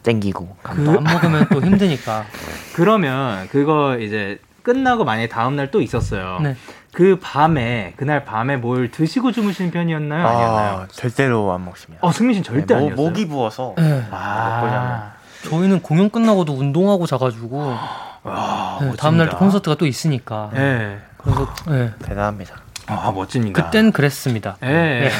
땡기고 0.02 0.56
또안 0.84 1.04
먹으면 1.04 1.46
또 1.52 1.60
힘드니까. 1.60 2.24
그러면 2.74 3.48
그거 3.48 3.98
이제 3.98 4.38
끝나고 4.62 5.04
만약에 5.04 5.28
다음 5.28 5.56
날 5.56 5.70
또 5.70 5.80
있었어요. 5.82 6.40
네. 6.42 6.56
그 6.94 7.18
밤에 7.20 7.92
그날 7.96 8.24
밤에 8.24 8.56
뭘 8.56 8.88
드시고 8.90 9.32
주무시는 9.32 9.72
편이었나요? 9.72 10.26
아니었나요? 10.26 10.70
아, 10.82 10.86
절대로 10.92 11.52
안 11.52 11.64
먹습니다. 11.64 12.06
어 12.06 12.12
승민 12.12 12.34
씨는 12.34 12.44
절대 12.44 12.74
네, 12.74 12.80
목- 12.80 12.86
아니었어요. 12.92 13.06
목이 13.08 13.28
부어서 13.28 13.74
예. 13.80 14.04
아, 14.12 15.12
저희는 15.42 15.82
공연 15.82 16.08
끝나고도 16.08 16.52
운동하고 16.54 17.06
자가지고 17.06 17.76
와, 18.22 18.78
네. 18.80 18.92
다음날 18.96 19.28
또 19.28 19.36
콘서트가 19.38 19.74
또 19.76 19.86
있으니까. 19.86 20.50
예. 20.54 20.98
그래서 21.18 21.52
예. 21.70 21.90
대단합니다. 22.00 22.54
아 22.86 23.10
멋집니다. 23.12 23.64
그땐 23.64 23.90
그랬습니다. 23.92 24.56
예. 24.62 25.10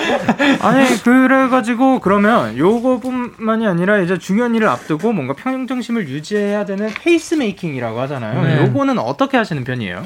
아니 0.62 0.86
그래가지고 1.02 2.00
그러면 2.00 2.56
요거뿐만이 2.56 3.66
아니라 3.66 3.98
이제 3.98 4.16
중요한 4.16 4.54
일을 4.54 4.68
앞두고 4.68 5.12
뭔가 5.12 5.34
평정심을 5.34 6.08
유지해야 6.08 6.64
되는 6.64 6.88
페이스메이킹이라고 6.94 8.00
하잖아요. 8.02 8.42
네. 8.42 8.62
요거는 8.62 8.98
어떻게 8.98 9.36
하시는 9.36 9.64
편이에요? 9.64 10.04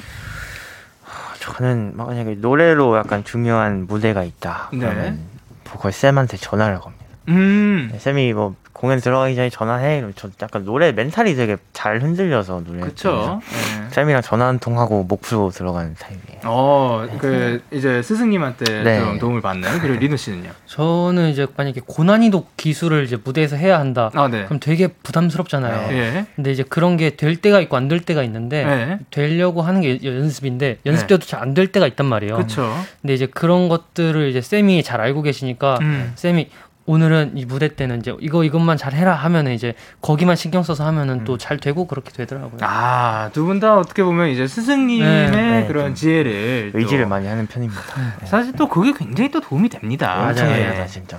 저는 1.48 1.92
만약에 1.96 2.36
노래로 2.36 2.96
약간 2.98 3.24
중요한 3.24 3.86
무대가 3.86 4.22
있다. 4.22 4.68
네. 4.72 4.78
그러면 4.78 5.18
보컬 5.64 5.92
쌤한테 5.92 6.36
전화를 6.36 6.78
겁니다. 6.78 7.04
음, 7.28 7.90
쌤이 7.98 8.32
뭐 8.32 8.54
공연 8.78 9.00
들어가기 9.00 9.34
전에 9.34 9.50
전화해. 9.50 10.04
저 10.14 10.28
약간 10.40 10.64
노래 10.64 10.92
멘탈이 10.92 11.34
되게 11.34 11.56
잘 11.72 12.00
흔들려서 12.00 12.62
노래. 12.64 12.80
그쵸. 12.80 13.40
예. 13.42 13.90
쌤이랑 13.90 14.22
전화 14.22 14.46
한 14.46 14.58
통 14.60 14.78
하고 14.78 15.02
목 15.02 15.20
풀고 15.22 15.50
들어가는 15.50 15.94
타입이에요. 15.98 16.40
어, 16.44 17.06
그 17.18 17.60
이제 17.72 18.02
스승님한테 18.02 18.82
네. 18.84 19.00
좀 19.00 19.18
도움을 19.18 19.40
받는. 19.40 19.80
그리고 19.80 19.98
리노 19.98 20.16
씨는요? 20.16 20.50
저는 20.66 21.30
이제 21.30 21.46
만약에 21.56 21.80
고난이도 21.86 22.46
기술을 22.56 23.04
이제 23.04 23.16
무대에서 23.22 23.56
해야 23.56 23.80
한다. 23.80 24.10
아, 24.14 24.28
네. 24.28 24.44
그럼 24.44 24.60
되게 24.60 24.86
부담스럽잖아요. 24.88 25.92
예. 25.96 26.26
근데 26.36 26.52
이제 26.52 26.62
그런 26.62 26.96
게 26.96 27.16
될 27.16 27.36
때가 27.36 27.58
있고 27.60 27.76
안 27.76 27.88
될 27.88 28.00
때가 28.00 28.22
있는데 28.24 28.64
네. 28.64 28.98
되려고 29.10 29.62
하는 29.62 29.80
게 29.80 29.98
연습인데 30.04 30.78
연습 30.86 31.06
때도 31.08 31.26
잘 31.26 31.40
안 31.42 31.54
될 31.54 31.72
때가 31.72 31.86
있단 31.88 32.06
말이에요. 32.06 32.36
그쵸. 32.36 32.72
근데 33.00 33.14
이제 33.14 33.26
그런 33.26 33.68
것들을 33.68 34.28
이제 34.28 34.40
쌤이 34.40 34.82
잘 34.84 35.00
알고 35.00 35.22
계시니까 35.22 35.78
음. 35.80 36.12
쌤이 36.14 36.48
오늘은 36.92 37.32
이 37.36 37.44
무대 37.44 37.68
때는 37.68 37.98
이제 37.98 38.14
이거 38.20 38.44
이것만 38.44 38.78
잘 38.78 38.94
해라 38.94 39.14
하면은 39.14 39.52
이제 39.52 39.74
거기만 40.00 40.36
신경 40.36 40.62
써서 40.62 40.86
하면은 40.86 41.22
또잘 41.24 41.58
되고 41.58 41.86
그렇게 41.86 42.10
되더라고요. 42.12 42.54
음. 42.54 42.58
아, 42.62 43.28
두 43.34 43.44
분 43.44 43.60
다 43.60 43.76
어떻게 43.76 44.02
보면 44.02 44.28
이제 44.30 44.46
스승님의 44.46 45.30
네, 45.30 45.60
네, 45.60 45.66
그런 45.66 45.86
좀 45.88 45.94
지혜를 45.94 46.70
또- 46.72 46.78
의지를 46.78 47.06
많이 47.06 47.26
하는 47.26 47.46
편입니다. 47.46 47.82
사실 48.24 48.52
또 48.54 48.68
그게 48.68 48.92
굉장히 48.96 49.30
또 49.30 49.38
도움이 49.40 49.68
됩니다. 49.68 50.28
엄청 50.28 50.46
맞아요. 50.48 50.60
예. 50.62 50.66
해요, 50.76 50.86
진짜. 50.88 51.18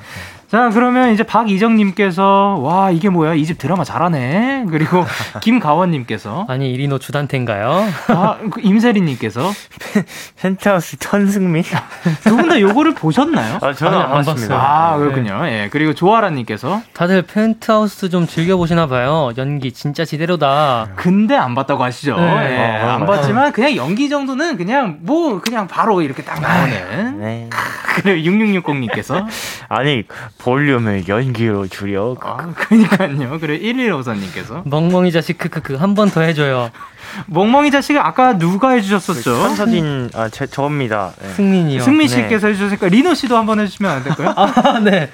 자, 0.52 0.70
그러면 0.72 1.12
이제 1.14 1.22
박이정님께서 1.24 2.58
와 2.60 2.90
이게 2.90 3.10
뭐야 3.10 3.36
이 3.36 3.46
집 3.46 3.60
드라마 3.60 3.84
잘하네. 3.84 4.66
그리고 4.70 5.06
김가원님께서 5.42 6.46
아니 6.50 6.72
이리노 6.72 6.98
주단태인가요? 7.00 7.86
아, 8.10 8.38
그 8.52 8.60
임세리님께서 8.62 9.52
펜트하우스 10.42 10.98
천승민? 10.98 11.64
두 12.26 12.36
분 12.36 12.50
다 12.50 12.60
요거를 12.60 12.96
보셨나요? 12.96 13.60
아, 13.62 13.74
저는 13.74 13.94
아니, 14.00 14.04
안 14.04 14.18
안 14.20 14.26
봤습니다. 14.26 14.56
아 14.56 14.98
그렇군요. 14.98 15.40
예 15.46 15.70
그리고 15.72 15.94
조아라님께서 15.94 16.82
다들 16.94 17.22
펜트하우스 17.24 18.10
좀 18.10 18.26
즐겨 18.26 18.58
보시나 18.58 18.88
봐요. 18.88 19.32
연기 19.38 19.72
진짜 19.72 20.04
지대로다. 20.04 20.90
근데 20.96 21.36
안 21.36 21.54
봤다고 21.54 21.84
하시죠. 21.84 22.16
네. 22.18 22.80
예, 22.80 22.84
어, 22.86 22.90
안. 22.94 23.06
봤지만 23.06 23.52
그냥 23.52 23.76
연기 23.76 24.10
정도는 24.10 24.58
그냥 24.58 24.98
뭐 25.02 25.40
그냥 25.42 25.68
바로 25.68 26.02
이렇게 26.02 26.24
딱 26.24 26.40
나오는. 26.42 27.20
네. 27.20 27.50
그리고 27.96 28.30
6660님께서 28.32 29.26
아니 29.68 30.04
볼륨을 30.40 31.08
연기로 31.08 31.68
줄여. 31.68 32.16
아, 32.22 32.38
그러니까요. 32.56 33.40
그리고 33.40 33.64
1154님께서 33.66 34.68
멍멍이 34.68 35.12
자식 35.12 35.38
크크크 35.38 35.76
한 35.76 35.94
번 35.96 36.10
더 36.10 36.22
해줘요. 36.22 36.70
멍멍이 37.28 37.70
자식을 37.72 38.00
아까 38.02 38.38
누가 38.38 38.70
해주셨었죠? 38.72 39.22
천서진 39.24 40.10
아 40.16 40.30
제, 40.30 40.48
저입니다. 40.48 41.12
네. 41.22 41.30
승민이요. 41.34 41.82
승민 41.82 42.08
네. 42.08 42.16
씨께서 42.16 42.48
해주셨으니까 42.48 42.88
리노 42.88 43.14
씨도 43.16 43.36
한 43.38 43.46
번 43.46 43.60
해주시면 43.60 43.92
안 43.92 44.04
될까요? 44.04 44.34
아 44.38 44.80
네. 44.80 45.12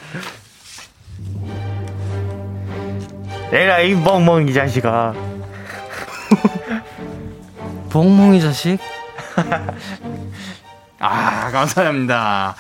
내가 3.52 3.80
이 3.80 3.94
멍멍이 3.96 4.54
자식아. 4.54 5.14
멍멍이 7.94 8.42
자식. 8.42 8.78
아, 11.00 11.50
감사합니다. 11.52 12.56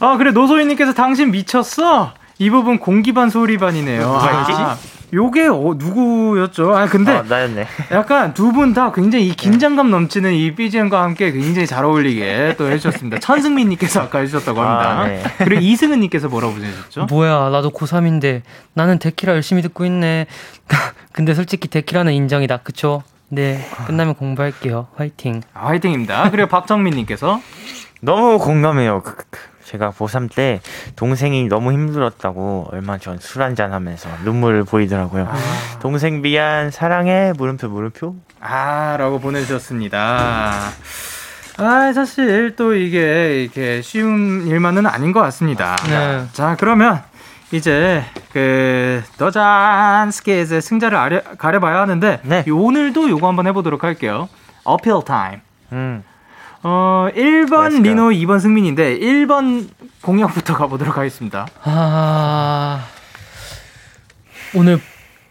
아, 0.00 0.16
그래, 0.16 0.30
노소희님께서 0.32 0.94
당신 0.94 1.30
미쳤어? 1.30 2.12
이 2.38 2.50
부분 2.50 2.78
공기반 2.78 3.30
소리반이네요. 3.30 4.08
아, 4.08 4.76
요게 5.12 5.46
어, 5.46 5.74
누구였죠? 5.76 6.76
아, 6.76 6.86
근데 6.86 7.12
아, 7.12 7.22
나였네. 7.22 7.66
약간 7.92 8.34
두 8.34 8.50
분 8.50 8.74
다 8.74 8.90
굉장히 8.90 9.28
이 9.28 9.34
긴장감 9.36 9.88
넘치는 9.90 10.32
이 10.32 10.56
BGM과 10.56 11.02
함께 11.02 11.30
굉장히 11.30 11.68
잘 11.68 11.84
어울리게 11.84 12.56
또 12.58 12.68
해주셨습니다. 12.68 13.20
천승민님께서 13.20 14.00
아까 14.00 14.18
해주셨다고 14.18 14.60
합니다. 14.60 14.90
아, 15.00 15.06
네. 15.06 15.22
그리고 15.38 15.60
이승은님께서 15.60 16.28
뭐라고 16.28 16.54
보내셨죠? 16.54 17.06
뭐야 17.06 17.50
나도 17.50 17.70
고3인데 17.70 18.42
나는 18.72 18.98
데키라 18.98 19.34
열심히 19.34 19.62
듣고 19.62 19.84
있네. 19.84 20.26
근데 21.12 21.34
솔직히 21.34 21.68
데키라는 21.68 22.12
인정이다. 22.12 22.58
그쵸? 22.64 23.04
네 23.28 23.64
끝나면 23.86 24.14
공부할게요. 24.16 24.88
화이팅. 24.96 25.42
아, 25.54 25.68
화이팅입니다. 25.68 26.30
그리고 26.32 26.48
박정민님께서 26.48 27.40
너무 28.00 28.38
공감해요. 28.40 29.02
그, 29.04 29.14
그, 29.16 29.24
그. 29.30 29.38
제가 29.64 29.90
고3 29.92 30.32
때 30.34 30.60
동생이 30.96 31.48
너무 31.48 31.72
힘들었다고 31.72 32.68
얼마 32.72 32.98
전 32.98 33.18
술 33.20 33.42
한잔 33.42 33.72
하면서 33.72 34.08
눈물을 34.24 34.64
보이더라고요. 34.64 35.28
동생 35.80 36.20
미안, 36.22 36.70
사랑해, 36.70 37.32
물음표, 37.36 37.68
물음표. 37.68 38.14
아, 38.40 38.96
라고 38.98 39.18
보내주셨습니다. 39.20 40.52
아, 41.56 41.92
사실 41.94 42.56
또 42.56 42.74
이게 42.74 43.42
이렇게 43.44 43.80
쉬운 43.82 44.46
일만은 44.46 44.86
아닌 44.86 45.12
것 45.12 45.20
같습니다. 45.20 45.76
네. 45.88 46.24
자, 46.32 46.56
그러면 46.58 47.02
이제 47.52 48.02
그 48.32 49.02
너잔 49.18 50.10
스케의 50.10 50.44
승자를 50.46 50.98
아려, 50.98 51.22
가려봐야 51.38 51.80
하는데 51.80 52.20
네. 52.24 52.44
오늘도 52.50 53.08
요거 53.08 53.28
한번 53.28 53.46
해보도록 53.46 53.84
할게요. 53.84 54.28
어필 54.64 54.92
타임. 55.06 55.40
음. 55.72 56.02
어, 56.66 57.08
1번 57.14 57.68
Let's 57.68 57.72
go. 57.76 57.82
리노, 57.82 58.08
2번 58.10 58.40
승민인데 58.40 58.98
1번 58.98 59.68
공약부터 60.00 60.54
가보도록 60.56 60.96
하겠습니다. 60.96 61.46
아 61.62 62.86
오늘 64.54 64.80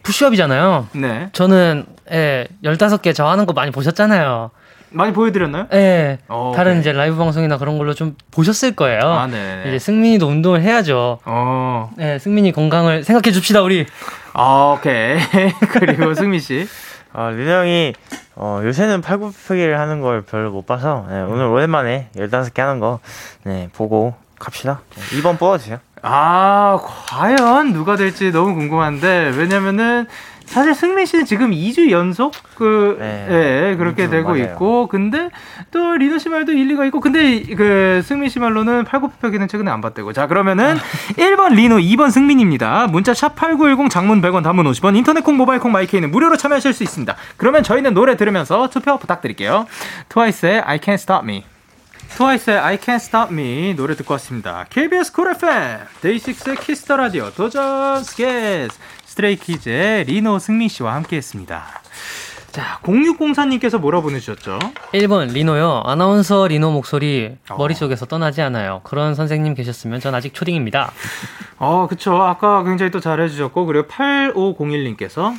푸시업이잖아요. 0.04 0.90
네. 0.94 1.30
저는 1.34 1.86
예 2.12 2.48
15개 2.64 3.16
저 3.16 3.26
하는 3.28 3.46
거 3.48 3.54
많이 3.54 3.72
보셨잖아요. 3.72 4.52
많이 4.92 5.12
보여드렸나요? 5.12 5.66
예. 5.74 6.20
어, 6.28 6.54
다른. 6.56 6.80
이제 6.80 6.92
라이브 6.92 7.18
방송이나 7.18 7.58
그런 7.58 7.80
걸로 7.80 7.96
좀 7.96 8.16
보셨을 8.30 8.76
거예요. 8.76 9.02
아, 9.02 9.26
네. 9.26 9.64
이제 9.68 9.80
승민이도 9.80 10.28
운동을 10.28 10.62
해야죠. 10.62 11.18
어, 11.26 11.90
예, 12.00 12.20
승민이 12.20 12.52
건강을 12.52 13.04
생각해 13.04 13.32
줍시다, 13.34 13.64
우리. 13.64 13.88
아, 14.34 14.76
오케이. 14.78 15.18
그리고 15.72 16.14
승민 16.14 16.40
씨. 16.40 16.68
어, 17.14 17.30
류형이 17.30 17.93
어, 18.36 18.61
요새는 18.64 19.01
팔굽혀펴기를 19.01 19.80
하는 19.80 20.01
걸 20.01 20.24
별로 20.24 20.51
못 20.51 20.66
봐서 20.66 21.05
네, 21.09 21.22
오늘 21.22 21.45
오랜만에 21.45 22.09
15개 22.16 22.59
하는 22.59 22.80
거 22.80 22.99
네, 23.43 23.70
보고 23.74 24.16
갑시다. 24.39 24.82
네, 24.95 25.20
2번 25.22 25.38
뽑아주세요. 25.38 25.80
아, 26.05 26.80
과연 26.84 27.72
누가 27.72 27.95
될지 27.95 28.32
너무 28.34 28.55
궁금한데, 28.55 29.32
왜냐면은, 29.38 30.05
사실 30.46 30.76
승민 30.76 31.06
씨는 31.06 31.26
지금 31.26 31.52
2주 31.52 31.89
연속, 31.89 32.34
그, 32.56 32.98
네. 33.00 33.28
예, 33.72 33.76
그렇게 33.76 34.06
음, 34.06 34.12
되고 34.12 34.30
맞아요. 34.30 34.44
있고, 34.44 34.88
근데 34.88 35.30
또 35.72 35.96
리너 35.96 36.20
씨 36.20 36.30
말도 36.30 36.52
일리가 36.52 36.86
있고, 36.86 37.00
근데 37.00 37.41
그 37.56 38.02
승민 38.04 38.30
씨 38.30 38.39
말로는 38.39 38.84
팔굽혀펴기는 38.84 39.48
최근에 39.48 39.72
안 39.72 39.82
봤대고. 39.82 40.14
자, 40.14 40.28
그러면은 40.28 40.78
1번 41.18 41.56
리노, 41.56 41.78
2번 41.78 42.12
승민입니다. 42.12 42.88
문자 42.88 43.14
샵 43.14 43.36
8910 43.36 43.89
장문 43.89 44.22
100원, 44.22 44.44
단문 44.44 44.66
50원, 44.66 44.96
인터넷 44.96 45.22
콩, 45.24 45.38
모바일 45.38 45.60
콩, 45.60 45.72
마이케이는 45.72 46.12
무료로 46.12 46.38
참여하실 46.38 46.74
수 46.74 46.84
있습니다. 46.84 47.16
그러면 47.38 47.64
저희는 47.64 47.94
노래 47.94 48.16
들으면서 48.16 48.70
투표 48.70 48.98
부탁드릴게요. 48.98 49.66
트와이스의 50.10 50.62
I 50.62 50.78
Can't 50.80 50.94
Stop 50.96 51.24
Me. 51.24 51.44
트와이스의 52.10 52.60
I 52.60 52.78
Can't 52.78 52.96
Stop 52.96 53.34
Me 53.34 53.74
노래 53.76 53.96
듣고 53.96 54.14
왔습니다. 54.14 54.66
KBS 54.70 55.14
Cool 55.14 55.32
FM 55.32 55.80
데이식스의 56.02 56.58
Kiss 56.58 56.79
the 56.79 56.95
Radio 56.97 57.32
도전 57.32 58.04
스케즈 58.04 58.78
스트레이 59.14 59.65
키즈의 59.65 60.06
리노 60.05 60.39
승민 60.39 60.68
씨와 60.68 60.95
함께했습니다. 60.95 61.64
자, 62.51 62.80
0604님께서 62.84 63.80
뭐라 63.80 64.01
보내주셨죠? 64.01 64.59
1번 64.93 65.32
리노요. 65.32 65.84
아나운서 65.86 66.47
리노 66.47 66.72
목소리 66.72 67.36
어. 67.49 67.55
머릿속에서 67.57 68.05
떠나지 68.05 68.41
않아요. 68.41 68.82
그런 68.84 69.16
선생님 69.16 69.53
계셨으면 69.55 69.99
전 69.99 70.14
아직 70.14 70.34
초딩입니다. 70.34 70.91
어, 71.57 71.88
그쵸. 71.88 72.22
아까 72.22 72.64
굉장히 72.64 72.91
또 72.91 72.99
잘해주셨고, 72.99 73.66
그리고 73.66 73.88
8501님께서 73.88 75.34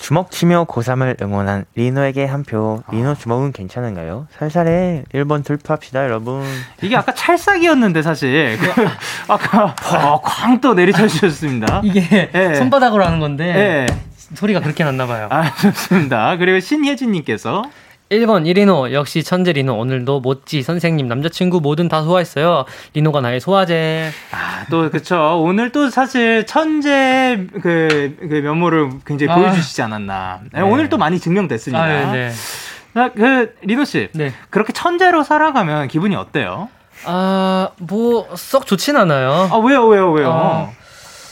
주먹 0.00 0.30
치며 0.30 0.64
고3을 0.64 1.20
응원한 1.22 1.66
리노에게 1.74 2.24
한 2.24 2.42
표. 2.42 2.82
리노 2.90 3.16
주먹은 3.16 3.52
괜찮은가요? 3.52 4.28
살살해. 4.38 5.04
1번 5.12 5.44
돌파합시다, 5.44 6.04
여러분. 6.04 6.42
이게 6.80 6.96
아까 6.96 7.12
찰싹이었는데, 7.12 8.00
사실. 8.00 8.56
그, 8.58 8.88
아까, 9.28 9.74
어, 9.92 10.20
쾅또 10.22 10.72
내리쳐주셨습니다. 10.72 11.82
이게 11.84 12.30
예. 12.34 12.54
손바닥으로 12.54 13.04
하는 13.04 13.20
건데 13.20 13.44
예. 13.44 13.86
소리가 14.34 14.60
그렇게 14.60 14.84
났나 14.84 15.06
봐요. 15.06 15.28
아, 15.30 15.54
좋습니다. 15.56 16.36
그리고 16.38 16.60
신혜진님께서 16.60 17.62
1번 18.10 18.44
이리노 18.44 18.92
역시 18.92 19.22
천재 19.22 19.52
리노 19.52 19.72
오늘도 19.78 20.18
모찌 20.20 20.62
선생님 20.62 21.06
남자친구 21.06 21.60
뭐든 21.60 21.88
다 21.88 22.02
소화했어요. 22.02 22.64
리노가 22.94 23.20
나의 23.20 23.38
소화제. 23.40 24.10
아, 24.32 24.66
또, 24.68 24.90
그쵸. 24.90 25.40
오늘 25.44 25.70
또 25.70 25.88
사실 25.90 26.44
천재 26.44 27.46
그, 27.62 28.16
그 28.18 28.34
면모를 28.42 28.90
굉장히 29.06 29.30
아. 29.32 29.36
보여주시지 29.36 29.80
않았나. 29.82 30.40
네, 30.52 30.60
오늘 30.60 30.88
또 30.88 30.98
많이 30.98 31.20
증명됐습니다. 31.20 31.80
아, 31.82 32.12
네. 32.12 32.32
자, 32.94 33.12
그, 33.14 33.54
리노 33.62 33.84
씨. 33.84 34.08
네. 34.14 34.32
그렇게 34.50 34.72
천재로 34.72 35.22
살아가면 35.22 35.86
기분이 35.86 36.16
어때요? 36.16 36.68
아, 37.04 37.68
뭐 37.78 38.26
썩 38.34 38.66
좋진 38.66 38.96
않아요. 38.96 39.48
아, 39.52 39.56
왜요, 39.58 39.86
왜요, 39.86 40.10
왜요? 40.10 40.28
어. 40.30 40.72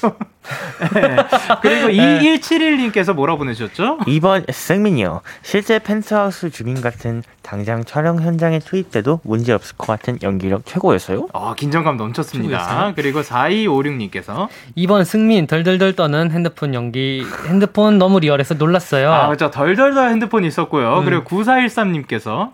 네. 0.94 1.16
그리고 1.62 1.88
2171님께서 1.88 3.12
뭐라 3.12 3.36
보내주셨죠? 3.36 3.98
2번 3.98 4.50
생민이요. 4.50 5.20
실제 5.42 5.78
펜트하우스 5.78 6.50
주민 6.50 6.80
같은 6.80 7.22
당장 7.42 7.84
촬영 7.84 8.20
현장에 8.20 8.58
투입 8.58 8.90
돼도 8.90 9.20
문제 9.24 9.52
없을 9.52 9.76
것 9.76 9.86
같은 9.86 10.18
연기력 10.22 10.64
최고였어요. 10.66 11.28
어, 11.32 11.54
긴장감 11.54 11.96
넘쳤습니다. 11.96 12.58
최고였어요. 12.58 12.92
그리고 12.94 13.20
4256님께서 13.22 14.48
2번 14.76 15.04
승민 15.04 15.46
덜덜덜 15.46 15.94
떠는 15.94 16.30
핸드폰 16.30 16.74
연기. 16.74 17.24
핸드폰 17.46 17.98
너무 17.98 18.20
리얼해서 18.20 18.54
놀랐어요. 18.54 19.12
아, 19.12 19.28
그죠. 19.28 19.50
덜덜덜 19.50 20.10
핸드폰이 20.10 20.46
있었고요. 20.46 20.98
음. 20.98 21.04
그리고 21.04 21.24
9413님께서 21.24 22.52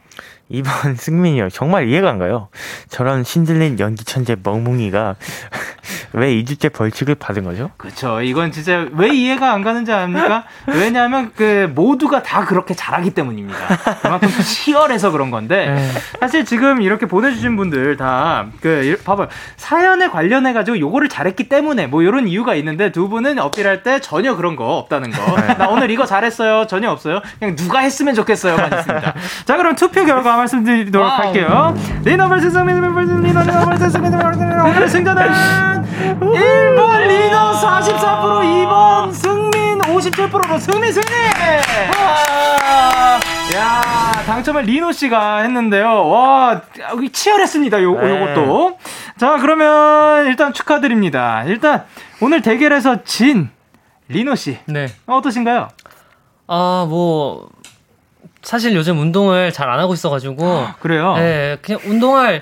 2번 0.51 0.97
승민이요. 0.99 1.49
정말 1.51 1.89
이해가 1.89 2.11
안 2.11 2.19
가요. 2.19 2.49
저런 2.89 3.25
신들린 3.25 3.79
연기 3.81 4.05
천재 4.05 4.37
멍뭉이가 4.43 5.17
왜 6.13 6.29
2주째 6.37 6.73
벌칙을 6.73 7.17
받은 7.17 7.43
거죠? 7.45 7.71
그쵸. 7.77 8.21
이건 8.23 8.53
진짜 8.53 8.87
왜 8.93 9.09
이해가 9.09 9.53
안 9.53 9.63
가는지 9.63 9.93
압니까? 9.93 10.45
왜냐하면 10.69 11.33
그 11.35 11.71
모두가 11.75 12.23
다 12.23 12.45
그렇게 12.45 12.73
잘하기 12.75 13.11
때문입니다. 13.11 13.59
그만큼 14.03 14.29
치열해서 14.29 15.11
그런 15.11 15.31
건데 15.31 15.67
네. 15.75 15.91
사실 16.21 16.45
지금 16.45 16.83
이렇게 16.83 17.07
보내주신 17.07 17.57
분들 17.57 17.97
다 17.97 18.47
그 18.61 18.99
봐봐요 19.05 19.29
사연에 19.57 20.09
관련해 20.09 20.53
가지고 20.53 20.79
요거를 20.79 21.09
잘했기 21.09 21.49
때문에 21.49 21.87
뭐 21.87 22.03
이런 22.03 22.29
이유가 22.29 22.55
있는데 22.55 22.93
두 22.93 23.09
분은 23.09 23.39
어필할 23.39 23.83
때 23.83 24.01
전혀 24.01 24.37
그런 24.37 24.55
거 24.57 24.77
없다는 24.77 25.11
거. 25.11 25.37
나 25.59 25.69
오늘 25.69 25.91
이거 25.91 26.05
잘했어요. 26.07 26.67
전혀 26.67 26.91
없어요. 26.91 27.21
그냥 27.39 27.57
누가 27.57 27.81
했으면 27.81 28.15
좋겠어요 28.15 28.57
만 28.57 28.73
있습니다. 28.73 29.15
자 29.45 29.57
그럼 29.57 29.75
투표 29.75 30.05
결과 30.05 30.34
말씀드리도록 30.37 31.07
와우. 31.07 31.17
할게요. 31.19 31.75
리노 32.05 32.29
vs 32.29 32.51
승민 32.51 32.81
리노 32.81 32.95
vs 32.95 33.91
승민 33.91 34.15
오늘 34.15 34.89
승자는 34.89 35.23
1번 36.21 37.07
리노 37.09 37.53
44% 37.53 38.43
2번 38.67 39.13
승민 39.13 39.79
57%로 39.81 40.59
승리 40.59 40.93
승리! 40.93 41.07
야 43.57 44.23
당첨을 44.27 44.63
리노 44.63 44.93
씨가 44.93 45.39
했는데요. 45.41 46.09
와 46.09 46.61
여기 46.91 47.11
치열했습니다. 47.11 47.83
요 47.83 47.93
네. 48.01 48.11
요것도. 48.21 48.79
자 49.19 49.37
그러면 49.41 50.27
일단 50.27 50.53
축하드립니다. 50.53 51.45
일단 51.47 51.85
오늘 52.21 52.43
대결에서 52.43 53.05
진 53.05 53.51
리노 54.09 54.35
씨 54.35 54.59
네. 54.67 54.89
어떠신가요? 55.07 55.69
아, 56.47 56.87
뭐 56.89 57.49
사실 58.45 58.75
요즘 58.75 58.99
운동을 59.01 59.53
잘 59.53 59.69
안 59.69 59.81
하고 59.81 59.95
있어가지고. 59.95 60.67
그래요. 60.81 61.17
네, 61.17 61.57
그냥 61.63 61.81
운동할 61.87 62.41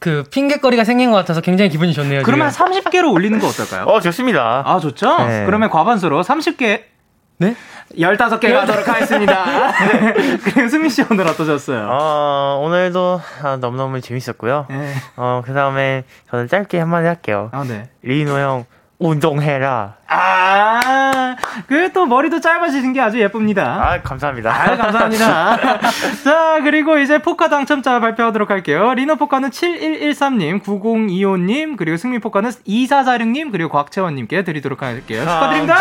그 0.00 0.24
핑계거리가 0.30 0.82
생긴 0.84 1.10
것 1.12 1.16
같아서 1.18 1.40
굉장히 1.40 1.70
기분이 1.70 1.92
좋네요. 1.92 2.22
그러면 2.24 2.50
지금. 2.50 2.66
30개로 2.66 3.12
올리는 3.12 3.38
거 3.38 3.46
어떨까요? 3.46 3.84
어, 3.84 4.00
좋습니다. 4.00 4.62
아 4.66 4.80
좋죠. 4.80 5.16
네. 5.26 5.44
그러면 5.46 5.70
과반수로 5.70 6.22
30개. 6.22 6.82
네? 7.38 7.54
15개 7.98 8.52
가도록 8.52 8.88
하겠습니다. 8.88 9.44
그리고 10.44 10.68
수민 10.68 10.88
씨 10.88 11.04
오늘 11.10 11.26
어떠셨어요? 11.28 11.88
어, 11.90 12.60
오늘도 12.64 13.20
아, 13.42 13.56
너무너무 13.60 14.00
재밌었고요. 14.00 14.66
네. 14.70 14.94
어, 15.16 15.42
그 15.44 15.52
다음에 15.52 16.04
저는 16.30 16.48
짧게 16.48 16.78
한마디 16.78 17.06
할게요. 17.06 17.50
아, 17.52 17.64
네. 17.66 17.90
리노 18.02 18.38
형, 18.38 18.64
운동해라. 19.02 19.94
아, 20.08 21.36
그 21.66 21.82
또 21.92 22.06
머리도 22.06 22.40
짧아지신 22.40 22.94
게 22.94 23.00
아주 23.00 23.20
예쁩니다. 23.20 23.64
아, 23.82 24.00
감사합니다. 24.00 24.50
아유, 24.50 24.78
감사합니다. 24.78 25.58
자, 26.24 26.58
그리고 26.62 26.98
이제 26.98 27.18
포카 27.18 27.48
당첨자 27.50 28.00
발표하도록 28.00 28.48
할게요. 28.50 28.94
리노 28.94 29.16
포카는 29.16 29.50
7113님, 29.50 30.62
9025님, 30.62 31.76
그리고 31.76 31.96
승민 31.98 32.20
포카는 32.20 32.50
2446님, 32.50 33.52
그리고 33.52 33.70
곽채원님께 33.70 34.44
드리도록 34.44 34.82
할게요. 34.82 35.20
축하드립니다! 35.20 35.76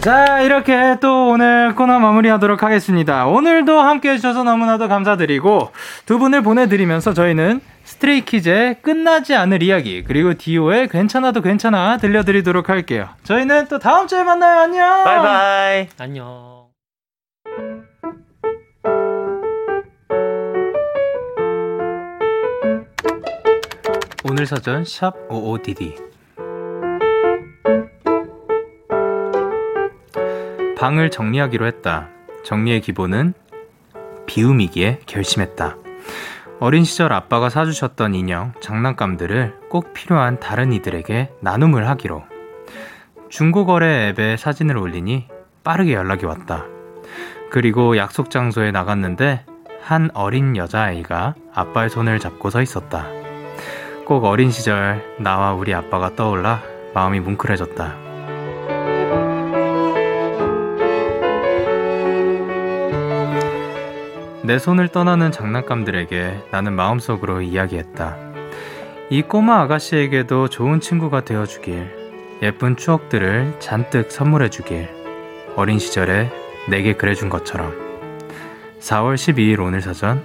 자, 0.00 0.40
이렇게 0.40 0.96
또 1.00 1.30
오늘 1.30 1.74
코너 1.74 1.98
마무리하도록 1.98 2.62
하겠습니다. 2.62 3.26
오늘도 3.26 3.80
함께 3.80 4.10
해주셔서 4.10 4.44
너무나도 4.44 4.88
감사드리고, 4.88 5.72
두 6.06 6.18
분을 6.18 6.42
보내드리면서 6.42 7.14
저희는 7.14 7.60
스트레이키즈의 8.04 8.82
끝나지 8.82 9.34
않을 9.34 9.62
이야기, 9.62 10.04
그리고 10.04 10.34
디오의 10.34 10.88
괜찮아도 10.88 11.40
괜찮아 11.40 11.96
들려드리도록 11.98 12.68
할게요. 12.68 13.08
저희는 13.24 13.68
또 13.68 13.78
다음 13.78 14.06
주에 14.06 14.22
만나요. 14.22 14.60
안녕! 14.60 15.04
바이바이. 15.04 15.88
안녕. 15.98 16.68
오늘 24.28 24.46
사전 24.46 24.84
샵 24.84 25.14
55DD 25.28 25.94
방을 30.78 31.10
정리하기로 31.10 31.66
했다. 31.66 32.10
정리의 32.44 32.80
기본은 32.82 33.32
비움이기에 34.26 35.00
결심했다. 35.06 35.76
어린 36.60 36.84
시절 36.84 37.12
아빠가 37.12 37.48
사주셨던 37.48 38.14
인형, 38.14 38.52
장난감들을 38.60 39.68
꼭 39.68 39.92
필요한 39.92 40.38
다른 40.38 40.72
이들에게 40.72 41.30
나눔을 41.40 41.88
하기로. 41.88 42.22
중고거래 43.28 44.10
앱에 44.10 44.36
사진을 44.36 44.76
올리니 44.76 45.28
빠르게 45.64 45.94
연락이 45.94 46.26
왔다. 46.26 46.64
그리고 47.50 47.96
약속 47.96 48.30
장소에 48.30 48.70
나갔는데 48.70 49.44
한 49.82 50.10
어린 50.14 50.56
여자아이가 50.56 51.34
아빠의 51.52 51.90
손을 51.90 52.18
잡고 52.20 52.50
서 52.50 52.62
있었다. 52.62 53.06
꼭 54.06 54.24
어린 54.24 54.50
시절 54.50 55.02
나와 55.18 55.54
우리 55.54 55.74
아빠가 55.74 56.14
떠올라 56.14 56.62
마음이 56.94 57.20
뭉클해졌다. 57.20 58.03
내 64.44 64.58
손을 64.58 64.88
떠나는 64.88 65.32
장난감들에게 65.32 66.48
나는 66.50 66.74
마음속으로 66.74 67.40
이야기했다. 67.40 68.18
이 69.08 69.22
꼬마 69.22 69.62
아가씨에게도 69.62 70.48
좋은 70.50 70.80
친구가 70.80 71.24
되어주길, 71.24 72.40
예쁜 72.42 72.76
추억들을 72.76 73.56
잔뜩 73.58 74.12
선물해주길, 74.12 74.90
어린 75.56 75.78
시절에 75.78 76.30
내게 76.68 76.92
그래준 76.92 77.30
것처럼. 77.30 77.72
4월 78.80 79.14
12일 79.14 79.60
오늘 79.60 79.80
사전 79.80 80.22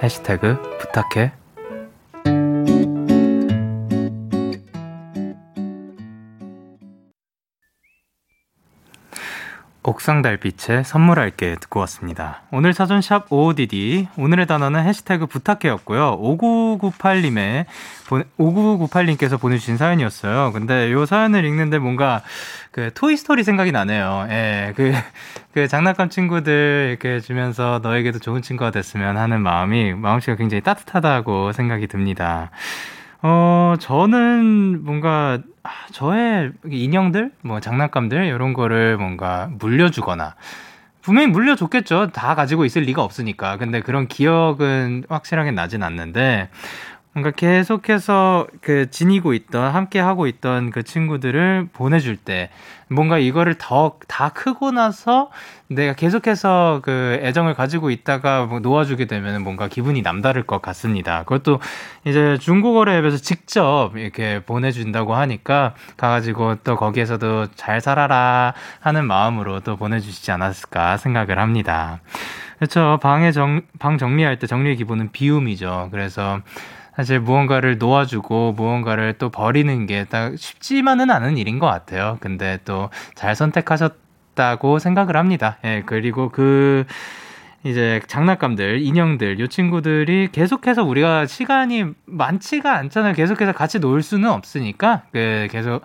해시태그 0.00 0.78
부탁해 0.78 1.32
옥상 9.94 10.22
달빛에 10.22 10.82
선물할게 10.82 11.54
듣고 11.60 11.78
왔습니다. 11.80 12.42
오늘 12.50 12.72
사전 12.72 13.00
샵 13.00 13.32
OODD 13.32 14.08
오늘의 14.16 14.48
단어는 14.48 14.84
해시태그 14.84 15.26
부탁해였고요. 15.26 16.18
5998님의 16.20 17.66
5998님께서 18.36 19.40
보내주신 19.40 19.76
사연이었어요. 19.76 20.50
근데 20.52 20.90
요 20.90 21.06
사연을 21.06 21.44
읽는데 21.44 21.78
뭔가 21.78 22.22
그 22.72 22.90
토이스토리 22.92 23.44
생각이 23.44 23.70
나네요. 23.70 24.26
예, 24.30 24.72
그, 24.74 24.92
그 25.54 25.68
장난감 25.68 26.08
친구들 26.10 26.88
이렇게 26.90 27.20
주면서 27.20 27.78
너에게도 27.80 28.18
좋은 28.18 28.42
친구가 28.42 28.72
됐으면 28.72 29.16
하는 29.16 29.42
마음이, 29.42 29.94
마음씨가 29.94 30.34
굉장히 30.34 30.60
따뜻하다고 30.62 31.52
생각이 31.52 31.86
듭니다. 31.86 32.50
어, 33.26 33.76
저는 33.80 34.84
뭔가, 34.84 35.38
아, 35.62 35.70
저의 35.92 36.52
인형들, 36.66 37.32
뭐 37.40 37.58
장난감들, 37.58 38.26
이런 38.26 38.52
거를 38.52 38.98
뭔가 38.98 39.48
물려주거나, 39.50 40.34
분명히 41.00 41.28
물려줬겠죠. 41.28 42.08
다 42.12 42.34
가지고 42.34 42.66
있을 42.66 42.82
리가 42.82 43.02
없으니까. 43.02 43.56
근데 43.56 43.80
그런 43.80 44.08
기억은 44.08 45.04
확실하게 45.08 45.52
나진 45.52 45.82
않는데, 45.82 46.50
뭔가 47.14 47.30
계속해서 47.30 48.48
그 48.60 48.90
지니고 48.90 49.34
있던 49.34 49.72
함께 49.72 50.00
하고 50.00 50.26
있던 50.26 50.70
그 50.70 50.82
친구들을 50.82 51.68
보내줄 51.72 52.16
때 52.16 52.50
뭔가 52.88 53.18
이거를 53.18 53.54
더 53.58 53.98
다 54.08 54.28
크고 54.28 54.70
나서 54.70 55.30
내가 55.68 55.92
계속해서 55.92 56.80
그 56.84 57.18
애정을 57.22 57.54
가지고 57.54 57.90
있다가 57.90 58.46
뭐 58.46 58.60
놓아주게 58.60 59.06
되면 59.06 59.42
뭔가 59.42 59.66
기분이 59.66 60.02
남다를 60.02 60.44
것 60.44 60.62
같습니다. 60.62 61.24
그것도 61.24 61.60
이제 62.04 62.38
중고거래 62.38 62.96
앱에서 62.98 63.16
직접 63.16 63.92
이렇게 63.96 64.40
보내준다고 64.44 65.14
하니까 65.14 65.74
가가지고 65.96 66.56
또 66.62 66.76
거기에서도 66.76 67.48
잘 67.56 67.80
살아라 67.80 68.54
하는 68.80 69.06
마음으로 69.06 69.60
또 69.60 69.76
보내주시지 69.76 70.30
않았을까 70.30 70.96
생각을 70.96 71.38
합니다. 71.38 72.00
그렇죠. 72.58 72.98
방에 73.02 73.32
정, 73.32 73.62
방 73.78 73.98
정리할 73.98 74.38
때 74.38 74.46
정리의 74.46 74.76
기본은 74.76 75.10
비움이죠. 75.10 75.88
그래서 75.90 76.40
사실 76.96 77.20
무언가를 77.20 77.78
놓아주고 77.78 78.52
무언가를 78.52 79.14
또 79.18 79.30
버리는 79.30 79.86
게 79.86 80.04
딱 80.08 80.36
쉽지만은 80.36 81.10
않은 81.10 81.38
일인 81.38 81.58
것 81.58 81.66
같아요. 81.66 82.18
근데 82.20 82.58
또 82.64 82.90
잘 83.14 83.34
선택하셨다고 83.36 84.78
생각을 84.78 85.16
합니다. 85.16 85.58
예, 85.64 85.82
그리고 85.86 86.28
그, 86.28 86.84
이제 87.64 88.00
장난감들, 88.08 88.82
인형들, 88.82 89.40
요 89.40 89.46
친구들이 89.46 90.28
계속해서 90.32 90.84
우리가 90.84 91.26
시간이 91.26 91.86
많지가 92.04 92.76
않잖아요. 92.76 93.14
계속해서 93.14 93.52
같이 93.52 93.78
놀 93.80 94.02
수는 94.02 94.28
없으니까, 94.30 95.02
그, 95.12 95.48
계속, 95.50 95.82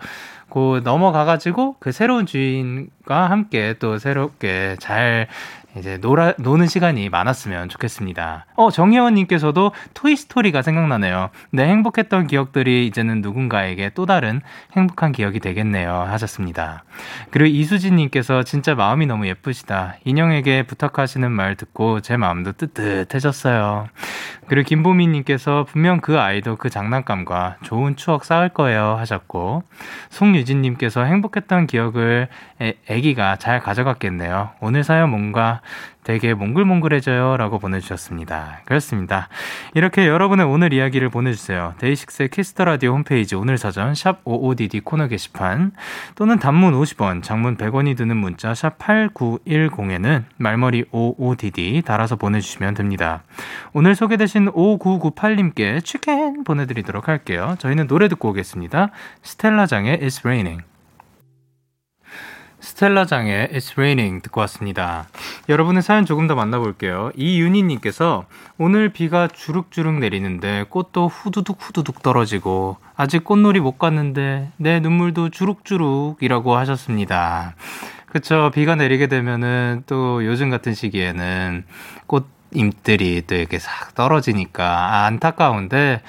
고 0.50 0.80
넘어가가지고 0.80 1.76
그 1.78 1.92
새로운 1.92 2.26
주인과 2.26 3.30
함께 3.30 3.74
또 3.78 3.98
새롭게 3.98 4.76
잘 4.80 5.28
이제 5.76 5.98
놀아, 5.98 6.34
노는 6.38 6.66
시간이 6.66 7.08
많았으면 7.08 7.68
좋겠습니다. 7.68 8.46
어, 8.56 8.70
정혜원님께서도 8.70 9.72
토이스토리가 9.94 10.62
생각나네요. 10.62 11.30
내 11.50 11.64
행복했던 11.64 12.26
기억들이 12.26 12.86
이제는 12.86 13.20
누군가에게 13.20 13.90
또 13.94 14.06
다른 14.06 14.40
행복한 14.72 15.12
기억이 15.12 15.40
되겠네요. 15.40 15.92
하셨습니다. 15.92 16.84
그리고 17.30 17.46
이수진님께서 17.54 18.42
진짜 18.42 18.74
마음이 18.74 19.06
너무 19.06 19.26
예쁘시다. 19.28 19.96
인형에게 20.04 20.64
부탁하시는 20.64 21.30
말 21.30 21.56
듣고 21.56 22.00
제 22.00 22.16
마음도 22.16 22.52
뜨뜻해졌어요. 22.52 23.88
그리고 24.50 24.66
김보미님께서 24.66 25.62
분명 25.62 26.00
그 26.00 26.18
아이도 26.18 26.56
그 26.56 26.70
장난감과 26.70 27.58
좋은 27.62 27.94
추억 27.94 28.24
쌓을 28.24 28.48
거예요. 28.48 28.96
하셨고, 28.98 29.62
송유진님께서 30.08 31.04
행복했던 31.04 31.68
기억을 31.68 32.26
애, 32.60 32.74
애기가 32.88 33.36
잘 33.36 33.60
가져갔겠네요. 33.60 34.50
오늘 34.60 34.82
사연 34.82 35.10
뭔가 35.10 35.60
되게 36.04 36.34
몽글몽글해져요. 36.34 37.36
라고 37.36 37.58
보내주셨습니다. 37.58 38.60
그렇습니다. 38.64 39.28
이렇게 39.74 40.06
여러분의 40.06 40.46
오늘 40.46 40.72
이야기를 40.72 41.10
보내주세요. 41.10 41.74
데이식스의 41.78 42.30
Kiss 42.30 42.49
the 42.49 42.64
Radio 42.64 42.92
홈페이지 42.92 43.34
오늘 43.34 43.58
사연 43.58 43.94
샵 43.94 44.24
55DD 44.24 44.84
코너 44.84 45.08
게시판 45.08 45.72
또는 46.14 46.38
단문 46.38 46.74
50원, 46.74 47.22
장문 47.22 47.56
100원이 47.56 47.96
드는 47.96 48.16
문자 48.16 48.54
샵 48.54 48.78
8910에는 48.78 50.24
말머리 50.36 50.84
55DD 50.84 51.84
달아서 51.84 52.16
보내주시면 52.16 52.74
됩니다. 52.74 53.22
오늘 53.72 53.94
소개되신 53.94 54.52
5998님께 54.52 55.84
치킨 55.84 56.44
보내드리도록 56.44 57.08
할게요. 57.08 57.56
저희는 57.58 57.86
노래 57.86 58.08
듣고 58.08 58.30
오겠습니다. 58.30 58.90
스텔라장의 59.22 59.98
It's 59.98 60.24
Raining. 60.24 60.62
스텔라장의 62.60 63.48
It's 63.48 63.72
Raining 63.72 64.22
듣고 64.22 64.40
왔습니다. 64.42 65.08
여러분의 65.48 65.82
사연 65.82 66.04
조금 66.04 66.26
더 66.26 66.34
만나볼게요. 66.34 67.10
이윤희님께서 67.16 68.26
오늘 68.58 68.90
비가 68.90 69.28
주룩주룩 69.28 69.98
내리는데 69.98 70.66
꽃도 70.68 71.08
후두둑 71.08 71.58
후두둑 71.60 72.02
떨어지고 72.02 72.76
아직 72.96 73.24
꽃놀이 73.24 73.60
못 73.60 73.78
갔는데 73.78 74.50
내 74.56 74.80
눈물도 74.80 75.30
주룩주룩이라고 75.30 76.56
하셨습니다. 76.56 77.54
그쵸. 78.06 78.50
비가 78.52 78.74
내리게 78.74 79.06
되면은 79.06 79.84
또 79.86 80.24
요즘 80.26 80.50
같은 80.50 80.74
시기에는 80.74 81.64
꽃잎들이 82.06 83.22
또 83.26 83.36
이렇게 83.36 83.58
싹 83.58 83.94
떨어지니까 83.94 85.04
안타까운데 85.06 86.02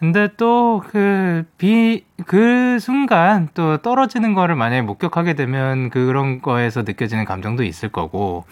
근데 0.00 0.28
또 0.38 0.80
그 0.90 1.44
비, 1.58 2.04
그 2.26 2.78
순간 2.80 3.48
또 3.54 3.76
떨어지는 3.78 4.34
거를 4.34 4.54
만약에 4.54 4.82
목격하게 4.82 5.34
되면 5.34 5.90
그런 5.90 6.40
거에서 6.40 6.82
느껴지는 6.82 7.24
감정도 7.24 7.62
있을 7.62 7.90
거고 7.90 8.44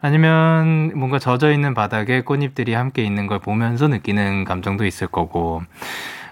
아니면 0.00 0.92
뭔가 0.96 1.18
젖어 1.18 1.52
있는 1.52 1.74
바닥에 1.74 2.22
꽃잎들이 2.22 2.74
함께 2.74 3.04
있는 3.04 3.26
걸 3.26 3.38
보면서 3.38 3.88
느끼는 3.88 4.44
감정도 4.44 4.84
있을 4.84 5.06
거고 5.06 5.62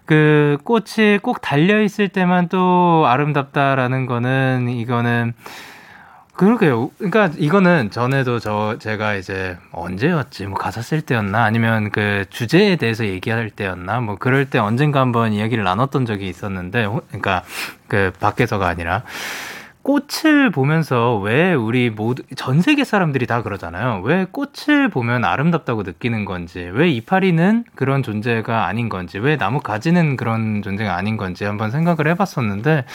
그 0.06 0.58
꽃이 0.64 1.18
꼭 1.22 1.40
달려 1.40 1.80
있을 1.80 2.08
때만 2.08 2.48
또 2.48 3.04
아름답다라는 3.06 4.06
거는 4.06 4.68
이거는 4.68 5.34
그러게요. 6.36 6.90
그러니까 6.98 7.30
이거는 7.36 7.90
전에도 7.90 8.40
저 8.40 8.76
제가 8.80 9.14
이제 9.14 9.56
언제였지? 9.70 10.46
뭐 10.46 10.58
가사 10.58 10.82
쓸 10.82 11.00
때였나? 11.00 11.44
아니면 11.44 11.90
그 11.90 12.24
주제에 12.28 12.74
대해서 12.76 13.06
얘기할 13.06 13.50
때였나? 13.50 14.00
뭐 14.00 14.16
그럴 14.16 14.50
때 14.50 14.58
언젠가 14.58 15.00
한번 15.00 15.32
이야기를 15.32 15.62
나눴던 15.62 16.06
적이 16.06 16.28
있었는데 16.28 16.88
그러니까 17.08 17.44
그 17.86 18.12
밖에서가 18.18 18.66
아니라 18.66 19.04
꽃을 19.82 20.50
보면서 20.50 21.18
왜 21.18 21.52
우리 21.52 21.90
모두 21.90 22.22
전 22.36 22.62
세계 22.62 22.84
사람들이 22.84 23.26
다 23.26 23.42
그러잖아요. 23.42 24.00
왜 24.02 24.26
꽃을 24.30 24.88
보면 24.88 25.24
아름답다고 25.26 25.82
느끼는 25.82 26.24
건지, 26.24 26.70
왜 26.72 26.88
이파리는 26.88 27.64
그런 27.74 28.02
존재가 28.02 28.66
아닌 28.66 28.88
건지, 28.88 29.18
왜 29.18 29.36
나무 29.36 29.60
가지는 29.60 30.16
그런 30.16 30.62
존재가 30.62 30.96
아닌 30.96 31.18
건지 31.18 31.44
한번 31.44 31.70
생각을 31.70 32.08
해봤었는데 32.08 32.86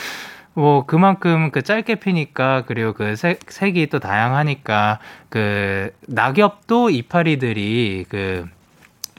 뭐 0.54 0.84
그만큼 0.86 1.50
그 1.52 1.62
짧게 1.62 1.96
피니까 1.96 2.64
그리고 2.66 2.92
그 2.92 3.16
색, 3.16 3.40
색이 3.48 3.88
또 3.88 3.98
다양하니까 4.00 4.98
그 5.28 5.92
낙엽도 6.08 6.90
이파리들이 6.90 8.06
그 8.08 8.46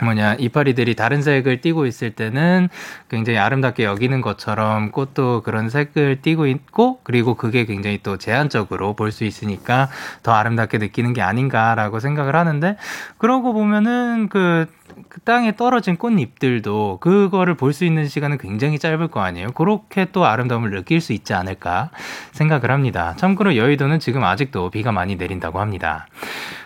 뭐냐 0.03 0.33
이파리들이 0.39 0.95
다른 0.95 1.21
색을 1.21 1.61
띠고 1.61 1.85
있을 1.85 2.11
때는 2.11 2.69
굉장히 3.09 3.37
아름답게 3.37 3.83
여기는 3.83 4.21
것처럼 4.21 4.91
꽃도 4.91 5.43
그런 5.43 5.69
색을 5.69 6.21
띠고 6.23 6.47
있고 6.47 6.99
그리고 7.03 7.35
그게 7.35 7.65
굉장히 7.65 7.99
또 8.01 8.17
제한적으로 8.17 8.95
볼 8.95 9.11
수 9.11 9.25
있으니까 9.25 9.89
더 10.23 10.31
아름답게 10.31 10.79
느끼는 10.79 11.13
게 11.13 11.21
아닌가라고 11.21 11.99
생각을 11.99 12.35
하는데 12.35 12.77
그러고 13.19 13.53
보면은 13.53 14.27
그 14.29 14.65
그 15.09 15.19
땅에 15.21 15.55
떨어진 15.55 15.97
꽃잎들도 15.97 16.99
그거를 17.01 17.55
볼 17.55 17.71
수 17.73 17.85
있는 17.85 18.07
시간은 18.07 18.37
굉장히 18.37 18.79
짧을 18.79 19.07
거 19.07 19.21
아니에요. 19.21 19.51
그렇게 19.51 20.05
또 20.11 20.25
아름다움을 20.25 20.71
느낄 20.71 20.99
수 21.01 21.13
있지 21.13 21.33
않을까 21.33 21.89
생각을 22.33 22.69
합니다. 22.71 23.15
참고로 23.17 23.55
여의도는 23.55 23.99
지금 23.99 24.23
아직도 24.23 24.69
비가 24.69 24.91
많이 24.91 25.15
내린다고 25.15 25.59
합니다. 25.59 26.07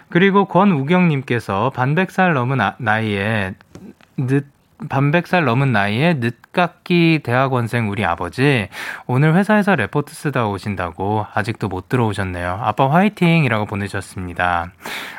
그리고 0.09 0.45
권우경님께서 0.45 1.71
반백살 1.71 2.33
넘은 2.33 2.61
아, 2.61 2.75
나이에 2.79 3.53
늦 4.17 4.54
반백살 4.89 5.45
넘은 5.45 5.71
나이에 5.71 6.15
늦깎이 6.15 7.21
대학원생 7.23 7.89
우리 7.89 8.03
아버지 8.03 8.67
오늘 9.07 9.35
회사에서 9.35 9.75
레포트 9.75 10.13
쓰다 10.13 10.47
오신다고 10.47 11.25
아직도 11.33 11.69
못 11.69 11.87
들어오셨네요. 11.87 12.59
아빠 12.61 12.91
화이팅이라고 12.91 13.65
보내주셨습니다. 13.65 14.71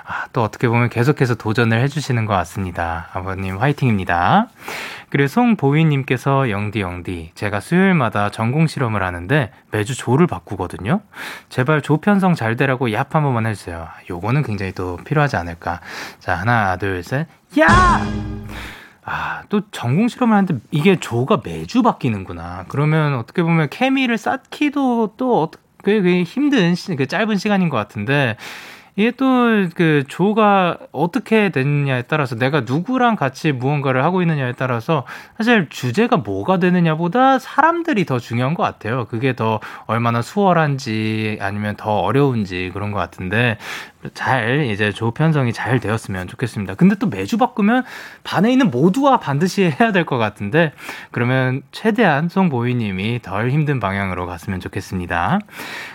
아, 0.07 0.27
또 0.33 0.43
어떻게 0.43 0.69
보면 0.69 0.91
계속해서 0.91 1.37
도전을 1.37 1.81
해주시는 1.81 2.27
것 2.27 2.35
같습니다. 2.35 3.09
아버님 3.13 3.57
화이팅입니다. 3.59 4.49
그리고 5.09 5.29
송보위님께서 5.29 6.51
영디 6.51 6.81
영디 6.81 7.33
제가 7.35 7.61
수요일마다 7.61 8.31
전공 8.31 8.67
실험을 8.67 9.03
하는데 9.03 9.51
매주 9.71 9.97
조를 9.97 10.27
바꾸거든요. 10.27 11.01
제발 11.49 11.81
조 11.81 11.97
편성 11.97 12.35
잘 12.35 12.57
되라고 12.57 12.89
얍 12.89 13.11
한 13.11 13.23
번만 13.23 13.47
해주세요. 13.47 13.89
요거는 14.11 14.43
굉장히 14.43 14.73
또 14.73 14.97
필요하지 14.99 15.37
않을까. 15.37 15.81
자 16.19 16.35
하나 16.35 16.77
둘 16.77 17.03
셋. 17.03 17.27
야! 17.59 18.05
아, 19.09 19.45
또 19.49 19.63
전공 19.71 20.09
실험을 20.09 20.37
하는데 20.37 20.59
이게 20.73 20.99
조가 20.99 21.41
매주 21.45 21.83
바뀌는구나. 21.83 22.65
그러면 22.69 23.15
어떻게 23.15 23.43
보면 23.43 23.69
케미를 23.71 24.19
쌓기도 24.19 25.15
또 25.17 25.51
꽤, 25.85 26.03
꽤 26.03 26.25
힘든 26.25 26.75
시, 26.75 26.95
그 26.97 27.07
짧은 27.07 27.37
시간인 27.37 27.69
것 27.69 27.77
같은데 27.77 28.37
이게 28.97 29.13
또 29.13 29.47
그 29.75 30.05
조가 30.09 30.79
어떻게 30.93 31.51
됐느냐에 31.51 32.03
따라서 32.03 32.35
내가 32.37 32.63
누구랑 32.63 33.17
같이 33.17 33.53
무언가를 33.53 34.05
하고 34.05 34.23
있느냐에 34.23 34.53
따라서 34.53 35.05
사실 35.37 35.69
주제가 35.69 36.19
뭐가 36.19 36.59
되느냐보다 36.59 37.39
사람들이 37.39 38.05
더 38.05 38.19
중요한 38.19 38.55
것 38.55 38.63
같아요. 38.63 39.07
그게 39.07 39.35
더 39.35 39.61
얼마나 39.87 40.23
수월한지 40.23 41.39
아니면 41.41 41.77
더 41.77 41.99
어려운지 42.01 42.71
그런 42.73 42.93
것 42.93 42.99
같은데 42.99 43.59
잘 44.15 44.67
이제 44.71 44.93
조 44.93 45.11
편성이 45.11 45.53
잘 45.53 45.81
되었으면 45.81 46.27
좋겠습니다. 46.29 46.75
근데 46.75 46.97
또 46.97 47.07
매주 47.09 47.37
바꾸면 47.39 47.85
반에 48.25 48.51
있는 48.53 48.71
모두와 48.71 49.19
반드시 49.19 49.65
해야 49.81 49.93
될 49.93 50.07
것 50.07 50.19
같은데 50.19 50.73
그러면 51.11 51.63
최대한 51.73 52.29
송보이님이 52.29 53.21
덜 53.23 53.51
힘든 53.51 53.81
방향으로 53.81 54.27
갔으면 54.27 54.61
좋겠습니다. 54.61 55.41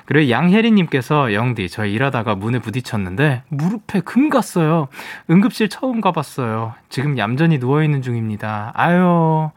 그리고 0.06 0.30
양혜리님께서 0.30 1.34
영디 1.34 1.70
저 1.70 1.86
일하다가 1.86 2.36
문에 2.36 2.60
부딪혔는데 2.60 3.44
무릎에 3.48 4.02
금 4.02 4.30
갔어요. 4.30 4.88
응급실 5.30 5.70
처음 5.70 6.02
가봤어요. 6.02 6.74
지금 6.90 7.18
얌전히 7.18 7.60
누워 7.60 7.84
있는 7.84 8.02
중입니다. 8.02 8.72
아유. 8.76 9.50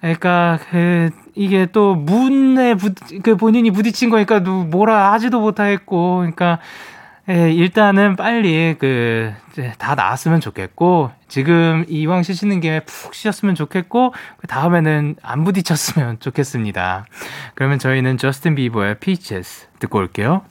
그러니까 0.00 0.58
그 0.70 1.10
이게 1.34 1.66
또 1.66 1.94
문에 1.94 2.74
부, 2.74 2.92
그 3.22 3.36
본인이 3.36 3.70
부딪힌 3.70 4.10
거니까 4.10 4.42
누 4.42 4.64
뭐라 4.70 5.12
하지도 5.12 5.40
못하겠고 5.40 6.18
그러니까 6.18 6.58
예, 7.28 7.52
일단은 7.52 8.16
빨리 8.16 8.74
그 8.78 9.34
다 9.78 9.94
나았으면 9.94 10.40
좋겠고 10.40 11.10
지금 11.26 11.84
이왕 11.88 12.22
쉬시는 12.22 12.60
김에 12.60 12.80
푹 12.80 13.14
쉬셨으면 13.14 13.54
좋겠고 13.54 14.14
그 14.36 14.46
다음에는 14.46 15.16
안 15.22 15.44
부딪혔으면 15.44 16.20
좋겠습니다. 16.20 17.06
그러면 17.54 17.78
저희는 17.78 18.18
저스틴 18.18 18.54
비버의 18.54 19.00
Peaches 19.00 19.68
듣고 19.80 19.98
올게요. 19.98 20.42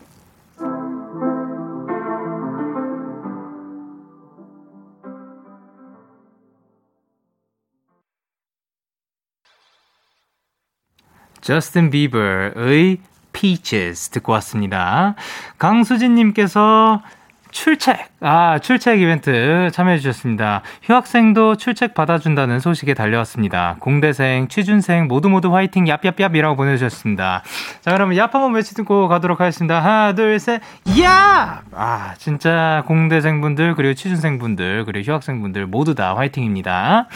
저스틴 11.40 11.92
비버의 11.92 12.98
Peaches 13.38 14.10
듣고 14.10 14.32
왔습니다. 14.34 15.14
강수진님께서 15.60 17.04
출첵, 17.52 17.98
아, 18.20 18.60
출첵 18.60 18.98
이벤트 19.00 19.70
참여해주셨습니다. 19.72 20.64
휴학생도 20.84 21.56
출첵 21.56 21.94
받아준다는 21.94 22.60
소식에 22.60 22.94
달려왔습니다. 22.94 23.78
공대생, 23.80 24.48
취준생 24.48 25.08
모두 25.08 25.30
모두 25.30 25.56
화이팅, 25.56 25.86
얍얍얍이라고 25.86 26.58
보내주셨습니다. 26.58 27.44
자, 27.82 27.92
그러면 27.92 28.18
얍 28.18 28.32
한번 28.32 28.54
외치고 28.54 29.08
가도록 29.08 29.40
하겠습니다. 29.40 29.84
하나, 29.84 30.14
둘, 30.14 30.40
셋, 30.40 30.62
야! 31.02 31.62
아, 31.74 32.14
진짜 32.18 32.84
공대생분들, 32.88 33.76
그리고 33.76 33.94
취준생분들, 33.94 34.86
그리고 34.86 35.12
휴학생분들 35.12 35.68
모두 35.68 35.96
다 35.96 36.16
화이팅입니다. 36.16 37.08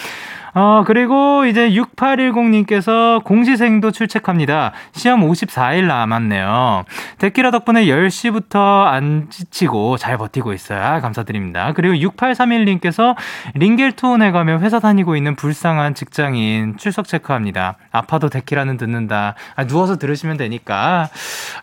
어, 0.53 0.83
그리고 0.85 1.45
이제 1.45 1.69
6810님께서 1.69 3.23
공시생도 3.23 3.91
출첵합니다. 3.91 4.73
시험 4.91 5.21
54일 5.21 5.85
남았네요. 5.85 6.83
데키라 7.19 7.51
덕분에 7.51 7.85
10시부터 7.85 8.85
안 8.85 9.27
지치고 9.29 9.95
잘 9.97 10.17
버티고 10.17 10.51
있어요. 10.53 10.83
아, 10.83 10.99
감사드립니다. 10.99 11.71
그리고 11.73 11.93
6831님께서 11.95 13.15
링겔투혼에 13.53 14.31
가면 14.31 14.61
회사 14.61 14.79
다니고 14.79 15.15
있는 15.15 15.35
불쌍한 15.35 15.95
직장인 15.95 16.75
출석 16.77 17.07
체크합니다. 17.07 17.77
아파도 17.91 18.27
데키라는 18.29 18.75
듣는다. 18.77 19.35
아, 19.55 19.67
누워서 19.67 19.97
들으시면 19.97 20.35
되니까. 20.37 21.07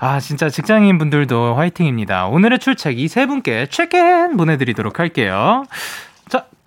아, 0.00 0.20
진짜 0.20 0.48
직장인 0.48 0.96
분들도 0.96 1.54
화이팅입니다. 1.56 2.26
오늘의 2.28 2.58
출첵 2.60 2.98
이 2.98 3.08
세 3.08 3.26
분께 3.26 3.66
체크인 3.66 4.36
보내드리도록 4.36 5.00
할게요. 5.00 5.64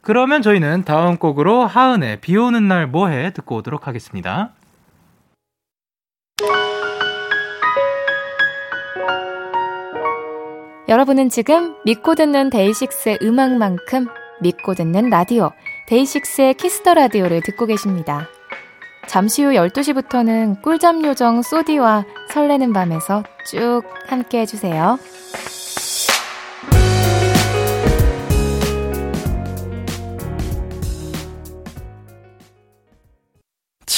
자, 0.01 0.07
그러면 0.11 0.41
저희는 0.41 0.83
다음 0.83 1.17
곡으로 1.17 1.65
하은의 1.65 2.21
비 2.21 2.35
오는 2.37 2.67
날 2.67 2.87
뭐해 2.87 3.31
듣고 3.33 3.57
오도록 3.57 3.87
하겠습니다. 3.87 4.51
여러분은 10.89 11.29
지금 11.29 11.75
믿고 11.85 12.15
듣는 12.15 12.49
데이식스의 12.49 13.19
음악만큼 13.21 14.07
믿고 14.41 14.73
듣는 14.73 15.09
라디오 15.09 15.51
데이식스의 15.87 16.55
Kiss 16.55 16.78
the 16.78 16.95
Radio를 16.95 17.41
듣고 17.41 17.65
계십니다. 17.65 18.27
잠시 19.07 19.43
후 19.43 19.51
12시부터는 19.51 20.61
꿀잠 20.61 21.03
요정 21.05 21.41
소디와 21.41 22.05
설레는 22.29 22.73
밤에서 22.73 23.23
쭉 23.45 23.83
함께 24.07 24.41
해주세요. 24.41 24.97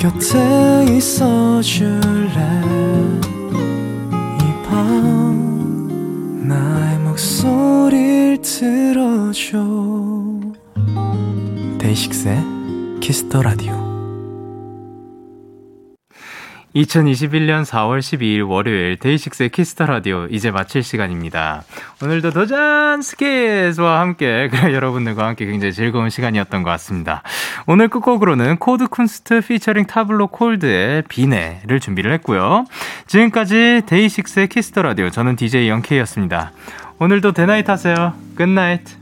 곁에 0.00 0.86
있어 0.96 1.60
줄래? 1.60 2.40
이 4.40 4.62
밤 4.66 6.48
나의 6.48 6.98
목소리를 7.00 8.40
들어줘. 8.40 9.58
데이식스의 11.78 12.38
Kiss 13.00 13.24
the 13.24 13.42
Radio 13.42 13.79
2021년 16.74 17.64
4월 17.64 17.98
12일 17.98 18.48
월요일 18.48 18.96
데이식스의 18.96 19.48
Kiss 19.48 19.70
the 19.70 19.86
Radio 19.86 20.26
이제 20.30 20.50
마칠 20.50 20.82
시간입니다. 20.82 21.64
오늘도 22.02 22.30
도전 22.30 23.02
스케즈와 23.02 24.00
함께 24.00 24.48
그래 24.52 24.72
여러분들과 24.74 25.26
함께 25.26 25.46
굉장히 25.46 25.72
즐거운 25.72 26.10
시간이었던 26.10 26.62
것 26.62 26.70
같습니다. 26.70 27.22
오늘 27.66 27.88
끝곡으로는 27.88 28.58
코드 28.58 28.86
쿤스트 28.86 29.44
피처링 29.46 29.86
타블로 29.86 30.28
콜드의 30.28 31.02
비네를 31.08 31.80
준비를 31.80 32.12
했고요. 32.14 32.64
지금까지 33.06 33.82
데이식스의 33.86 34.48
Kiss 34.48 34.67
the 34.67 34.82
Radio 34.82 35.10
저는 35.10 35.36
DJ 35.36 35.68
영케이였습니다. 35.68 36.52
오늘도 36.98 37.32
데나잇 37.32 37.68
하세요. 37.68 38.14
Good 38.36 38.61
night. 38.61 38.99